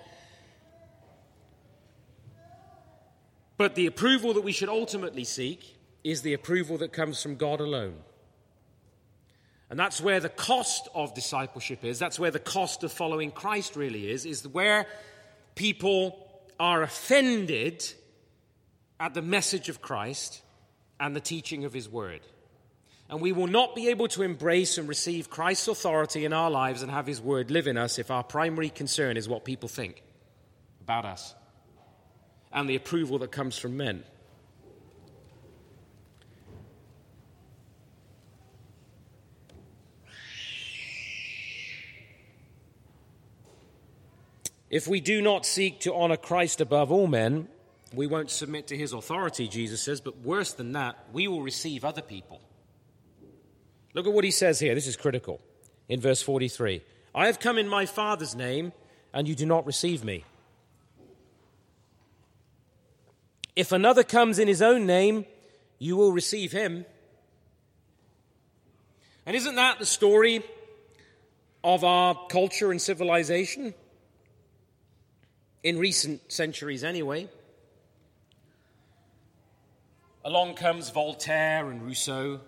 But 3.57 3.75
the 3.75 3.87
approval 3.87 4.35
that 4.35 4.43
we 4.43 4.53
should 4.53 4.69
ultimately 4.69 5.25
seek 5.25 5.79
is 6.05 6.23
the 6.23 6.35
approval 6.35 6.79
that 6.79 6.93
comes 6.93 7.23
from 7.23 7.37
God 7.37 7.61
alone. 7.61 7.97
And 9.71 9.79
that's 9.79 10.01
where 10.01 10.21
the 10.21 10.29
cost 10.29 10.89
of 10.95 11.15
discipleship 11.15 11.85
is. 11.85 11.99
That's 11.99 12.19
where 12.19 12.31
the 12.31 12.39
cost 12.39 12.85
of 12.85 12.93
following 12.93 13.31
Christ 13.31 13.75
really 13.75 14.11
is, 14.11 14.27
is 14.27 14.47
where 14.47 14.87
people 15.55 16.19
are 16.61 16.83
offended 16.83 17.85
at 19.01 19.15
the 19.15 19.23
message 19.23 19.69
of 19.69 19.83
Christ 19.83 20.43
and 21.01 21.17
the 21.17 21.21
teaching 21.21 21.65
of 21.65 21.73
his 21.73 21.89
word. 21.89 22.21
And 23.09 23.21
we 23.21 23.33
will 23.33 23.47
not 23.47 23.75
be 23.75 23.89
able 23.89 24.09
to 24.09 24.23
embrace 24.23 24.79
and 24.79 24.89
receive 24.89 25.31
Christ's 25.31 25.69
authority 25.69 26.25
in 26.25 26.33
our 26.33 26.51
lives 26.51 26.83
and 26.83 26.91
have 26.91 27.07
his 27.07 27.21
word 27.21 27.51
live 27.51 27.67
in 27.67 27.77
us 27.77 27.99
if 27.99 28.11
our 28.11 28.25
primary 28.25 28.69
concern 28.69 29.17
is 29.17 29.29
what 29.29 29.45
people 29.45 29.69
think 29.69 30.03
about 30.81 31.05
us 31.05 31.35
and 32.53 32.69
the 32.69 32.77
approval 32.77 33.19
that 33.19 33.31
comes 33.31 33.57
from 33.57 33.77
men. 33.77 34.03
If 44.69 44.89
we 44.89 45.01
do 45.01 45.23
not 45.23 45.47
seek 45.47 45.79
to 45.81 45.95
honor 45.95 46.17
Christ 46.17 46.61
above 46.61 46.91
all 46.91 47.07
men, 47.07 47.49
We 47.95 48.07
won't 48.07 48.31
submit 48.31 48.67
to 48.69 48.77
his 48.77 48.93
authority, 48.93 49.49
Jesus 49.49 49.83
says, 49.83 50.01
but 50.01 50.19
worse 50.19 50.53
than 50.53 50.73
that, 50.73 50.97
we 51.13 51.29
will 51.29 51.43
receive 51.43 51.85
other 51.85 52.03
people. 52.03 52.41
Look 53.97 54.07
at 54.07 54.13
what 54.13 54.25
he 54.25 54.31
says 54.31 54.61
here. 54.61 54.75
This 54.75 54.87
is 54.87 54.95
critical. 54.95 55.41
In 55.89 56.01
verse 56.01 56.21
43 56.21 56.83
I 57.15 57.27
have 57.27 57.41
come 57.41 57.57
in 57.57 57.67
my 57.67 57.87
Father's 57.87 58.37
name, 58.37 58.73
and 59.15 59.27
you 59.27 59.35
do 59.35 59.47
not 59.47 59.65
receive 59.65 60.05
me. 60.05 60.25
If 63.57 63.73
another 63.73 64.05
comes 64.05 64.39
in 64.39 64.49
his 64.49 64.61
own 64.61 64.85
name, 64.85 65.25
you 65.79 65.97
will 65.97 66.13
receive 66.13 66.53
him. 66.53 66.85
And 69.25 69.35
isn't 69.35 69.55
that 69.55 69.79
the 69.79 69.87
story 69.87 70.45
of 71.65 71.83
our 71.83 72.27
culture 72.29 72.71
and 72.71 72.81
civilization? 72.81 73.73
In 75.63 75.79
recent 75.79 76.31
centuries, 76.31 76.85
anyway. 76.85 77.31
Along 80.23 80.55
comes 80.55 80.91
Voltaire 80.91 81.71
and 81.71 81.83
Rousseau, 81.83 82.41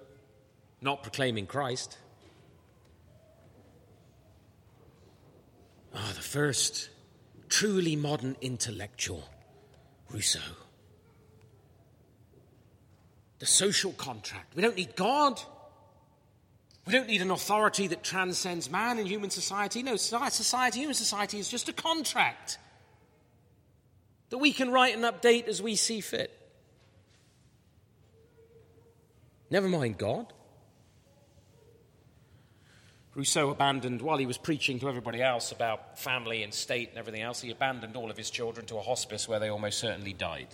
not 0.80 1.02
proclaiming 1.02 1.46
Christ. 1.46 1.98
Ah, 5.94 6.06
oh, 6.08 6.12
the 6.12 6.20
first 6.20 6.90
truly 7.48 7.96
modern 7.96 8.36
intellectual, 8.40 9.24
Rousseau. 10.10 10.40
The 13.38 13.46
social 13.46 13.92
contract. 13.92 14.54
We 14.54 14.62
don't 14.62 14.76
need 14.76 14.96
God. 14.96 15.40
We 16.86 16.92
don't 16.92 17.06
need 17.06 17.22
an 17.22 17.30
authority 17.30 17.86
that 17.88 18.02
transcends 18.02 18.70
man 18.70 18.98
in 18.98 19.06
human 19.06 19.30
society. 19.30 19.82
No, 19.82 19.96
society, 19.96 20.80
human 20.80 20.94
society 20.94 21.38
is 21.38 21.48
just 21.48 21.68
a 21.68 21.72
contract 21.72 22.58
that 24.30 24.38
we 24.38 24.52
can 24.52 24.70
write 24.70 24.94
and 24.94 25.04
update 25.04 25.48
as 25.48 25.62
we 25.62 25.76
see 25.76 26.00
fit. 26.00 26.34
Never 29.50 29.68
mind 29.68 29.98
God. 29.98 30.32
Rousseau 33.18 33.50
abandoned, 33.50 34.00
while 34.00 34.16
he 34.16 34.26
was 34.26 34.38
preaching 34.38 34.78
to 34.78 34.88
everybody 34.88 35.20
else 35.20 35.50
about 35.50 35.98
family 35.98 36.44
and 36.44 36.54
state 36.54 36.90
and 36.90 36.98
everything 36.98 37.20
else, 37.20 37.40
he 37.40 37.50
abandoned 37.50 37.96
all 37.96 38.12
of 38.12 38.16
his 38.16 38.30
children 38.30 38.64
to 38.66 38.76
a 38.76 38.80
hospice 38.80 39.28
where 39.28 39.40
they 39.40 39.48
almost 39.48 39.78
certainly 39.78 40.12
died. 40.12 40.46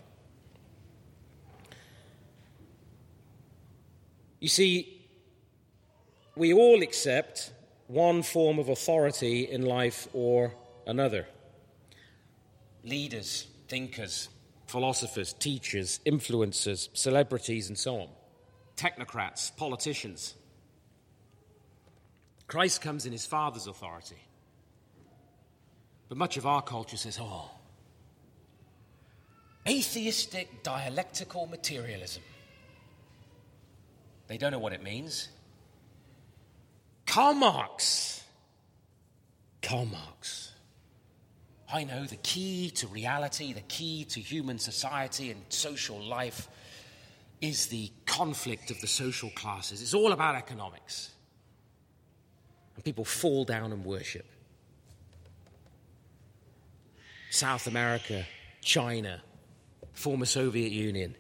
You 4.41 4.49
see, 4.49 5.07
we 6.37 6.55
all 6.55 6.81
accept 6.83 7.53
one 7.87 8.23
form 8.23 8.59
of 8.59 8.71
authority 8.71 9.43
in 9.43 9.67
life 9.67 10.09
or 10.15 10.55
another. 10.87 11.27
Leaders, 12.83 13.47
thinkers, 13.69 14.31
philosophers, 14.69 15.35
teachers, 15.35 16.01
influencers, 16.07 16.89
celebrities, 16.95 17.69
and 17.69 17.77
so 17.77 17.97
on. 17.97 18.09
Technocrats, 18.75 19.55
politicians. 19.55 20.35
Christ 22.47 22.81
comes 22.83 23.07
in 23.07 23.13
his 23.13 23.27
Father's 23.27 23.67
authority. 23.67 24.23
But 26.09 26.19
much 26.19 26.37
of 26.37 26.47
our 26.47 26.63
culture 26.63 26.97
says, 26.97 27.19
oh, 27.21 27.51
atheistic 29.67 30.63
dialectical 30.63 31.47
materialism. 31.47 32.23
They 34.27 34.37
don't 34.37 34.53
know 34.53 34.59
what 34.59 34.73
it 34.73 34.83
means. 34.83 35.29
Karl 37.07 37.35
Marx. 37.35 38.23
Karl 39.63 39.87
Marx. 39.87 40.53
I 41.73 41.85
know 41.85 42.05
the 42.05 42.17
key 42.17 42.71
to 42.77 42.87
reality, 42.87 43.53
the 43.53 43.61
key 43.63 44.05
to 44.11 44.21
human 44.21 44.59
society 44.59 45.31
and 45.31 45.41
social 45.49 46.01
life 46.01 46.49
is 47.41 47.67
the 47.67 47.91
conflict 48.07 48.71
of 48.71 48.81
the 48.81 48.87
social 48.87 49.31
classes. 49.31 49.83
It's 49.83 49.95
all 49.95 50.13
about 50.13 50.37
economics. 50.37 51.14
And 52.75 52.85
people 52.85 53.05
fall 53.05 53.45
down 53.45 53.73
and 53.73 53.85
worship. 53.85 54.27
South 57.31 57.67
America, 57.67 58.27
China, 58.61 59.23
former 59.93 60.27
Soviet 60.27 60.71
Union, 60.71 61.17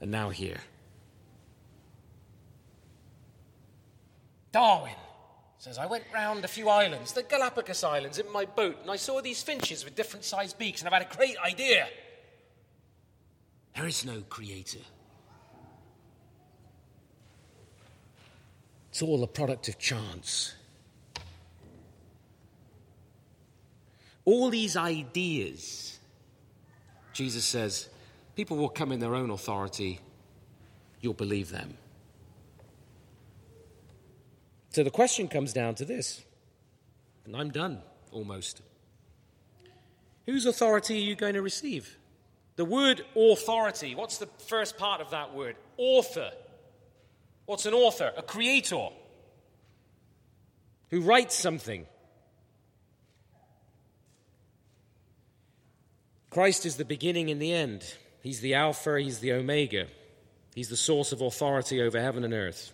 and 0.00 0.10
now 0.10 0.30
here. 0.30 0.60
Darwin 4.52 4.94
says, 5.58 5.76
I 5.76 5.86
went 5.86 6.04
round 6.14 6.44
a 6.44 6.48
few 6.48 6.68
islands, 6.68 7.12
the 7.12 7.22
Galapagos 7.22 7.84
Islands, 7.84 8.18
in 8.18 8.32
my 8.32 8.44
boat, 8.44 8.78
and 8.80 8.90
I 8.90 8.96
saw 8.96 9.20
these 9.20 9.42
finches 9.42 9.84
with 9.84 9.94
different 9.94 10.24
sized 10.24 10.56
beaks, 10.58 10.80
and 10.80 10.88
I've 10.88 11.02
had 11.02 11.12
a 11.12 11.16
great 11.16 11.36
idea. 11.38 11.88
There 13.74 13.86
is 13.86 14.04
no 14.04 14.22
creator. 14.22 14.80
It's 18.98 19.02
all 19.04 19.22
a 19.22 19.28
product 19.28 19.68
of 19.68 19.78
chance. 19.78 20.56
All 24.24 24.50
these 24.50 24.76
ideas, 24.76 26.00
Jesus 27.12 27.44
says, 27.44 27.88
people 28.34 28.56
will 28.56 28.68
come 28.68 28.90
in 28.90 28.98
their 28.98 29.14
own 29.14 29.30
authority, 29.30 30.00
you'll 31.00 31.14
believe 31.14 31.50
them. 31.50 31.78
So 34.70 34.82
the 34.82 34.90
question 34.90 35.28
comes 35.28 35.52
down 35.52 35.76
to 35.76 35.84
this, 35.84 36.24
and 37.24 37.36
I'm 37.36 37.50
done 37.50 37.82
almost. 38.10 38.62
Whose 40.26 40.44
authority 40.44 40.94
are 40.94 41.08
you 41.08 41.14
going 41.14 41.34
to 41.34 41.42
receive? 41.42 41.96
The 42.56 42.64
word 42.64 43.02
authority, 43.14 43.94
what's 43.94 44.18
the 44.18 44.28
first 44.48 44.76
part 44.76 45.00
of 45.00 45.12
that 45.12 45.36
word? 45.36 45.54
Author. 45.76 46.32
What's 47.48 47.64
an 47.64 47.72
author? 47.72 48.12
A 48.14 48.22
creator 48.22 48.88
who 50.90 51.00
writes 51.00 51.34
something. 51.34 51.86
Christ 56.28 56.66
is 56.66 56.76
the 56.76 56.84
beginning 56.84 57.30
and 57.30 57.40
the 57.40 57.54
end. 57.54 57.94
He's 58.22 58.42
the 58.42 58.52
Alpha, 58.52 59.00
He's 59.00 59.20
the 59.20 59.32
Omega. 59.32 59.86
He's 60.54 60.68
the 60.68 60.76
source 60.76 61.12
of 61.12 61.22
authority 61.22 61.80
over 61.80 61.98
heaven 61.98 62.22
and 62.22 62.34
earth. 62.34 62.70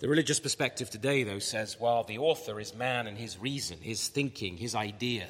The 0.00 0.08
religious 0.08 0.38
perspective 0.38 0.90
today, 0.90 1.22
though, 1.22 1.38
says, 1.38 1.80
well, 1.80 2.04
the 2.04 2.18
author 2.18 2.60
is 2.60 2.74
man 2.74 3.06
and 3.06 3.16
his 3.16 3.38
reason, 3.38 3.78
his 3.80 4.08
thinking, 4.08 4.58
his 4.58 4.74
idea. 4.74 5.28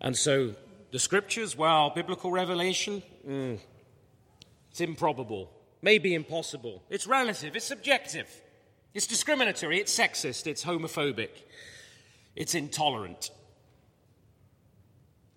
And 0.00 0.16
so 0.16 0.54
the 0.92 1.00
scriptures, 1.00 1.58
well, 1.58 1.90
biblical 1.90 2.30
revelation, 2.30 3.02
mm, 3.28 3.58
it's 4.72 4.80
improbable, 4.80 5.50
maybe 5.82 6.14
impossible. 6.14 6.82
It's 6.88 7.06
relative, 7.06 7.54
it's 7.54 7.66
subjective, 7.66 8.26
it's 8.94 9.06
discriminatory, 9.06 9.78
it's 9.78 9.94
sexist, 9.94 10.46
it's 10.46 10.64
homophobic, 10.64 11.28
it's 12.34 12.54
intolerant, 12.54 13.30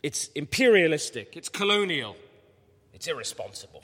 it's 0.01 0.29
imperialistic, 0.29 1.36
it's 1.36 1.49
colonial, 1.49 2.15
it's 2.93 3.07
irresponsible. 3.07 3.83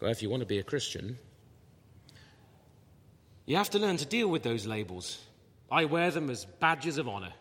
Well, 0.00 0.10
if 0.10 0.22
you 0.22 0.30
want 0.30 0.40
to 0.40 0.46
be 0.46 0.60
a 0.60 0.62
Christian, 0.62 1.18
you 3.44 3.56
have 3.56 3.68
to 3.68 3.78
learn 3.78 3.98
to 3.98 4.06
deal 4.06 4.28
with 4.28 4.42
those 4.42 4.64
labels. 4.64 5.20
I 5.70 5.84
wear 5.84 6.10
them 6.10 6.30
as 6.30 6.46
badges 6.46 6.96
of 6.96 7.06
honor. 7.06 7.34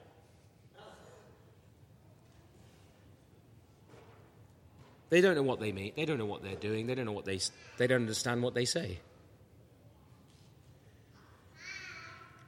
They 5.13 5.21
don't 5.21 5.35
know 5.35 5.43
what 5.43 5.59
they 5.59 5.71
mean. 5.71 5.93
They 5.95 6.05
don't 6.05 6.17
know 6.17 6.25
what 6.25 6.41
they're 6.41 6.55
doing. 6.55 6.87
They 6.87 6.95
don't 6.95 7.05
know 7.05 7.11
what 7.11 7.25
they. 7.25 7.39
They 7.77 7.85
don't 7.85 8.01
understand 8.01 8.41
what 8.41 8.55
they 8.55 8.65
say. 8.65 8.97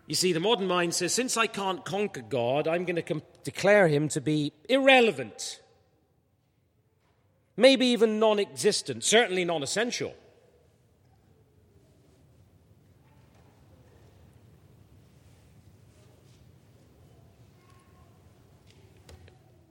You 0.08 0.16
see, 0.16 0.34
the 0.34 0.40
modern 0.40 0.66
mind 0.66 0.96
says, 0.96 1.14
since 1.14 1.38
I 1.38 1.46
can't 1.46 1.86
conquer 1.86 2.24
God, 2.24 2.68
I'm 2.68 2.84
going 2.86 2.96
to 2.96 3.04
com- 3.04 3.22
declare 3.44 3.88
him 3.88 4.08
to 4.10 4.20
be 4.20 4.52
irrelevant 4.68 5.62
maybe 7.56 7.86
even 7.86 8.18
non 8.18 8.40
existent, 8.40 9.04
certainly 9.04 9.46
non 9.46 9.62
essential. 9.62 10.16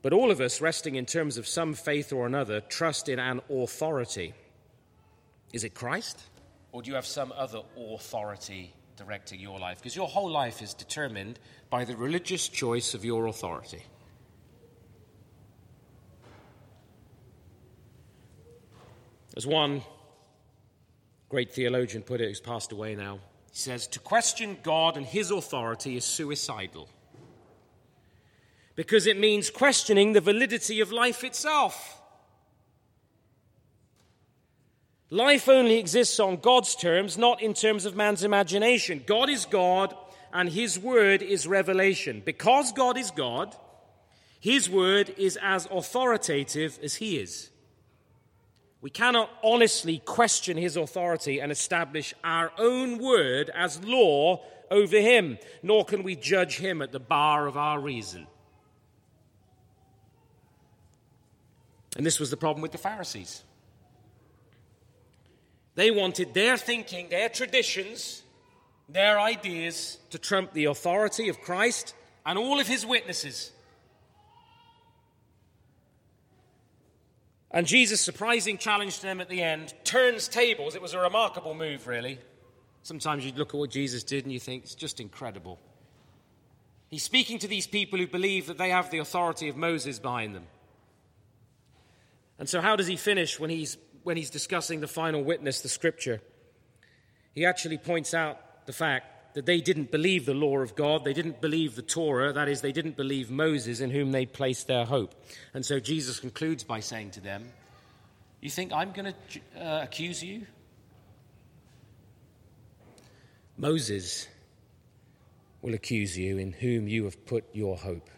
But 0.05 0.13
all 0.13 0.29
of 0.29 0.39
us, 0.39 0.61
resting 0.61 0.93
in 0.93 1.07
terms 1.07 1.39
of 1.39 1.47
some 1.47 1.73
faith 1.73 2.13
or 2.13 2.27
another, 2.27 2.61
trust 2.61 3.09
in 3.09 3.17
an 3.17 3.41
authority. 3.49 4.35
Is 5.51 5.63
it 5.63 5.73
Christ? 5.73 6.21
Or 6.71 6.83
do 6.83 6.91
you 6.91 6.95
have 6.95 7.07
some 7.07 7.33
other 7.35 7.61
authority 7.75 8.71
directing 8.97 9.39
your 9.39 9.57
life? 9.57 9.79
Because 9.79 9.95
your 9.95 10.07
whole 10.07 10.29
life 10.29 10.61
is 10.61 10.75
determined 10.75 11.39
by 11.71 11.85
the 11.85 11.97
religious 11.97 12.47
choice 12.47 12.93
of 12.93 13.03
your 13.03 13.25
authority. 13.25 13.81
As 19.35 19.47
one 19.47 19.81
great 21.29 21.51
theologian 21.51 22.03
put 22.03 22.21
it, 22.21 22.27
who's 22.27 22.39
passed 22.39 22.71
away 22.71 22.93
now, 22.93 23.21
He 23.51 23.57
says, 23.57 23.87
To 23.87 23.99
question 23.99 24.59
God 24.61 24.97
and 24.97 25.05
his 25.07 25.31
authority 25.31 25.97
is 25.97 26.05
suicidal 26.05 26.89
because 28.75 29.07
it 29.07 29.17
means 29.17 29.49
questioning 29.49 30.13
the 30.13 30.21
validity 30.21 30.81
of 30.81 30.91
life 30.91 31.23
itself. 31.23 32.01
Life 35.09 35.47
only 35.47 35.77
exists 35.77 36.19
on 36.19 36.37
God's 36.37 36.75
terms, 36.75 37.17
not 37.17 37.41
in 37.41 37.53
terms 37.53 37.85
of 37.85 37.95
man's 37.95 38.23
imagination. 38.23 39.03
God 39.05 39.29
is 39.29 39.45
God, 39.45 39.95
and 40.33 40.49
His 40.49 40.77
Word 40.77 41.21
is 41.21 41.47
revelation. 41.47 42.21
Because 42.25 42.71
God 42.73 42.97
is 42.97 43.11
God, 43.11 43.55
His 44.39 44.69
Word 44.69 45.13
is 45.17 45.37
as 45.41 45.67
authoritative 45.71 46.79
as 46.83 46.95
He 46.95 47.17
is. 47.19 47.49
We 48.81 48.89
cannot 48.89 49.29
honestly 49.43 49.99
question 49.99 50.57
His 50.57 50.75
authority 50.75 51.39
and 51.39 51.51
establish 51.51 52.13
our 52.23 52.51
own 52.57 52.97
Word 52.97 53.51
as 53.53 53.83
law 53.83 54.43
over 54.71 54.99
Him, 54.99 55.37
nor 55.63 55.85
can 55.85 56.03
we 56.03 56.15
judge 56.15 56.57
Him 56.57 56.81
at 56.81 56.91
the 56.91 56.99
bar 56.99 57.47
of 57.47 57.55
our 57.55 57.79
reason. 57.79 58.27
And 61.95 62.05
this 62.05 62.19
was 62.19 62.29
the 62.29 62.37
problem 62.37 62.61
with 62.61 62.71
the 62.71 62.77
Pharisees. 62.77 63.43
They 65.75 65.91
wanted 65.91 66.33
their 66.33 66.57
thinking, 66.57 67.09
their 67.09 67.29
traditions, 67.29 68.23
their 68.87 69.19
ideas 69.19 69.97
to 70.09 70.17
trump 70.17 70.53
the 70.53 70.65
authority 70.65 71.29
of 71.29 71.41
Christ 71.41 71.93
and 72.25 72.37
all 72.37 72.59
of 72.59 72.67
his 72.67 72.85
witnesses. 72.85 73.51
And 77.51 77.65
Jesus' 77.65 78.01
surprising 78.01 78.57
challenge 78.57 78.97
to 78.97 79.03
them 79.03 79.21
at 79.21 79.29
the 79.29 79.41
end 79.41 79.73
turns 79.85 80.27
tables. 80.27 80.75
It 80.75 80.81
was 80.81 80.93
a 80.93 80.99
remarkable 80.99 81.53
move, 81.53 81.87
really. 81.87 82.19
Sometimes 82.83 83.25
you 83.25 83.31
look 83.31 83.53
at 83.53 83.57
what 83.57 83.69
Jesus 83.69 84.03
did 84.03 84.25
and 84.25 84.33
you 84.33 84.39
think 84.39 84.63
it's 84.63 84.75
just 84.75 84.99
incredible. 84.99 85.59
He's 86.89 87.03
speaking 87.03 87.39
to 87.39 87.47
these 87.47 87.65
people 87.65 87.97
who 87.97 88.07
believe 88.07 88.47
that 88.47 88.57
they 88.57 88.69
have 88.69 88.91
the 88.91 88.99
authority 88.99 89.49
of 89.49 89.57
Moses 89.57 89.99
behind 89.99 90.35
them. 90.35 90.47
And 92.37 92.49
so, 92.49 92.61
how 92.61 92.75
does 92.75 92.87
he 92.87 92.97
finish 92.97 93.39
when 93.39 93.49
he's, 93.49 93.77
when 94.03 94.17
he's 94.17 94.29
discussing 94.29 94.81
the 94.81 94.87
final 94.87 95.23
witness, 95.23 95.61
the 95.61 95.69
scripture? 95.69 96.21
He 97.33 97.45
actually 97.45 97.77
points 97.77 98.13
out 98.13 98.65
the 98.65 98.73
fact 98.73 99.35
that 99.35 99.45
they 99.45 99.59
didn't 99.59 99.91
believe 99.91 100.25
the 100.25 100.33
law 100.33 100.59
of 100.59 100.75
God, 100.75 101.03
they 101.03 101.13
didn't 101.13 101.41
believe 101.41 101.75
the 101.75 101.81
Torah, 101.81 102.31
that 102.33 102.47
is, 102.47 102.61
they 102.61 102.71
didn't 102.71 102.95
believe 102.95 103.29
Moses 103.29 103.81
in 103.81 103.89
whom 103.89 104.11
they 104.11 104.25
placed 104.25 104.67
their 104.67 104.85
hope. 104.85 105.13
And 105.53 105.65
so 105.65 105.79
Jesus 105.79 106.21
concludes 106.21 106.63
by 106.63 106.79
saying 106.79 107.11
to 107.11 107.21
them, 107.21 107.45
You 108.39 108.49
think 108.49 108.71
I'm 108.71 108.93
going 108.93 109.13
to 109.13 109.61
uh, 109.61 109.83
accuse 109.83 110.23
you? 110.23 110.47
Moses 113.57 114.27
will 115.61 115.73
accuse 115.73 116.17
you 116.17 116.37
in 116.37 116.53
whom 116.53 116.87
you 116.87 117.03
have 117.03 117.25
put 117.25 117.43
your 117.53 117.75
hope. 117.75 118.09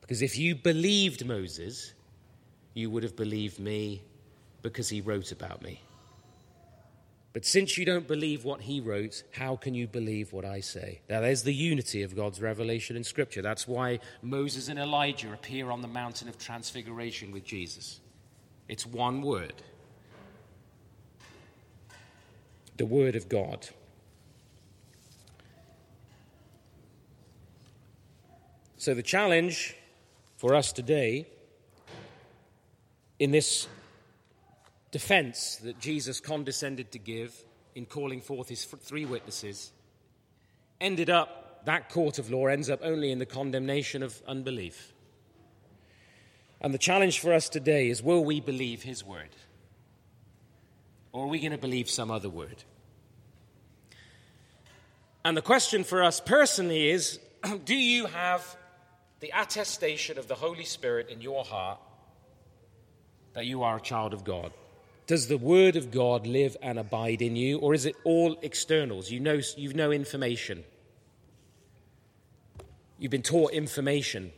Because 0.00 0.22
if 0.22 0.38
you 0.38 0.56
believed 0.56 1.24
Moses, 1.26 1.92
you 2.74 2.90
would 2.90 3.02
have 3.02 3.16
believed 3.16 3.58
me 3.58 4.02
because 4.62 4.88
he 4.88 5.00
wrote 5.00 5.32
about 5.32 5.62
me. 5.62 5.80
But 7.32 7.44
since 7.44 7.76
you 7.78 7.84
don't 7.84 8.08
believe 8.08 8.44
what 8.44 8.62
he 8.62 8.80
wrote, 8.80 9.22
how 9.32 9.54
can 9.56 9.74
you 9.74 9.86
believe 9.86 10.32
what 10.32 10.44
I 10.44 10.60
say? 10.60 11.02
Now, 11.08 11.20
there's 11.20 11.42
the 11.42 11.54
unity 11.54 12.02
of 12.02 12.16
God's 12.16 12.40
revelation 12.40 12.96
in 12.96 13.04
Scripture. 13.04 13.42
That's 13.42 13.68
why 13.68 14.00
Moses 14.22 14.68
and 14.68 14.78
Elijah 14.78 15.32
appear 15.32 15.70
on 15.70 15.82
the 15.82 15.88
mountain 15.88 16.28
of 16.28 16.38
transfiguration 16.38 17.30
with 17.30 17.44
Jesus. 17.44 18.00
It's 18.68 18.86
one 18.86 19.22
word 19.22 19.54
the 22.76 22.86
Word 22.86 23.16
of 23.16 23.28
God. 23.28 23.68
So, 28.76 28.94
the 28.94 29.02
challenge 29.02 29.76
for 30.36 30.54
us 30.54 30.72
today 30.72 31.26
in 33.18 33.30
this 33.30 33.66
defense 34.90 35.56
that 35.56 35.78
Jesus 35.80 36.20
condescended 36.20 36.92
to 36.92 36.98
give 36.98 37.44
in 37.74 37.86
calling 37.86 38.20
forth 38.20 38.48
his 38.48 38.64
three 38.64 39.04
witnesses 39.04 39.72
ended 40.80 41.10
up, 41.10 41.64
that 41.64 41.88
court 41.88 42.18
of 42.18 42.30
law 42.30 42.46
ends 42.46 42.70
up 42.70 42.80
only 42.82 43.10
in 43.10 43.18
the 43.18 43.26
condemnation 43.26 44.02
of 44.02 44.20
unbelief. 44.26 44.92
And 46.60 46.72
the 46.72 46.78
challenge 46.78 47.20
for 47.20 47.32
us 47.32 47.48
today 47.48 47.88
is 47.88 48.02
will 48.02 48.24
we 48.24 48.40
believe 48.40 48.82
his 48.82 49.04
word? 49.04 49.30
Or 51.12 51.24
are 51.24 51.28
we 51.28 51.40
going 51.40 51.52
to 51.52 51.58
believe 51.58 51.88
some 51.88 52.10
other 52.10 52.28
word? 52.28 52.64
And 55.24 55.36
the 55.36 55.42
question 55.42 55.84
for 55.84 56.02
us 56.02 56.20
personally 56.20 56.90
is 56.90 57.18
do 57.64 57.74
you 57.74 58.06
have 58.06 58.56
the 59.20 59.32
attestation 59.36 60.18
of 60.18 60.28
the 60.28 60.34
Holy 60.34 60.64
Spirit 60.64 61.08
in 61.08 61.20
your 61.20 61.44
heart 61.44 61.80
that 63.38 63.46
you 63.46 63.62
are 63.62 63.76
a 63.76 63.80
child 63.80 64.12
of 64.12 64.24
God? 64.24 64.50
Does 65.06 65.28
the 65.28 65.38
Word 65.38 65.76
of 65.76 65.92
God 65.92 66.26
live 66.26 66.56
and 66.60 66.76
abide 66.76 67.22
in 67.22 67.36
you, 67.36 67.60
or 67.60 67.72
is 67.72 67.86
it 67.86 67.94
all 68.02 68.36
externals? 68.42 69.12
You 69.12 69.20
know, 69.20 69.40
you 69.56 69.72
know 69.74 69.92
information. 69.92 70.64
You've 72.98 73.12
been 73.12 73.22
taught 73.22 73.52
information, 73.52 74.32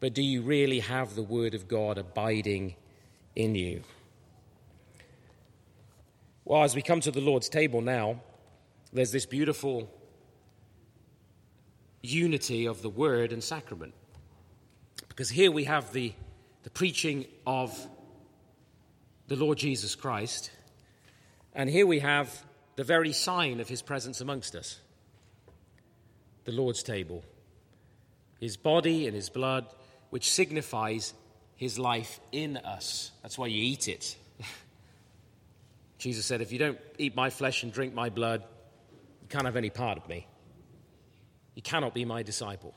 but 0.00 0.12
do 0.12 0.22
you 0.22 0.42
really 0.42 0.80
have 0.80 1.14
the 1.14 1.22
Word 1.22 1.54
of 1.54 1.66
God 1.66 1.96
abiding 1.96 2.74
in 3.34 3.54
you? 3.54 3.80
Well, 6.44 6.62
as 6.62 6.74
we 6.74 6.82
come 6.82 7.00
to 7.00 7.10
the 7.10 7.22
Lord's 7.22 7.48
table 7.48 7.80
now, 7.80 8.20
there's 8.92 9.12
this 9.12 9.24
beautiful 9.24 9.90
unity 12.02 12.66
of 12.66 12.82
the 12.82 12.90
Word 12.90 13.32
and 13.32 13.42
sacrament. 13.42 13.94
Because 15.08 15.30
here 15.30 15.50
we 15.50 15.64
have 15.64 15.90
the, 15.94 16.12
the 16.64 16.70
preaching 16.70 17.24
of 17.46 17.88
the 19.28 19.36
Lord 19.36 19.58
Jesus 19.58 19.94
Christ. 19.94 20.50
And 21.54 21.70
here 21.70 21.86
we 21.86 22.00
have 22.00 22.44
the 22.76 22.84
very 22.84 23.12
sign 23.12 23.60
of 23.60 23.68
his 23.68 23.82
presence 23.82 24.20
amongst 24.20 24.54
us 24.54 24.80
the 26.44 26.52
Lord's 26.52 26.82
table, 26.82 27.24
his 28.38 28.58
body 28.58 29.06
and 29.06 29.16
his 29.16 29.30
blood, 29.30 29.66
which 30.10 30.30
signifies 30.30 31.14
his 31.56 31.78
life 31.78 32.20
in 32.32 32.58
us. 32.58 33.12
That's 33.22 33.38
why 33.38 33.46
you 33.46 33.62
eat 33.62 33.88
it. 33.88 34.14
Jesus 35.98 36.26
said, 36.26 36.42
If 36.42 36.52
you 36.52 36.58
don't 36.58 36.78
eat 36.98 37.16
my 37.16 37.30
flesh 37.30 37.62
and 37.62 37.72
drink 37.72 37.94
my 37.94 38.10
blood, 38.10 38.42
you 39.22 39.28
can't 39.28 39.46
have 39.46 39.56
any 39.56 39.70
part 39.70 39.96
of 39.96 40.06
me. 40.06 40.26
You 41.54 41.62
cannot 41.62 41.94
be 41.94 42.04
my 42.04 42.22
disciple. 42.22 42.74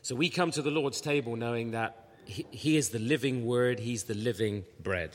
So 0.00 0.16
we 0.16 0.28
come 0.28 0.50
to 0.50 0.62
the 0.62 0.72
Lord's 0.72 1.00
table 1.00 1.36
knowing 1.36 1.70
that 1.70 2.01
he, 2.24 2.46
he 2.50 2.76
is 2.76 2.90
the 2.90 2.98
living 2.98 3.44
word, 3.44 3.80
He's 3.80 4.04
the 4.04 4.14
living 4.14 4.64
bread. 4.82 5.10